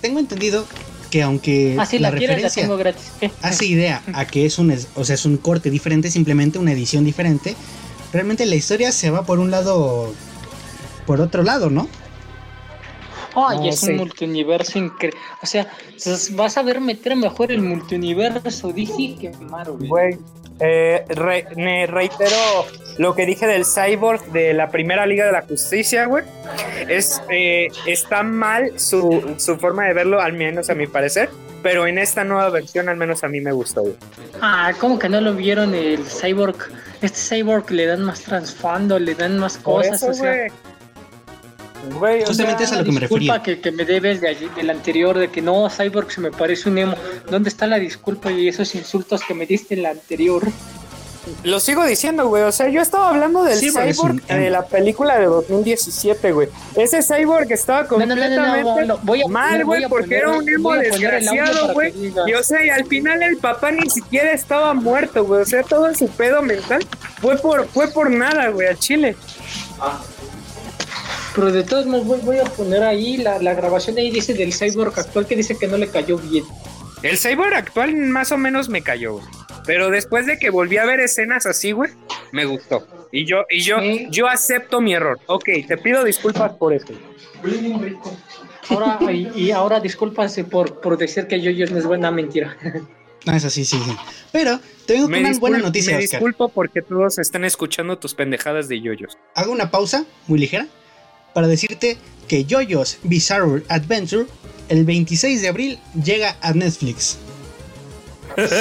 [0.00, 0.64] Tengo entendido
[1.10, 3.04] que aunque Ah, sí, la la, quieres, la tengo gratis.
[3.42, 7.04] Hace idea a que es un, o sea, es un corte diferente, simplemente una edición
[7.04, 7.56] diferente,
[8.12, 10.12] realmente la historia se va por un lado,
[11.06, 11.88] por otro lado, ¿no?
[13.36, 13.90] Ay, No, es sí.
[13.90, 15.18] un multiuniverso increíble.
[15.42, 15.66] O sea,
[16.32, 18.72] vas a ver meter mejor el multiuniverso.
[18.72, 19.86] Dije que Marvel.
[19.88, 20.18] Güey,
[20.60, 22.34] eh, re- me reitero
[22.98, 26.24] lo que dije del Cyborg de la primera Liga de la Justicia, güey.
[26.88, 31.28] Es, eh, está mal su, su forma de verlo, al menos a mi parecer.
[31.62, 33.94] Pero en esta nueva versión, al menos a mí me gustó, güey.
[34.40, 36.56] Ah, ¿cómo que no lo vieron el Cyborg?
[37.02, 40.02] Este Cyborg le dan más trasfondo, le dan más Por cosas.
[40.02, 40.46] eso, o sea,
[41.86, 41.98] güey.
[41.98, 43.42] Güey, o Justamente sea, es a lo que me disculpa refería.
[43.42, 46.68] que, que me debes de allí- del anterior, de que no, Cyborg se me parece
[46.68, 46.94] un emo.
[47.30, 50.42] ¿Dónde está la disculpa y esos insultos que me diste en la anterior?
[51.42, 52.44] Lo sigo diciendo, güey.
[52.44, 56.30] O sea, yo estaba hablando del Cyborg es Cyborg un de la película de 2017,
[56.30, 56.48] güey.
[56.76, 60.18] Ese Cyborg estaba No, no, no, no, completamente no, no, voy a mal, güey, porque
[60.18, 61.92] era un emo desgraciado, güey.
[62.28, 65.42] Y o sea, y al final el papá ni siquiera estaba muerto, güey.
[65.42, 66.86] O sea, todo su pedo mental
[67.20, 69.16] fue por, fue por nada, güey, al chile.
[71.36, 74.52] Pero de todos modos voy, voy a poner ahí la, la grabación ahí dice del
[74.52, 76.44] Cyborg actual que dice que no le cayó bien.
[77.02, 79.20] El Cyborg actual más o menos me cayó.
[79.66, 81.90] Pero después de que volví a ver escenas así, güey,
[82.32, 82.86] me gustó.
[83.12, 84.06] Y yo, y yo, Sí.
[84.10, 85.18] yo acepto mi error.
[85.26, 86.86] Ok, te pido disculpas por eso.
[88.68, 92.56] Ahora, y, y ahora discúlpanse por, por decir que Yoyos no es buena mentira.
[93.24, 93.96] No, es así, sí, sí.
[94.32, 96.20] Pero tengo Me, una buena noticia, me Oscar.
[96.20, 99.18] disculpo porque todos están escuchando tus pendejadas de yoyos.
[99.34, 100.66] Hago una pausa muy ligera
[101.36, 104.24] para decirte que JoJo's Bizarre Adventure
[104.70, 107.18] el 26 de abril llega a Netflix.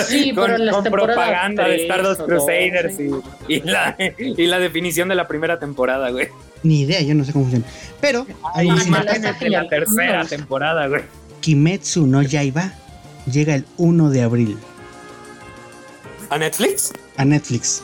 [0.10, 3.12] Sí, con, pero en las con propaganda de Stardust o Crusaders y,
[3.54, 6.28] y la, y la definición de la primera temporada, güey.
[6.64, 7.66] Ni idea, yo no sé cómo funciona.
[8.02, 10.28] Pero hay imágenes de la tercera No.
[10.30, 11.04] temporada, güey.
[11.40, 12.74] Kimetsu no Yaiba
[13.32, 14.58] llega el 1 de abril
[16.30, 16.92] ¿A Netflix?
[17.16, 17.84] a Netflix.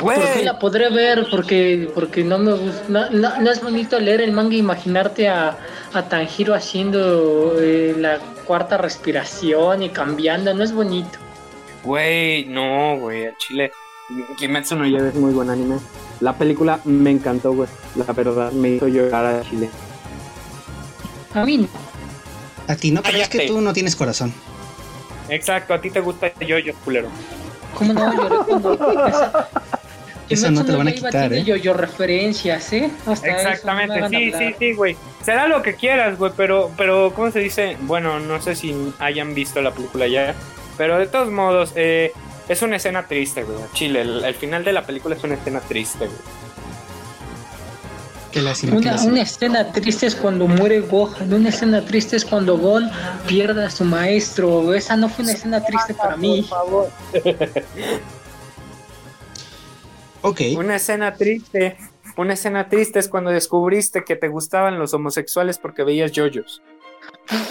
[0.00, 0.18] Güey.
[0.18, 1.26] ¿Por qué la podré ver?
[1.30, 2.82] Porque, porque no me gusta.
[2.88, 5.56] No, no- no es bonito leer el manga e imaginarte a,
[5.92, 10.52] a Tanjiro haciendo eh, la cuarta respiración y cambiando.
[10.54, 11.18] No es bonito.
[11.84, 13.72] Güey, no, güey, a Chile.
[14.36, 15.76] Kimetsu no Yaiba es muy buen anime.
[16.20, 17.68] La película me encantó, güey.
[17.96, 19.68] La verdad, me hizo llorar a Chile.
[21.34, 21.68] A mí no.
[22.68, 24.32] A ti no, pero es que tú no tienes corazón.
[25.28, 27.08] Exacto, a ti te gusta yoyos, culero.
[27.76, 29.08] ¿Cómo no lloré cuando.?
[29.08, 29.48] esa-
[30.28, 31.44] Eso no te lo van a quitar, ¿eh?
[31.44, 32.90] Yo-yo referencias, ¿eh?
[33.06, 34.96] Hasta eso, no Exactamente, sí, sí, sí, güey.
[35.24, 37.76] Será lo que quieras, güey, pero, pero, ¿cómo se dice?
[37.82, 40.34] Bueno, no sé si hayan visto la película ya,
[40.78, 42.12] pero de todos modos, eh,
[42.48, 43.58] es una escena triste, güey.
[43.74, 46.18] Chile, el, el final de la película es una escena triste, güey.
[48.34, 52.90] Una, escena triste es cuando muere Gohan, una escena triste es cuando Gon
[53.26, 54.72] pierde a su maestro.
[54.72, 56.46] Esa no fue una escena triste para mí.
[60.24, 61.76] Ok, Una escena triste,
[62.16, 66.62] una escena triste es cuando descubriste que te gustaban los homosexuales porque veías yoyos.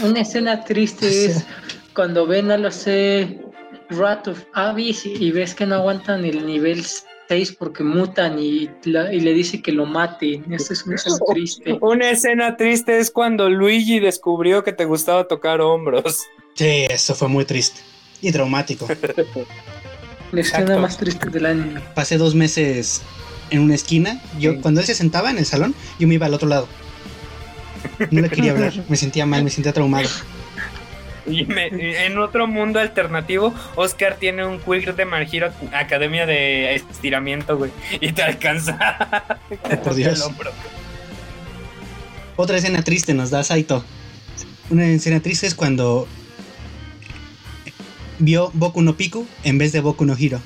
[0.02, 1.46] Una escena triste es
[1.94, 3.42] cuando ven a los eh,
[3.90, 6.86] Rat of Abyss y ves que no aguantan el nivel
[7.32, 10.42] 6 porque mutan y, la- y le dice que lo mate.
[10.52, 11.78] Esa es una escena triste.
[11.80, 16.20] Una escena triste es cuando Luigi descubrió que te gustaba tocar hombros.
[16.56, 17.80] sí, eso fue muy triste
[18.22, 18.86] y traumático.
[20.34, 20.82] La escena Exacto.
[20.82, 21.82] más triste del anime.
[21.96, 23.02] Pasé dos meses
[23.50, 24.22] en una esquina.
[24.38, 24.60] Yo, Sí.
[24.62, 26.68] cuando él se sentaba en el salón, yo me iba al otro lado.
[28.12, 30.10] No le quería hablar, me sentía mal, me sentía traumado.
[31.28, 37.58] Y me- en otro mundo alternativo, Oscar tiene un quick de Hero Academia de estiramiento,
[37.58, 37.72] güey.
[38.00, 39.38] Y te alcanza.
[39.84, 40.30] por Dios.
[42.36, 43.84] Otra escena triste nos da Saito.
[44.70, 46.08] Una escena triste es cuando
[48.20, 50.40] vio Boku no Piku en vez de Boku no Hiro.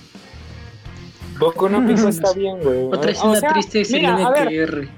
[1.39, 2.83] Boku no Pico está bien, güey.
[2.85, 4.89] Otra O escena sea, triste es mira, a el NTR.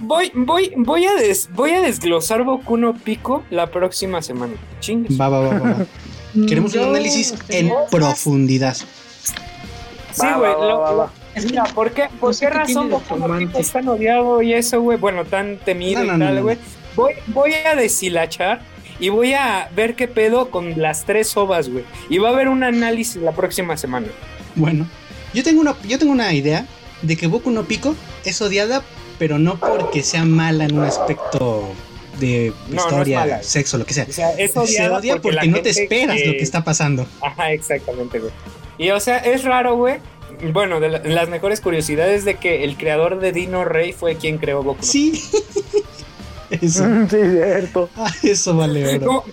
[0.00, 4.54] Voy, voy, voy, a des- voy a desglosar Boku no Pico la próxima semana.
[4.80, 5.20] Chingues.
[5.20, 5.86] Va, va, va, va, va.
[6.46, 8.74] Queremos un análisis en profundidad.
[8.76, 10.52] Sí, güey.
[11.46, 13.70] Mira, ¿por qué, por No sé qué qué razón tiene de Boku no Pico es
[13.72, 14.98] tan odiado y eso, güey?
[14.98, 16.42] Bueno, tan temido No, no, y tal, no.
[16.42, 16.58] güey.
[16.94, 18.60] Voy, voy a deshilachar
[19.00, 21.84] y voy a ver qué pedo con las tres ovas, güey.
[22.10, 24.08] Y va a haber un análisis la próxima semana.
[24.56, 24.86] Bueno,
[25.32, 26.66] yo tengo una, yo tengo una idea
[27.00, 27.94] de que Boku no Pico
[28.26, 28.82] es odiada,
[29.18, 31.68] pero no porque sea mala en un aspecto
[32.18, 34.06] de No, no es historia, sexo, lo que sea.
[34.08, 37.06] O sea, es Se odia porque, no te esperas lo que está pasando.
[37.20, 38.32] Ajá, exactamente, güey.
[38.78, 39.96] Y o sea, es raro, güey.
[40.52, 44.38] Bueno, de la- las mejores curiosidades de que el creador de Dino Rey fue quien
[44.38, 44.78] creó Boku.
[44.80, 45.22] no Sí.
[46.50, 47.88] Eso, Sí, cierto.
[47.96, 49.00] ah, eso vale.
[49.00, 49.24] ¿Cómo,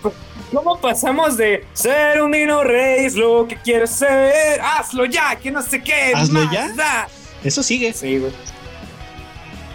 [0.52, 4.60] cómo pasamos de ser un Dino Rey es lo que quiero ser?
[4.62, 6.12] Hazlo ya, que no sé qué.
[6.14, 6.68] ¿Hazlo más ya?
[6.72, 7.08] da".
[7.44, 7.92] Eso sigue.
[7.92, 8.32] Sí, güey.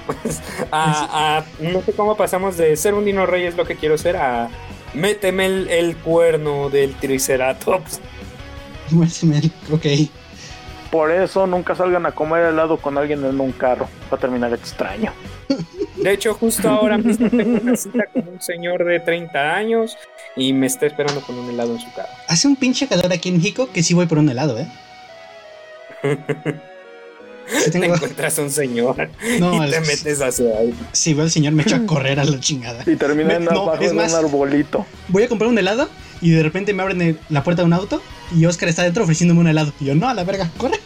[0.06, 0.42] Pues,
[0.72, 3.98] a, a- no sé cómo pasamos de ser un Dino Rey es lo que quiero
[3.98, 4.50] ser a
[4.94, 8.00] méteme el, el cuerno del Triceratops.
[9.72, 9.86] Ok.
[10.92, 13.90] Por eso nunca salgan a comer helado con alguien en un carro.
[14.12, 15.12] Va a terminar extraño.
[15.98, 19.98] De hecho, justo ahora mismo tengo una cita con un señor de 30 años
[20.36, 22.10] y me está esperando con un helado en su cara.
[22.28, 24.68] Hace un pinche calor aquí en México que sí voy por un helado, ¿eh?
[27.48, 30.74] Sí Te tengo- encuentras un señor No, y te es- metes hacia ahí.
[30.92, 32.84] Si veo al señor me echo a correr a la chingada.
[32.86, 34.86] Y termina Me- en no, abajo es de más- un arbolito.
[35.10, 35.90] Voy a comprar un helado
[36.22, 38.02] y de repente me abren la puerta de un auto
[38.36, 39.74] y Oscar está dentro ofreciéndome un helado.
[39.80, 40.80] Y yo, no, a la verga, corre.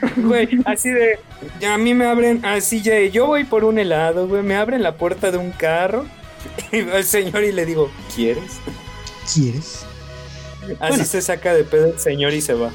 [0.16, 1.18] Güey, así de.
[1.66, 2.44] A mí me abren.
[2.44, 3.10] Así de.
[3.10, 4.42] Yo voy por un helado, güey.
[4.42, 6.04] Me abren la puerta de un carro.
[6.72, 8.52] Y veo al señor y le digo, ¿quieres?
[9.32, 9.80] ¿Quieres?
[10.62, 11.04] Así Bueno.
[11.06, 12.70] se saca de pedo el señor y se va.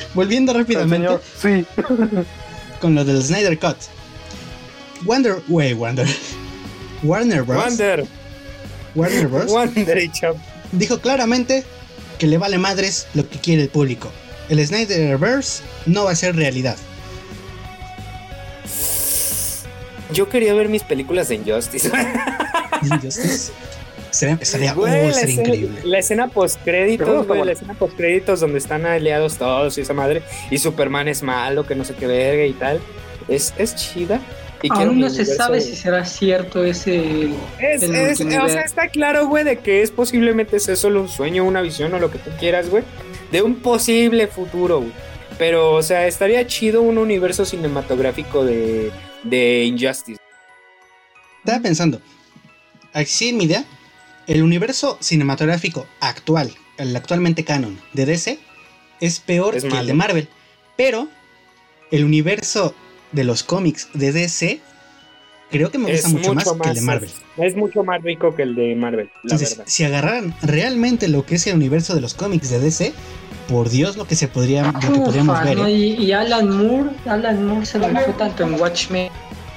[0.14, 1.66] Volviendo rápidamente señor, sí.
[2.80, 3.76] con lo del Snyder Cut.
[5.04, 6.08] Wonder, wey, Wonder.
[7.02, 7.62] Warner Bros.
[7.62, 8.06] Wander,
[8.94, 9.52] Warner Bros.
[10.12, 10.36] Chap.
[10.72, 11.64] dijo claramente
[12.18, 14.10] que le vale madres lo que quiere el público.
[14.48, 16.76] el Snyderverse no va a ser realidad.
[20.12, 21.90] Yo quería ver mis películas de Injustice.
[22.82, 23.52] Injustice.
[24.14, 25.80] Sería, estaría, Güey, oh, la, sería escena, increíble.
[25.84, 29.92] la escena post créditos, güey, la escena post créditos donde están aliados todos y esa
[29.94, 32.80] madre y Superman es malo, que no sé qué verga y tal.
[33.28, 34.20] Es, es chida.
[34.62, 37.30] Y Aún no se sabe de- si será cierto ese.
[37.58, 41.08] Es, el es- o sea, está claro, güey, de que es posiblemente sea solo un
[41.08, 42.82] sueño, una visión o lo que tú quieras, güey,
[43.30, 44.92] de un posible futuro, güey.
[45.36, 48.90] Pero, o sea, estaría chido un universo cinematográfico de,
[49.24, 50.20] de Injustice.
[51.40, 52.00] Estaba pensando,
[52.94, 53.64] así mi idea,
[54.26, 58.38] el universo cinematográfico actual, el actualmente canon de DC,
[59.00, 60.28] es peor Es que el de Marvel.
[60.76, 61.08] Pero
[61.90, 62.74] el universo
[63.12, 64.60] de los cómics de DC,
[65.50, 67.10] creo que me gusta Es mucho, más, que el de Marvel.
[67.36, 69.64] Es mucho más rico que el de Marvel, la Entonces, verdad.
[69.68, 72.92] si agarraran realmente lo que es el universo de los cómics de DC,
[73.48, 75.58] por Dios lo que se podría, lo que podríamos Ufa, ver.
[75.58, 75.66] ¿no?
[75.66, 75.72] ¿eh?
[75.72, 79.10] y, y Alan Moore, Alan Moore se lo fue tanto en Watchmen.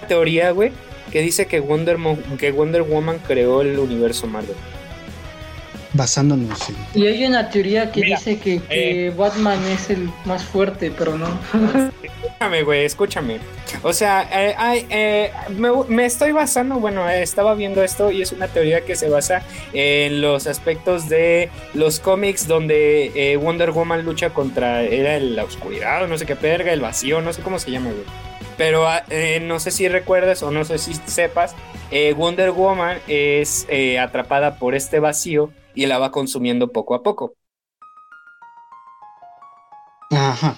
[0.08, 0.72] teoría, güey,
[1.12, 4.56] que dice que Wonder, Mo- que Wonder Woman creó el universo Marvel.
[5.94, 6.76] Basándonos en...
[7.02, 11.18] Y hay una teoría que Mira, dice que, que Batman es el más fuerte, pero
[11.18, 11.28] no.
[12.04, 13.40] Escúchame, güey, escúchame.
[13.82, 18.32] O sea, eh, eh, me, me estoy basando, bueno, eh, estaba viendo esto y es
[18.32, 19.42] una teoría que se basa
[19.74, 25.46] en los aspectos de los cómics donde eh, Wonder Woman lucha contra era el- la
[25.46, 28.04] oscuridad o no sé qué perga, el vacío, no sé cómo se llama, güey.
[28.58, 31.56] Pero ah, eh, no sé si recuerdas o no sé si sepas,
[31.92, 37.04] eh, Wonder Woman es eh, atrapada por este vacío y la va consumiendo poco a
[37.04, 37.34] poco.
[40.12, 40.56] Ajá.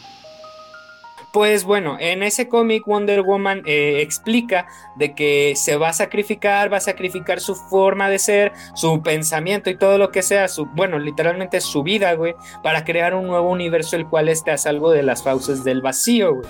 [1.31, 6.73] Pues bueno, en ese cómic Wonder Woman eh, explica de que se va a sacrificar,
[6.73, 10.65] va a sacrificar su forma de ser, su pensamiento y todo lo que sea, su,
[10.65, 12.33] bueno, literalmente su vida, güey,
[12.63, 16.35] para crear un nuevo universo el cual esté a salvo de las fauces del vacío,
[16.35, 16.49] güey.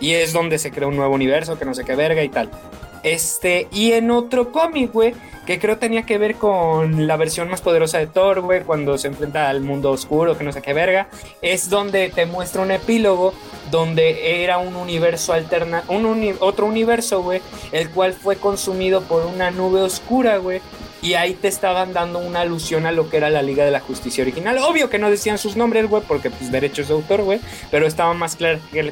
[0.00, 2.50] Y es donde se crea un nuevo universo, que no sé qué verga y tal.
[3.02, 5.14] Este, y en otro cómic, güey,
[5.48, 9.08] que creo tenía que ver con la versión más poderosa de Thor, güey, cuando se
[9.08, 11.08] enfrenta al mundo oscuro, que no sé qué verga,
[11.40, 13.32] es donde te muestra un epílogo
[13.70, 15.84] donde era un universo alterna,
[16.40, 17.40] otro universo, güey,
[17.72, 20.60] el cual fue consumido por una nube oscura, güey.
[21.00, 23.78] Y ahí te estaban dando una alusión a lo que era la Liga de la
[23.78, 24.58] Justicia original.
[24.58, 27.38] Obvio que no decían sus nombres, güey, porque pues derechos de autor, güey.
[27.70, 28.36] Pero estaba más,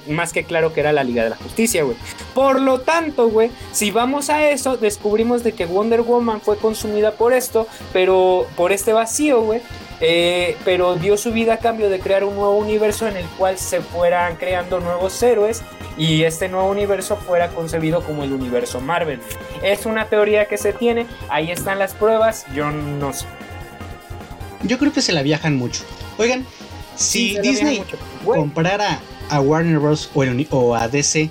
[0.06, 1.96] más que claro que era la Liga de la Justicia, güey.
[2.32, 7.10] Por lo tanto, güey, si vamos a eso, descubrimos de que Wonder Woman fue consumida
[7.12, 9.60] por esto, pero por este vacío, güey.
[10.00, 13.56] eh, pero dio su vida a cambio de crear un nuevo universo en el cual
[13.58, 15.62] se fueran creando nuevos héroes
[15.96, 19.20] y este nuevo universo fuera concebido como el universo Marvel.
[19.62, 23.24] Es una teoría que se tiene, ahí están las pruebas, yo no sé.
[24.62, 25.82] Yo creo que se la viajan mucho.
[26.18, 26.44] Oigan,
[26.94, 27.82] si Sí, Disney
[28.24, 30.10] comprara a Warner Bros.
[30.14, 31.30] O, el uni- o a DC,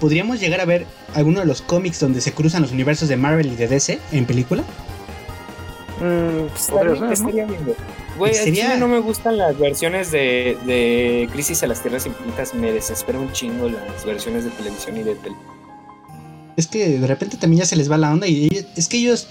[0.00, 3.46] ¿podríamos llegar a ver alguno de los cómics donde se cruzan los universos de Marvel
[3.46, 4.62] y de DC en película?
[6.00, 7.12] Mm, estaría, podría ser, ¿no?
[7.12, 7.60] estaría bien,
[8.16, 8.34] güey.
[8.34, 13.18] Sería- no me gustan las versiones de, de Crisis a las Tierras Infinitas, me desespera
[13.18, 15.36] un chingo las versiones de televisión y de tele.
[16.56, 18.96] Es que de repente también ya se les va la onda y ellos- es que
[18.98, 19.26] ellos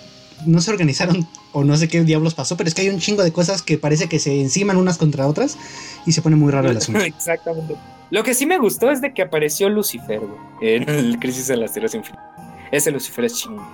[0.45, 3.23] no se organizaron o no sé qué diablos pasó, pero es que hay un chingo
[3.23, 5.57] de cosas que parece que se enciman unas contra otras
[6.05, 6.99] y se pone muy raro el asunto.
[7.01, 7.75] Exactamente.
[8.14, 11.55] Lo que sí me gustó es de que apareció Lucifer, güey, en el Crisis a
[11.55, 12.24] las Tierras Infinitas.
[12.72, 13.68] Ese Lucifer es chingo.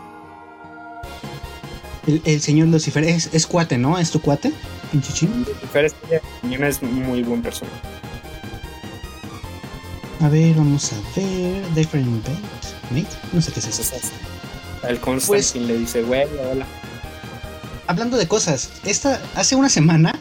[2.07, 3.97] El, el señor Lucifer es, es cuate, ¿no?
[3.97, 4.53] ¿Es tu cuate?
[4.93, 5.27] Pinche.
[5.27, 5.95] Lucifer es,
[6.41, 7.75] es muy buen personaje.
[10.21, 11.73] A ver, vamos a ver.
[11.75, 12.25] Different.
[12.91, 13.07] Mate.
[13.33, 13.81] No sé qué es eso.
[13.93, 14.11] Entonces,
[14.87, 16.65] el Constantine le dice, güey, hola.
[17.87, 20.17] Hablando de cosas, esta hace una semana,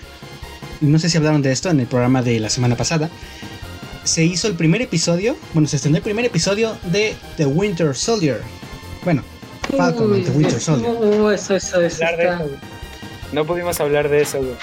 [0.80, 3.10] no sé si hablaron de esto en el programa de la semana pasada,
[4.08, 8.40] se hizo el primer episodio, bueno, se estrenó el primer episodio de The Winter Soldier.
[9.04, 9.22] Bueno,
[9.76, 10.88] Falcon and the Winter Soldier.
[11.00, 12.34] uh, eso, eso, eso Hablar de está.
[12.36, 12.58] eso, güey.
[13.32, 14.54] No pudimos hablar de eso, güey.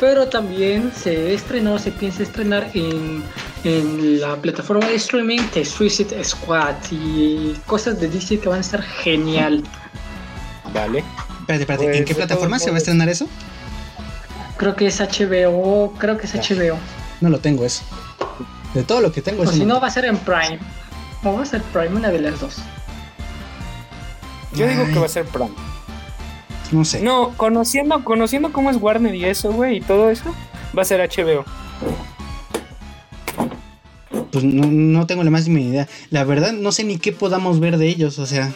[0.00, 3.22] Pero también se estrenó, se piensa estrenar en,
[3.62, 8.62] en la plataforma de streaming de Suicide Squad y cosas de DC que van a
[8.62, 9.62] estar genial.
[10.74, 11.04] Vale.
[11.40, 13.28] Espérate, espérate, Pues, ¿en qué de plataforma se va a estrenar eso?
[14.56, 16.40] Creo que es HBO, creo que es Ya.
[16.42, 16.78] HBO.
[17.20, 17.82] No lo tengo eso.
[18.74, 20.58] De todo lo que tengo O si no, no va a ser en Prime.
[21.24, 22.56] O va a ser Prime, una de las dos.
[24.54, 25.50] Yo digo que va a ser Prime.
[26.72, 27.02] No sé.
[27.02, 30.34] No, conociendo, conociendo cómo es Warner y eso, güey, y todo eso,
[30.76, 31.44] va a ser HBO.
[34.30, 35.88] Pues no, no tengo la más mínima idea.
[36.10, 38.50] La verdad, no sé ni qué podamos ver de ellos, o sea.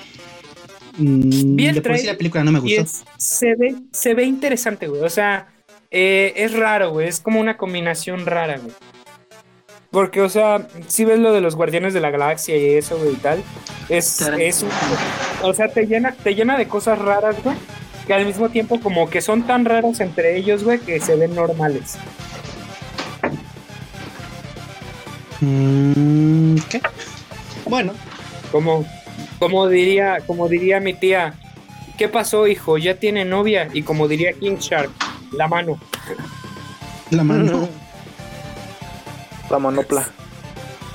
[0.96, 2.80] mm, Vi el de por sí la película no me gustó.
[2.82, 5.02] es- se, ve, se ve interesante, güey.
[5.02, 5.48] O sea,
[5.90, 7.08] eh, es raro, güey.
[7.08, 8.72] Es como una combinación rara, güey.
[9.96, 13.14] Porque, o sea, si ves lo de los Guardianes de la Galaxia y eso, güey,
[13.14, 13.42] y tal.
[13.88, 14.68] Es, es un-
[15.42, 17.56] O sea, te llena, te llena de cosas raras, güey.
[18.06, 21.34] Que al mismo tiempo, como que son tan raros entre ellos, güey, que se ven
[21.34, 21.96] normales.
[25.40, 26.82] Mm, ¿Qué?
[27.64, 27.94] Bueno,
[28.52, 28.84] Como,
[29.38, 31.32] como diría, como diría mi tía,
[31.96, 32.76] ¿qué pasó, hijo?
[32.76, 33.70] Ya tiene novia.
[33.72, 34.90] Y como diría King Shark,
[35.32, 35.78] la mano.
[37.10, 37.66] la mano.
[39.50, 40.08] La manopla.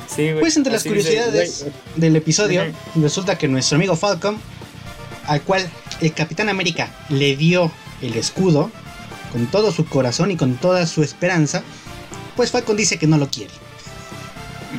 [0.07, 0.39] Sí, güey.
[0.41, 2.63] Pues entre las dice, curiosidades del episodio,
[2.95, 4.37] resulta que nuestro amigo Falcon,
[5.25, 5.69] al cual
[6.01, 7.71] el Capitán América le dio
[8.01, 8.71] el escudo
[9.31, 11.63] con todo su corazón y con toda su esperanza,
[12.35, 13.53] pues Falcon dice que no lo quiere.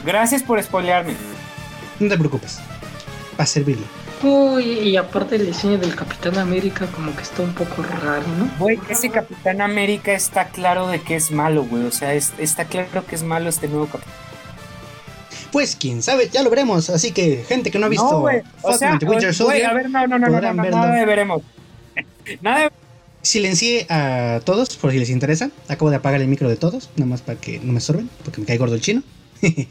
[0.04, 1.14] Gracias por spoilearme.
[1.98, 2.58] No te preocupes,
[3.38, 4.01] va a servirle.
[4.22, 8.50] Uy, y aparte el diseño del Capitán América como que está un poco raro, ¿no?
[8.58, 11.84] Güey, ese Capitán América está claro de que es malo, güey.
[11.84, 14.14] O sea, es- está claro que es malo este nuevo Capitán.
[15.50, 16.88] Pues quién sabe, ya lo veremos.
[16.88, 18.42] Así que, gente que no ha visto No, güey.
[18.62, 21.42] O sea, the Winter a ver, no, no, no, no, no, nada de veremos.
[22.40, 22.70] Nada de
[23.22, 25.50] silencié a todos por si les interesa.
[25.68, 28.40] Acabo de apagar el micro de todos, nada más para que no me sorben, porque
[28.40, 29.02] me cae gordo el chino.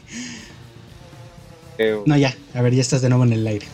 [2.06, 3.66] no, ya, a ver, ya estás de nuevo en el aire.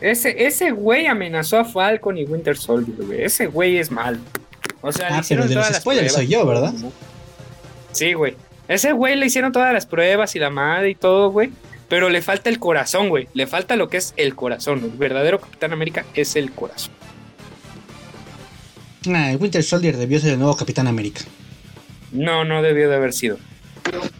[0.00, 3.22] Ese, ese güey amenazó a Falcon y Winter Soldier, güey.
[3.24, 4.18] Ese güey es malo.
[4.82, 6.72] O sea, le Ah, hicieron pero de los todas las spoilers pruebas soy yo, ¿verdad?
[6.74, 6.92] ¿no?
[7.92, 8.36] Sí, güey.
[8.68, 11.50] Ese güey le hicieron todas las pruebas y la madre y todo, güey.
[11.88, 13.28] Pero le falta el corazón, güey.
[13.32, 14.80] Le falta lo que es el corazón.
[14.84, 16.92] El verdadero Capitán América es el corazón.
[19.08, 21.20] Ah, el Winter Soldier debió ser el nuevo Capitán América.
[22.12, 23.38] No, no debió de haber sido.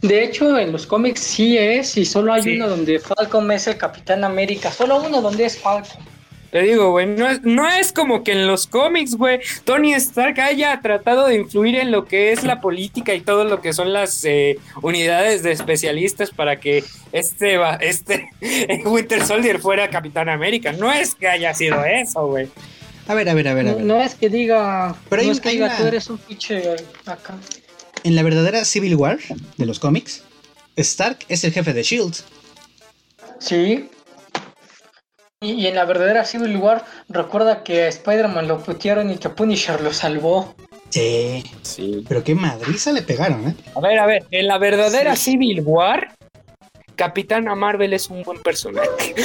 [0.02, 2.56] De hecho, en los cómics sí es, y solo hay Sí.
[2.56, 4.70] uno donde Falcon es el Capitán América.
[4.70, 6.04] Solo uno donde es Falcon.
[6.52, 10.40] Te digo, güey, no es, no es como que en los cómics, güey, Tony Stark
[10.40, 13.92] haya tratado de influir en lo que es la política y todo lo que son
[13.92, 18.30] las eh, unidades de especialistas para que este, va- este
[18.86, 20.72] Winter Soldier fuera Capitán América.
[20.72, 22.48] No es que haya sido eso, güey.
[23.08, 23.84] A ver, a ver, a ver, a No, ver.
[23.84, 26.62] no es que diga, Pero hay- no es que diga una- tú eres un pinche
[27.04, 27.34] acá.
[28.06, 29.18] En la verdadera Civil War
[29.56, 30.22] de los cómics,
[30.76, 32.14] Stark es el jefe de Shield.
[33.40, 33.90] Sí.
[35.40, 39.28] Y, y en la verdadera Civil War, recuerda que a Spider-Man lo putearon y que
[39.28, 40.54] Punisher lo salvó.
[40.90, 41.42] Sí.
[41.62, 42.04] Sí.
[42.06, 43.56] Pero qué madriza le pegaron, ¿eh?
[43.74, 46.14] A ver, a ver, en la verdadera Civil War,
[46.94, 49.16] Capitana Marvel es un buen personaje.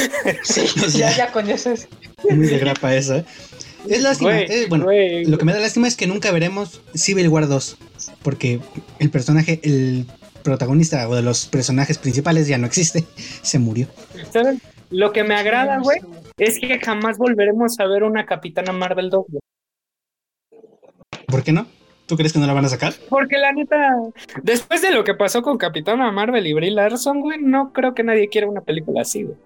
[0.41, 0.65] Sí,
[0.97, 1.87] ya, ya con eso es.
[2.27, 3.25] Muy de grapa eso, ¿eh?
[3.87, 4.31] Es lástima.
[4.31, 5.25] Güey, eh, bueno, güey.
[5.25, 7.77] lo que me da lástima es que nunca veremos Civil War 2.
[8.23, 8.59] Porque
[8.99, 10.05] el personaje, el
[10.43, 13.05] protagonista o de los personajes principales ya no existe.
[13.41, 13.87] Se murió.
[14.31, 14.59] ¿Sabes?
[14.89, 15.99] Lo que me agrada, güey,
[16.37, 19.41] es que jamás volveremos a ver una Capitana Marvel 2, güey.
[21.27, 21.65] ¿Por qué no?
[22.07, 22.93] ¿Tú crees que no la van a sacar?
[23.07, 23.95] Porque la neta,
[24.43, 28.03] después de lo que pasó con Capitana Marvel y Brie Larson, güey, no creo que
[28.03, 29.37] nadie quiera una película así, güey.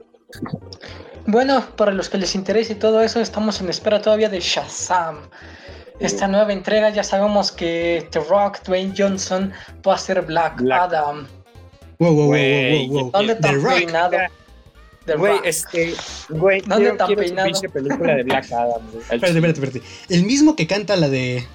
[1.28, 5.19] Bueno, para los que les interese y todo eso, estamos en espera todavía de Shazam.
[5.99, 9.51] Esta nueva entrega ya sabemos que The Rock, Dwayne Johnson,
[9.88, 10.82] va a ser Black, Black.
[10.93, 11.26] Adam.
[11.99, 13.11] Wow, wow, wow, wow, wow.
[13.11, 14.11] ¿Dónde tan peinado?
[15.05, 15.45] The Güey, Rock.
[15.45, 15.93] este,
[16.30, 17.45] güey, ¿Dónde tan peinado?
[17.45, 19.82] pinche película de Black Adam, Espérate, espérate, espérate.
[20.09, 21.45] El mismo que canta la de.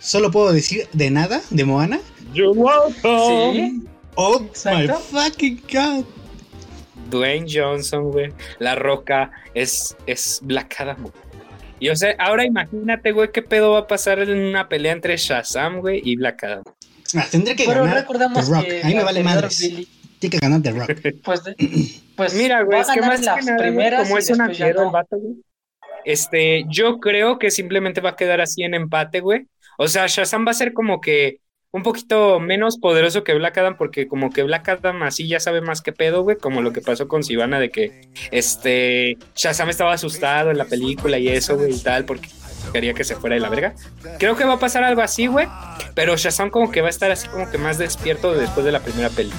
[0.00, 2.00] Solo puedo decir de nada, de Moana.
[2.32, 3.54] You're welcome.
[3.54, 3.82] Sí,
[4.16, 4.98] Oh my Exacto.
[5.12, 6.04] fucking god.
[7.10, 8.32] Dwayne Johnson, güey.
[8.58, 11.12] La Roca es, es Black Adam, güey.
[11.78, 15.16] Y o sea, ahora imagínate, güey, qué pedo va a pasar en una pelea entre
[15.16, 16.62] Shazam, güey, y Black Adam.
[17.14, 18.64] Ah, tendría que pero ganar recordamos The Rock.
[18.64, 19.60] que A mí me vale madres.
[19.60, 19.88] Billy,
[20.18, 20.90] Tiene que ganar The Rock.
[21.24, 21.42] pues,
[22.16, 24.64] pues Mira, güey, es que más las que nada, primeras como es un después ya
[24.64, 24.92] arquero el no.
[24.92, 25.34] vato, güey.
[26.04, 29.46] Este, yo creo que simplemente va a quedar así en empate, güey.
[29.76, 31.40] O sea, Shazam va a ser como que
[31.72, 35.60] un poquito menos poderoso que Black Adam, porque como que Black Adam así ya sabe
[35.60, 39.92] más que pedo, güey, como lo que pasó con Sivana de que este Shazam estaba
[39.92, 42.28] asustado en la película y eso, güey, y tal, porque
[42.72, 43.74] quería que se fuera de la verga.
[44.18, 45.48] Creo que va a pasar algo así, güey,
[45.94, 48.80] pero Shazam como que va a estar así como que más despierto después de la
[48.80, 49.32] primera peli.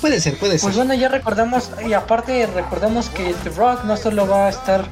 [0.00, 0.62] Puede ser, puede ser.
[0.62, 4.88] Pues bueno, ya recordamos, y aparte recordemos que The Rock no solo va a estar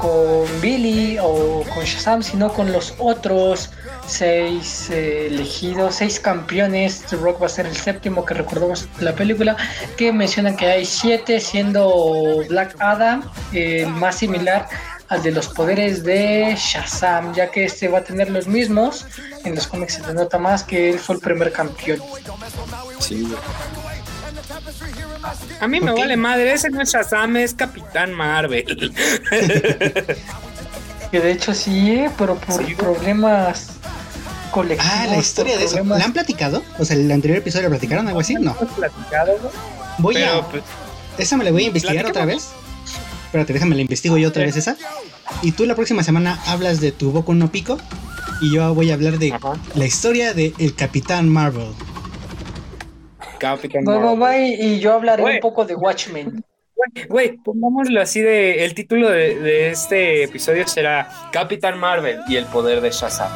[0.00, 3.70] con Billy o con Shazam, sino con los otros
[4.06, 7.02] seis eh, elegidos, seis campeones.
[7.08, 9.56] The Rock va a ser el séptimo que recordamos de la película,
[9.96, 14.68] que mencionan que hay siete, siendo Black Adam el más similar
[15.08, 19.06] al de los poderes de Shazam, ya que este va a tener los mismos.
[19.44, 22.00] En los cómics se denota más que él fue el primer campeón.
[22.98, 23.91] Sí, güey.
[25.60, 25.98] A mí me Ok.
[25.98, 28.64] vale madre, ese no es Shazam, es Capitán Marvel.
[31.10, 33.66] Que de hecho sí, eh, pero por Sí, problemas
[34.50, 34.92] colectivos.
[34.96, 35.74] Ah, la historia de eso.
[35.76, 36.62] problemas- ¿La han platicado?
[36.78, 38.34] O sea, el anterior episodio lo platicaron, algo así.
[38.34, 38.54] No.
[38.54, 39.32] Platicado,
[39.98, 40.48] Voy pero a.
[40.50, 40.62] pues,
[41.18, 42.48] Esa me la voy a investigar otra vez.
[43.26, 44.74] Espérate, déjame la investigo yo otra vez esa.
[45.42, 47.76] Y tú la próxima semana hablas de tu Boku no Pico.
[48.40, 49.52] Y yo voy a hablar de Ajá.
[49.74, 51.68] la historia de el Capitán Marvel.
[53.42, 54.22] No, Marvel.
[54.22, 55.34] va y, yo hablaré Güey.
[55.36, 56.44] un poco de Watchmen.
[57.08, 58.64] Güey, pongámoslo así de.
[58.64, 63.30] El título de, de este episodio será Capitán Marvel y el poder de Shazam.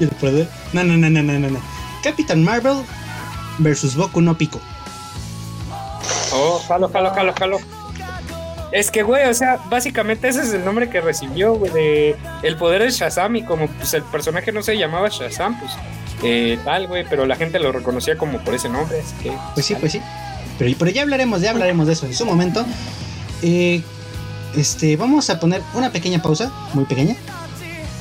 [0.00, 0.48] Y el poder.
[0.72, 1.60] No, no, no, no, no, no, no.
[2.02, 2.78] Capitán Marvel
[3.58, 4.60] versus Boku no Pico.
[6.32, 7.58] Oh, jalo, jalo, jalo, jalo.
[8.70, 12.56] Es que, güey, o sea, básicamente ese es el nombre que recibió, güey, de el
[12.56, 15.72] poder de Shazam y como pues el personaje no se llamaba Shazam, pues
[16.22, 19.32] eh, tal, güey, pero la gente lo reconocía como por ese nombre, así que...
[19.54, 20.02] Pues sí, pues sí.
[20.58, 22.64] Pero, pero ya hablaremos, ya hablaremos de eso en su momento.
[23.42, 23.82] Eh,
[24.56, 27.16] este, vamos a poner una pequeña pausa, muy pequeña,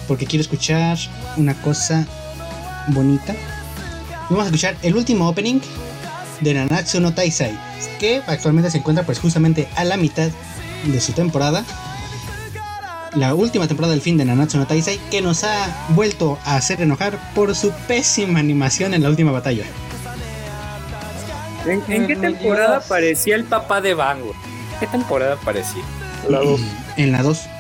[0.08, 0.98] porque quiero escuchar
[1.38, 2.06] una cosa
[2.88, 3.36] bonita.
[4.30, 5.60] Vamos a escuchar el último opening
[6.42, 7.58] de Nanatsu no Taisai,
[8.00, 10.30] que actualmente se encuentra pues justamente a la mitad
[10.84, 11.66] de su temporada.
[13.16, 16.82] La última temporada del fin de Nanatsu no Taisai, que nos ha vuelto a hacer
[16.82, 19.74] enojar por su pésima animación en la última batalla.
[21.64, 24.38] ¿En, en qué Mm, temporada aparecía el papá de Van, güey?
[24.80, 25.90] ¿Qué temporada aparecía?
[26.96, 27.52] En la 2.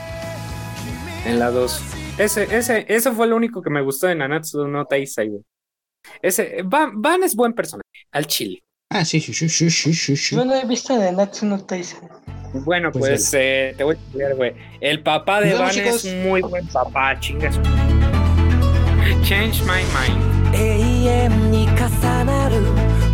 [1.23, 1.89] En la 2.
[2.17, 5.31] Ese, ese, eso fue lo único que me gustó de Nanatsu no Taisai.
[6.21, 8.63] Ese, Van, Van es buen personaje, al chile.
[8.90, 10.36] Ah, sí, sí, sí, sí, sí, sí, sí.
[10.36, 12.00] Yo no he visto de Natsu no Taisen.
[12.64, 14.52] Bueno, Pues pues, eh, te voy a explicar, güey.
[14.80, 16.04] El papá de Nos vemos, Van chicos.
[16.04, 17.58] es muy buen papá, chingas.
[19.24, 20.54] Change my mind.
[20.54, 20.58] 永
[21.06, 22.56] 遠に重なる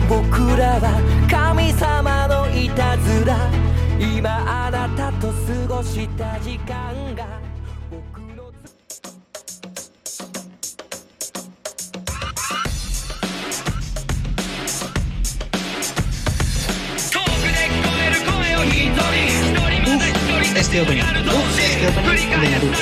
[0.08, 3.36] 僕らは神様のいたずら
[4.00, 7.40] 今あなたと過ごした時間が
[20.55, 21.01] Este opening.
[21.01, 22.77] Uf, este opening de Naruto.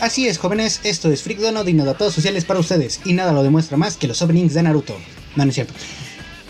[0.00, 3.00] Así es, jóvenes, esto es Freak Dono, digno de todos sociales para ustedes.
[3.04, 4.96] Y nada lo demuestra más que los openings de Naruto.
[5.36, 5.74] No, no es cierto.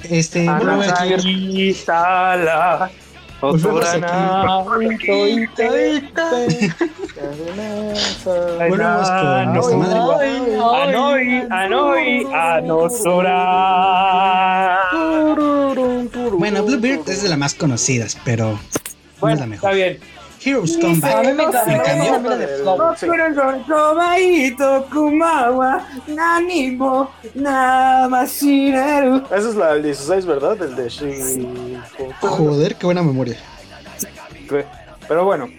[0.08, 1.14] Este, Ah, Volvemos aquí.
[8.68, 10.30] Volvemos con nuestra madre.
[10.82, 13.40] Anoi, Anoi, Anosora.
[16.38, 19.74] Bueno, Bluebeard es de las más conocidas, pero no es Bueno, la está mejor.
[19.74, 19.98] bien.
[20.42, 21.24] Heroes Come A mí Back.
[21.66, 22.76] me encanta de Flow.
[29.26, 30.62] Esa es la del 16, ¿verdad?
[30.62, 31.78] El de Shi.
[32.20, 33.36] joder, qué buena memoria.
[35.06, 35.50] Pero bueno,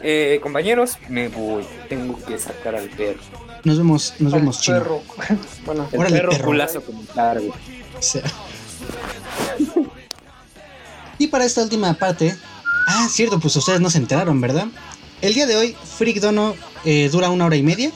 [0.00, 1.64] eh, compañeros, me voy.
[1.90, 3.20] Tengo que sacar al perro.
[3.64, 4.78] Nos vemos, nos vemos, chino.
[4.78, 5.02] Perro.
[5.66, 6.44] Bueno, El Órale, perro perro.
[6.46, 7.02] culazo como
[7.40, 7.52] güey.
[7.98, 8.22] O sea.
[11.20, 12.34] Y para esta última parte.
[12.86, 14.68] Ah, cierto, pues ustedes no se enteraron, ¿verdad?
[15.20, 16.56] El día de hoy, Freak Dono
[16.86, 17.92] eh, dura una hora y media.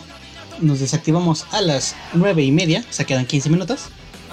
[0.60, 3.86] Nos desactivamos a las nueve y media, o sea, quedan 15 minutos.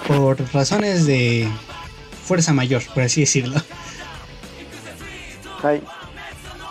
[0.06, 1.48] Por razones de
[2.22, 3.62] fuerza mayor, por así decirlo.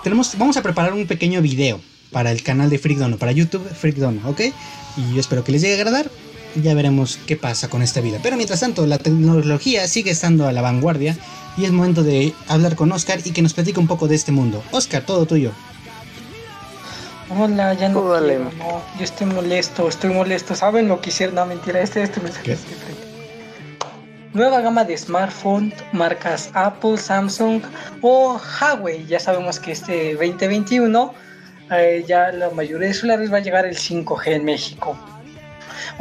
[0.03, 3.67] Tenemos, vamos a preparar un pequeño video para el canal de Freak Dono, para YouTube
[3.67, 4.41] Freak Dono, ¿ok?
[4.95, 6.11] Y yo espero que les llegue a agradar.
[6.55, 8.19] Y Ya veremos qué pasa con esta vida.
[8.21, 11.17] Pero mientras tanto, la tecnología sigue estando a la vanguardia
[11.57, 14.31] y es momento de hablar con Oscar y que nos platique un poco de este
[14.31, 14.63] mundo.
[14.71, 15.51] Oscar, todo tuyo.
[17.37, 18.81] Hola, ya no quiero, no.
[18.97, 20.53] Yo estoy molesto, estoy molesto.
[20.53, 21.35] ¿Saben lo que hicieron?
[21.35, 22.51] No, mentira, este, este mensaje ¿Qué?
[22.53, 23.01] es diferente.
[24.33, 27.61] Nueva gama de smartphone, marcas Apple, Samsung
[28.01, 29.05] o Huawei.
[29.05, 31.13] Ya sabemos que este 2021
[31.71, 34.97] eh, ya la mayoría de celulares va a llegar el 5G en México.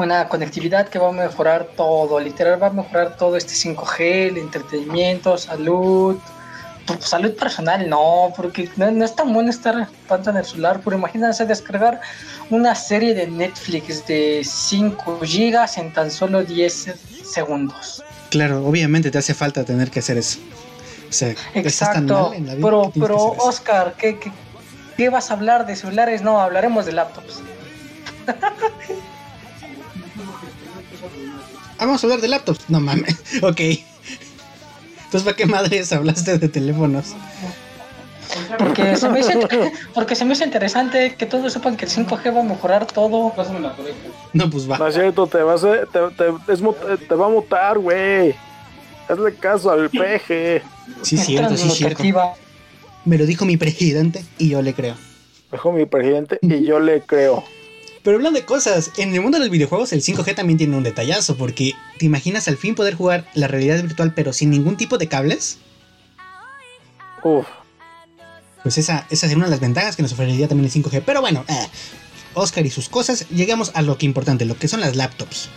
[0.00, 4.38] Una conectividad que va a mejorar todo, literal va a mejorar todo este 5G, el
[4.38, 6.16] entretenimiento, salud,
[7.00, 10.96] salud personal no, porque no, no es tan bueno estar tanto en el celular, pero
[10.96, 12.00] imagínense descargar
[12.48, 18.02] una serie de Netflix de 5 gigas en tan solo 10 segundos.
[18.30, 20.38] Claro, obviamente te hace falta tener que hacer eso.
[21.10, 23.16] O sea, Exacto, mal en la vida pero, que pero.
[23.16, 24.32] Oscar, ¿qué, qué,
[24.96, 26.22] qué vas a hablar de celulares?
[26.22, 27.42] No, hablaremos de laptops.
[31.80, 32.60] Ah, vamos a hablar de laptops.
[32.68, 33.16] No mames.
[33.42, 33.60] Ok.
[33.60, 37.06] Entonces, ¿para qué madres hablaste de teléfonos?
[38.58, 39.30] Porque se, me hizo,
[39.92, 43.32] porque se me hizo interesante que todos sepan que el 5G va a mejorar todo.
[44.32, 44.88] No, pues no va.
[44.88, 48.36] es cierto, te, vas a, te, te- es mut- te va a mutar, güey.
[49.08, 50.62] Hazle caso al peje.
[51.02, 52.04] Sí, es cierto, sí, cierto.
[53.04, 54.94] Me lo dijo mi presidente y yo le creo.
[55.50, 57.42] Dijo mi presidente y yo le creo.
[58.02, 60.82] Pero hablando de cosas, en el mundo de los videojuegos el 5G también tiene un
[60.82, 64.96] detallazo, porque ¿te imaginas al fin poder jugar la realidad virtual pero sin ningún tipo
[64.96, 65.58] de cables?
[67.22, 67.46] Uf,
[68.62, 71.02] Pues esa, esa sería una de las ventajas que nos ofrecería también el 5G.
[71.04, 71.66] Pero bueno, eh,
[72.34, 75.50] Oscar y sus cosas, llegamos a lo que importante, lo que son las laptops.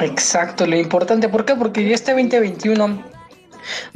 [0.00, 1.56] Exacto, lo importante, ¿por qué?
[1.56, 3.19] Porque este 2021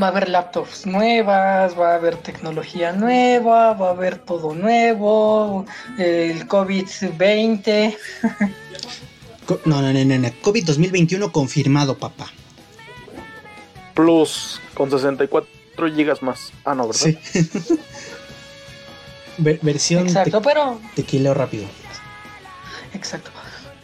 [0.00, 5.66] va a haber laptops nuevas, va a haber tecnología nueva, va a haber todo nuevo,
[5.98, 7.96] el COVID-20.
[9.46, 10.30] Co- No, no, no, no, no.
[10.42, 12.26] COVID 2021 confirmado, papá.
[13.94, 15.48] plus con 64
[15.94, 16.52] gigas más.
[16.64, 17.00] Ah, no, ¿verdad?
[17.00, 17.18] Sí.
[19.38, 21.66] Ver- versión Exacto, pero te- tequileo rápido.
[22.92, 23.30] Exacto.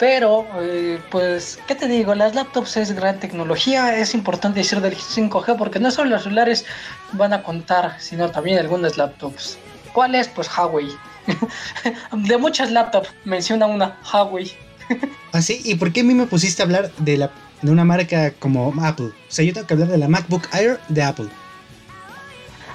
[0.00, 2.14] Pero, eh, pues, ¿qué te digo?
[2.14, 3.94] Las laptops es gran tecnología.
[3.98, 6.64] Es importante decir del 5G porque no solo los celulares
[7.12, 9.58] van a contar, sino también algunas laptops.
[9.92, 10.26] ¿Cuáles?
[10.28, 10.88] Pues Huawei.
[12.12, 14.50] de muchas laptops, menciona una Huawei.
[15.32, 15.60] ¿Ah, sí?
[15.64, 18.72] ¿Y por qué a mí me pusiste a hablar de, la, de una marca como
[18.82, 19.08] Apple?
[19.08, 21.28] O sea, yo tengo que hablar de la MacBook Air de Apple.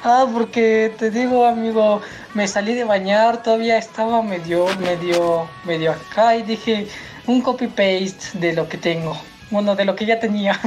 [0.03, 2.03] Ah, porque te digo, amigo,
[2.35, 6.87] me salí de bañar, todavía estaba medio, medio, medio acá y dije
[7.27, 9.17] un copy paste de lo que tengo.
[9.51, 10.59] Bueno, de lo que ya tenía.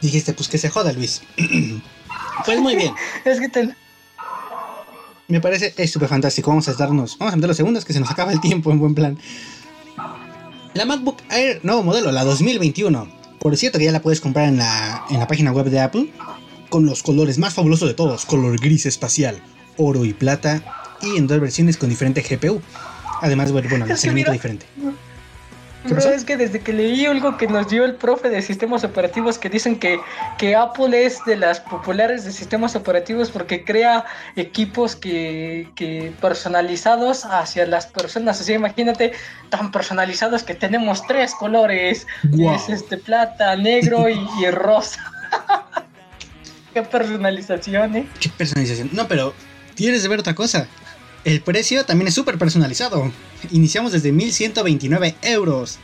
[0.00, 1.22] Dijiste, pues que se joda, Luis.
[2.44, 2.92] pues muy bien.
[3.24, 3.68] es que te,
[5.28, 6.50] Me parece súper fantástico.
[6.50, 8.78] Vamos a darnos, vamos a meter los segundos que se nos acaba el tiempo en
[8.78, 9.18] buen plan.
[10.74, 13.08] La MacBook Air nuevo modelo, la 2021.
[13.38, 16.10] Por cierto que ya la puedes comprar en la, en la página web de Apple.
[16.68, 18.26] Con los colores más fabulosos de todos.
[18.26, 19.40] Color gris espacial,
[19.76, 20.62] oro y plata.
[21.00, 22.60] Y en dos versiones con diferente GPU.
[23.22, 24.66] Además, bueno, bueno, almacenamiento mira- diferente.
[25.86, 26.12] ¿Qué Bro, pasó?
[26.12, 29.48] es que desde que leí algo que nos dio el profe de sistemas operativos que
[29.48, 30.00] dicen que,
[30.38, 34.04] que Apple es de las populares de sistemas operativos porque crea
[34.36, 38.40] equipos que, que personalizados hacia las personas.
[38.40, 39.12] O sea, imagínate
[39.50, 42.06] tan personalizados que tenemos tres colores.
[42.38, 45.00] Es este plata, negro y, y rosa.
[46.74, 48.06] Qué personalización, eh.
[48.20, 48.90] ¿Qué personalización?
[48.92, 49.32] No, pero
[49.74, 50.66] tienes de ver otra cosa.
[51.24, 53.10] El precio también es súper personalizado.
[53.52, 55.78] Iniciamos desde 1129 euros.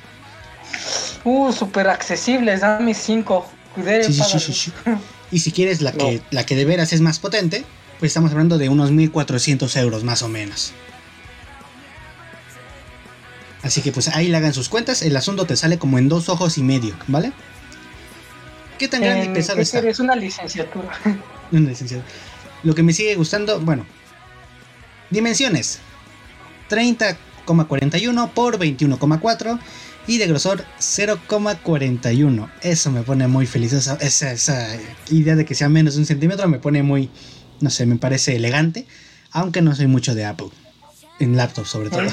[1.24, 3.46] Uh, súper accesibles, dame cinco.
[3.74, 4.72] Cuidé, Sí, sí, sí.
[5.30, 7.64] Y si quieres la que, la que de veras es más potente,
[7.98, 10.72] pues estamos hablando de unos 1400 euros más o menos.
[13.62, 16.28] Así que pues ahí le hagan sus cuentas, el asunto te sale como en dos
[16.28, 17.32] ojos y medio, ¿vale?
[18.78, 19.80] ¿Qué tan grande y En- pesado ¿qué está?
[19.80, 20.00] quieres?
[20.00, 20.90] una licenciatura.
[21.52, 22.02] Una licenciada.
[22.62, 23.84] Lo que me sigue gustando, bueno.
[25.10, 25.80] Dimensiones.
[27.46, 29.58] 30,41 por 21,4
[30.06, 32.50] y de grosor 0,41.
[32.62, 33.72] Eso me pone muy feliz.
[33.72, 34.76] Esa, esa, esa
[35.10, 37.10] idea de que sea menos de un centímetro me pone muy,
[37.60, 38.86] no sé, me parece elegante.
[39.30, 40.48] Aunque no soy mucho de Apple.
[41.18, 42.02] En laptop sobre todo.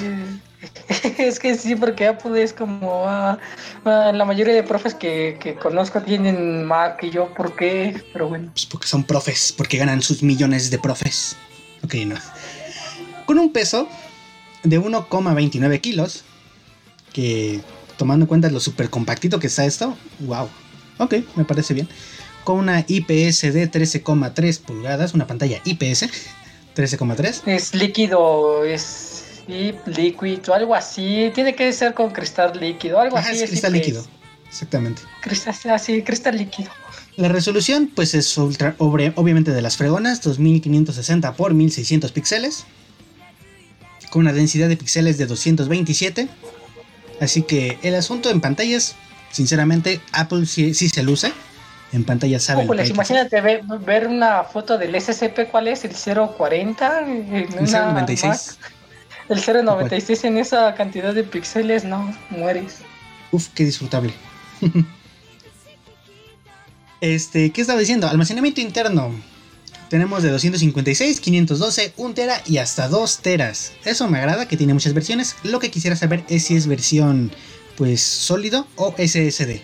[1.18, 3.38] Es que sí, porque Apple es como ah,
[3.86, 8.04] ah, la mayoría de profes que, que conozco tienen Mac y yo, ¿por qué?
[8.12, 8.50] Pero bueno.
[8.52, 11.38] Pues porque son profes, porque ganan sus millones de profes.
[11.84, 12.16] Ok, no.
[13.26, 13.88] Con un peso
[14.64, 16.24] de 1,29 kilos,
[17.14, 17.62] que
[17.98, 20.50] tomando en cuenta lo súper compactito que está esto, wow.
[20.98, 21.88] Ok, me parece bien.
[22.44, 26.10] Con una IPS de 13,3 pulgadas, una pantalla IPS
[26.76, 27.42] 13,3.
[27.48, 31.32] Es líquido, es líquido, algo así.
[31.34, 33.44] Tiene que ser con cristal líquido, algo Ajá, así.
[33.44, 33.86] es cristal IPS.
[33.86, 34.08] líquido.
[34.48, 35.02] Exactamente.
[35.22, 36.72] Cristal, así, cristal líquido.
[37.18, 42.66] La resolución, pues es ultra, obre- obviamente de las fregonas, 2560 por 1600 píxeles,
[44.10, 46.28] con una densidad de píxeles de 227.
[47.22, 48.96] Así que el asunto en pantallas,
[49.32, 51.32] sinceramente, Apple sí, sí se luce.
[51.92, 55.84] En pantallas sabe Ojo, imagínate ver, ver una foto del SCP, ¿cuál es?
[55.86, 57.02] ¿El 040?
[57.02, 58.58] En El una 096.
[58.60, 58.72] Mac.
[59.30, 62.78] El 096 en esa cantidad de píxeles, no, mueres.
[63.32, 64.14] Uf, qué disfrutable.
[67.02, 68.08] este, ¿qué estaba diciendo?
[68.08, 69.14] Almacenamiento interno.
[69.90, 73.74] Tenemos de 256, 512, 1 tera y hasta 2 teras.
[73.86, 75.36] Eso me agrada, que tiene muchas versiones.
[75.44, 77.32] Lo que quisiera saber es si es versión,
[77.76, 79.62] pues, sólido o SSD.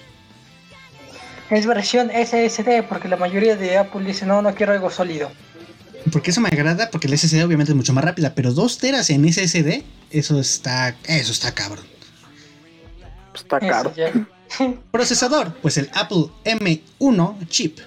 [1.51, 5.31] Es versión SSD porque la mayoría de Apple dice no, no quiero algo sólido.
[6.11, 9.11] Porque eso me agrada, porque el SSD obviamente es mucho más rápida, pero 2 teras
[9.11, 11.85] en SSD, eso está, eso está cabrón.
[13.35, 13.93] Está caro.
[14.91, 17.79] Procesador, pues el Apple M1 chip.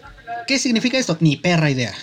[0.46, 1.16] ¿Qué significa esto?
[1.20, 1.94] Ni perra idea.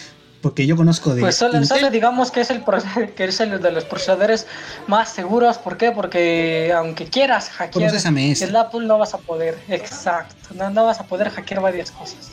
[0.46, 1.80] Porque yo conozco de Pues solo, Intel.
[1.80, 2.64] solo digamos que es el
[3.16, 4.46] que es el de los procesadores
[4.86, 5.58] más seguros.
[5.58, 5.92] ¿Por qué?
[5.92, 9.58] Porque aunque quieras hackear el Apple no vas a poder.
[9.68, 10.36] Exacto.
[10.54, 12.30] No, no vas a poder hackear varias cosas.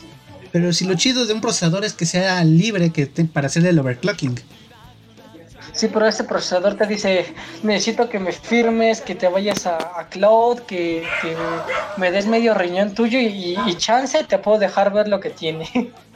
[0.51, 3.65] Pero si lo chido de un procesador es que sea libre que te- para hacer
[3.65, 4.39] el overclocking.
[5.71, 7.33] Sí, pero ese procesador te dice,
[7.63, 11.35] necesito que me firmes, que te vayas a, a cloud, que, que
[11.97, 15.67] me des medio riñón tuyo y, y chance te puedo dejar ver lo que tiene.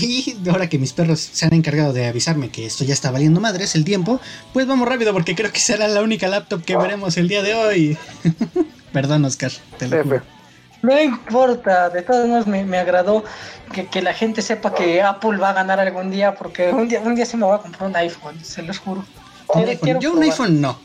[0.00, 3.40] Y ahora que mis perros se han encargado de avisarme que esto ya está valiendo
[3.40, 4.20] madres el tiempo,
[4.52, 7.54] pues vamos rápido porque creo que será la única laptop que veremos el día de
[7.54, 7.98] hoy.
[8.92, 10.22] Perdón, Oscar, te lo juro.
[10.80, 13.24] No importa, de todos modos me, me agradó
[13.72, 17.00] que, que la gente sepa que Apple va a ganar algún día, porque un día,
[17.00, 19.04] un día se me va a comprar un iPhone, se los juro.
[19.54, 19.98] Un iPhone.
[20.00, 20.22] Yo un probar.
[20.32, 20.78] iPhone no.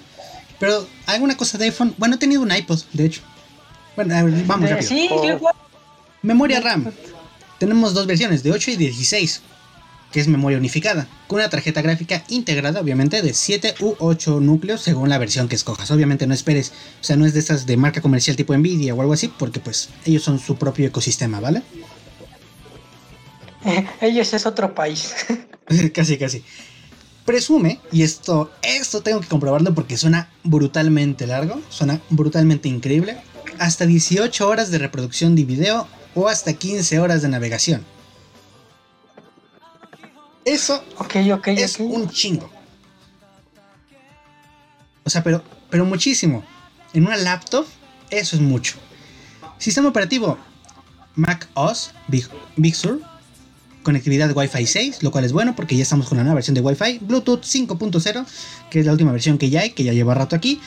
[0.60, 1.94] Pero alguna cosa de iPhone.
[1.98, 3.22] Bueno, he tenido un iPod, de hecho.
[3.96, 4.88] Bueno, a ver, vamos rápido.
[4.88, 5.24] sí, Oh.
[5.24, 5.54] igual.
[6.24, 6.90] Memoria RAM.
[7.64, 9.42] Tenemos dos versiones, de 8 y 16,
[10.12, 14.82] que es memoria unificada, con una tarjeta gráfica integrada, obviamente, de 7 u 8 núcleos
[14.82, 15.90] según la versión que escojas.
[15.90, 19.00] Obviamente no esperes, o sea, no es de estas de marca comercial tipo Nvidia o
[19.00, 21.64] algo así, porque pues ellos son su propio ecosistema, ¿vale?
[24.02, 25.14] Ellos es otro país.
[25.94, 26.44] casi, casi.
[27.24, 33.16] Presume, y esto, esto tengo que comprobarlo porque suena brutalmente largo, suena brutalmente increíble,
[33.58, 37.86] hasta 18 horas de reproducción de video o hasta 15 horas de navegación.
[40.46, 42.50] Eso ok, ok, es un chingo.
[45.06, 46.44] O sea, pero, pero muchísimo.
[46.94, 47.66] En una laptop,
[48.10, 48.76] eso es mucho.
[49.58, 50.38] Sistema operativo:
[51.16, 53.02] Mac OS Big, Big Sur.
[53.84, 56.62] Conectividad Wi-Fi 6, lo cual es bueno porque ya estamos con la nueva versión de
[56.62, 57.00] Wi-Fi.
[57.02, 58.26] Bluetooth 5.0,
[58.70, 60.62] que es la última versión que ya hay, que ya lleva rato aquí.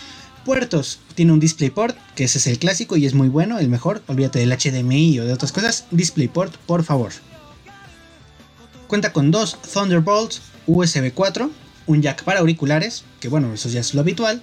[0.47, 4.01] Puertos, tiene un DisplayPort, que ese es el clásico y es muy bueno, el mejor.
[4.07, 5.87] Olvídate del HDMI o de otras cosas.
[5.91, 7.11] DisplayPort, por favor.
[8.87, 11.51] Cuenta con dos Thunderbolts USB 4,
[11.89, 14.41] un jack para auriculares, que bueno, eso ya es lo habitual.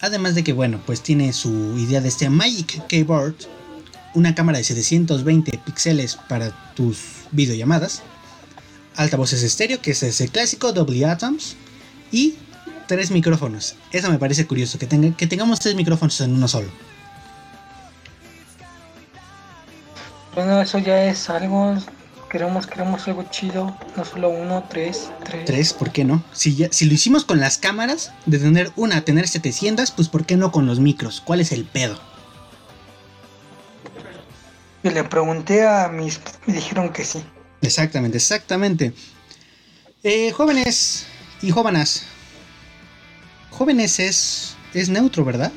[0.00, 3.36] Además de que, bueno, pues tiene su idea de este Magic Keyboard,
[4.14, 6.98] una cámara de 720 píxeles para tus
[7.30, 8.02] videollamadas,
[8.96, 11.54] altavoces estéreo, que ese es el clásico, Double Atoms,
[12.10, 12.34] y
[12.90, 13.76] tres micrófonos.
[13.92, 16.68] Eso me parece curioso, que, tenga, que tengamos tres micrófonos en uno solo.
[20.34, 21.76] Bueno, eso ya es algo.
[22.28, 23.76] Queremos, queremos algo chido.
[23.96, 25.44] No solo uno, tres, tres.
[25.44, 26.24] Tres, ¿por qué no?
[26.32, 30.08] Si, ya, si lo hicimos con las cámaras, de tener una a tener 700, pues
[30.08, 31.22] ¿por qué no con los micros?
[31.24, 31.96] ¿Cuál es el pedo?
[34.82, 36.20] Y le pregunté a mis.
[36.46, 37.22] Me dijeron que sí.
[37.62, 38.94] Exactamente, exactamente.
[40.02, 41.06] Eh, jóvenes
[41.40, 42.04] y jóvenes.
[43.60, 45.52] Jóvenes es, es neutro, ¿verdad?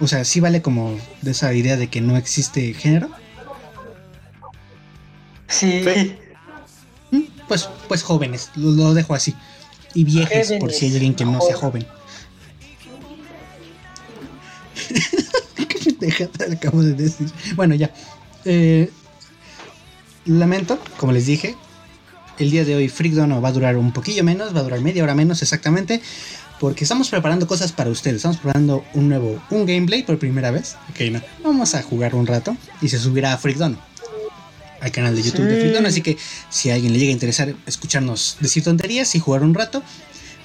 [0.00, 3.10] O sea, sí vale como de esa idea de que no existe género.
[5.48, 5.84] Sí.
[5.84, 6.16] Sí.
[7.10, 9.34] Mm, Pues, pues jóvenes, lo, lo dejo así.
[9.92, 11.86] Y viejes, por si hay alguien que no sea joven.
[15.56, 17.30] ¿Qué pendejada acabo de decir?
[17.54, 17.92] Bueno, ya.
[18.46, 18.90] Eh,
[20.24, 21.54] lamento, como les dije,
[22.38, 24.80] el día de hoy Freak Dono va a durar un poquillo menos, va a durar
[24.80, 26.00] media hora menos exactamente,
[26.60, 28.16] porque estamos preparando cosas para ustedes.
[28.16, 30.76] Estamos preparando un nuevo, un gameplay por primera vez.
[30.90, 31.20] Ok, no.
[31.44, 33.78] Vamos a jugar un rato y se subirá a Freak Dono,
[34.80, 35.60] al canal de YouTube de Sí.
[35.60, 35.88] Freak Dono.
[35.88, 36.16] Así que
[36.50, 39.82] si a alguien le llega a interesar escucharnos decir tonterías y jugar un rato,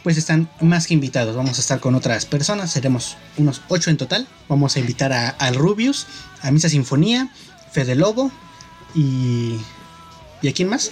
[0.04, 1.36] pues están más que invitados.
[1.36, 4.28] Vamos a estar con otras personas, seremos unos 8 en total.
[4.50, 6.08] Vamos a invitar a, al Rubius,
[6.42, 7.30] a Misa Sinfonía,
[7.72, 8.32] Fede Lobo
[8.96, 9.56] y.
[10.42, 10.92] ¿Y a quién más?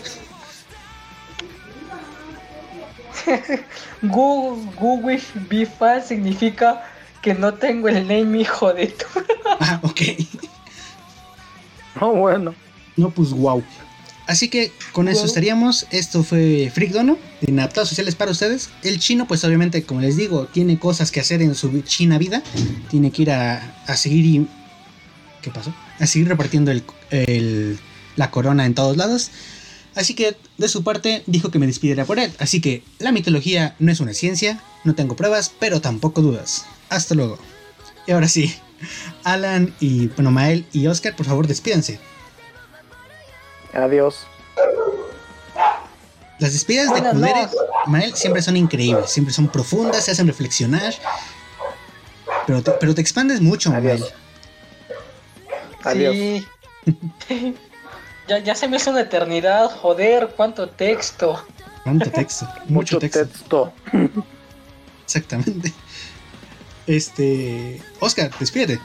[4.02, 6.84] Google, Google Bifa significa
[7.22, 9.06] que no tengo el name, hijo de tu.
[9.60, 10.02] Ah, ok.
[12.00, 12.56] Oh, bueno.
[12.98, 13.64] No, pues wow.
[14.28, 15.88] Así que con eso estaríamos.
[15.92, 18.70] Esto fue Freak Dono, de Inadaptados Sociales para ustedes.
[18.84, 22.42] El chino, pues obviamente, como les digo, tiene cosas que hacer en su china vida.
[22.90, 24.48] Tiene que ir a, a seguir y.
[25.42, 25.74] ¿Qué pasó?
[26.00, 27.80] A seguir repartiendo el, el-
[28.16, 29.32] la corona en todos lados.
[29.96, 32.32] Así que de su parte dijo que me despidiera por él.
[32.40, 36.66] Así que la mitología no es una ciencia, no tengo pruebas, pero tampoco dudas.
[36.90, 37.38] Hasta luego.
[38.08, 38.56] Y ahora sí,
[39.24, 42.00] Alan y bueno, Mael y Oscar, por favor, despídanse.
[43.74, 44.26] Adiós.
[46.40, 47.48] Las despedidas de Kudere.
[47.88, 50.94] Mael, siempre son increíbles, siempre son profundas, se hacen reflexionar.
[52.48, 54.14] Pero te, pero te expandes mucho, Adiós.
[55.84, 56.06] Mael.
[56.14, 56.46] Adiós.
[57.28, 57.56] Sí.
[58.32, 61.46] ya, ya se me hizo una eternidad, joder, cuánto texto.
[61.84, 63.26] Mucho texto, mucho Mucho texto.
[63.26, 63.74] texto.
[65.04, 65.74] Exactamente.
[66.88, 67.82] Este.
[68.00, 68.80] Oscar, despídete.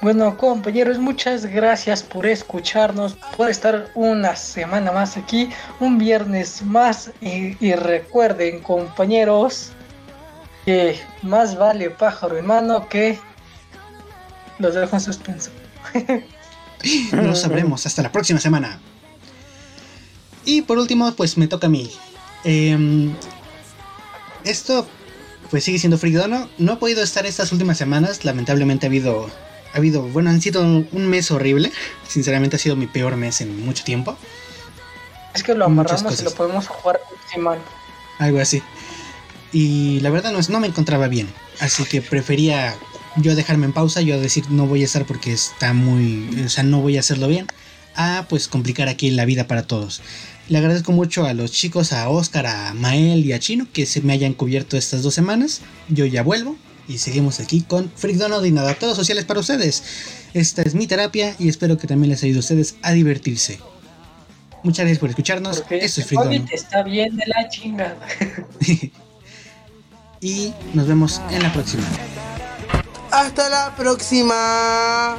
[0.00, 5.50] Bueno, compañeros, muchas gracias por escucharnos, por estar una semana más aquí,
[5.80, 7.10] un viernes más.
[7.20, 9.70] Y, y recuerden, compañeros,
[10.64, 13.18] que más vale pájaro en mano que
[14.60, 15.50] los dejo en suspenso.
[17.12, 18.80] Lo sabremos hasta la próxima semana.
[20.44, 21.90] Y por último, pues me toca a mí.
[22.44, 23.14] Em,
[24.44, 24.86] esto
[25.50, 26.48] pues sigue siendo Freak Dono.
[26.58, 28.24] No he podido estar estas últimas semanas.
[28.24, 29.30] Lamentablemente ha habido.
[29.74, 30.02] Ha habido.
[30.02, 31.70] Bueno, han sido un mes horrible.
[32.08, 34.16] Sinceramente ha sido mi peor mes en mucho tiempo.
[35.34, 37.00] Es que lo amarramos y lo podemos jugar
[37.32, 37.60] semana.
[38.18, 38.62] Algo así.
[39.52, 41.28] Y la verdad no, es- no me encontraba bien.
[41.60, 42.74] Así que prefería
[43.16, 46.28] yo dejarme en pausa, yo decir no voy a estar porque está muy...
[46.44, 47.46] O sea, no voy a hacerlo bien.
[47.94, 50.00] A pues complicar aquí la vida para todos.
[50.48, 54.00] Le agradezco mucho a los chicos, a Oscar, a Mael y a Chino que se
[54.00, 55.60] me hayan cubierto estas dos semanas.
[55.88, 56.56] Yo ya vuelvo
[56.88, 59.82] y seguimos aquí con Freak Dono de Inadaptados Sociales para ustedes.
[60.34, 63.58] Esta es mi terapia y espero que también les ayude a ustedes a divertirse.
[64.62, 65.60] Muchas gracias por escucharnos.
[65.60, 66.22] Porque Esto es Freak.
[66.24, 68.06] COVID está bien de la chingada.
[70.20, 71.84] y nos vemos en la próxima.
[73.12, 75.18] Hasta la próxima.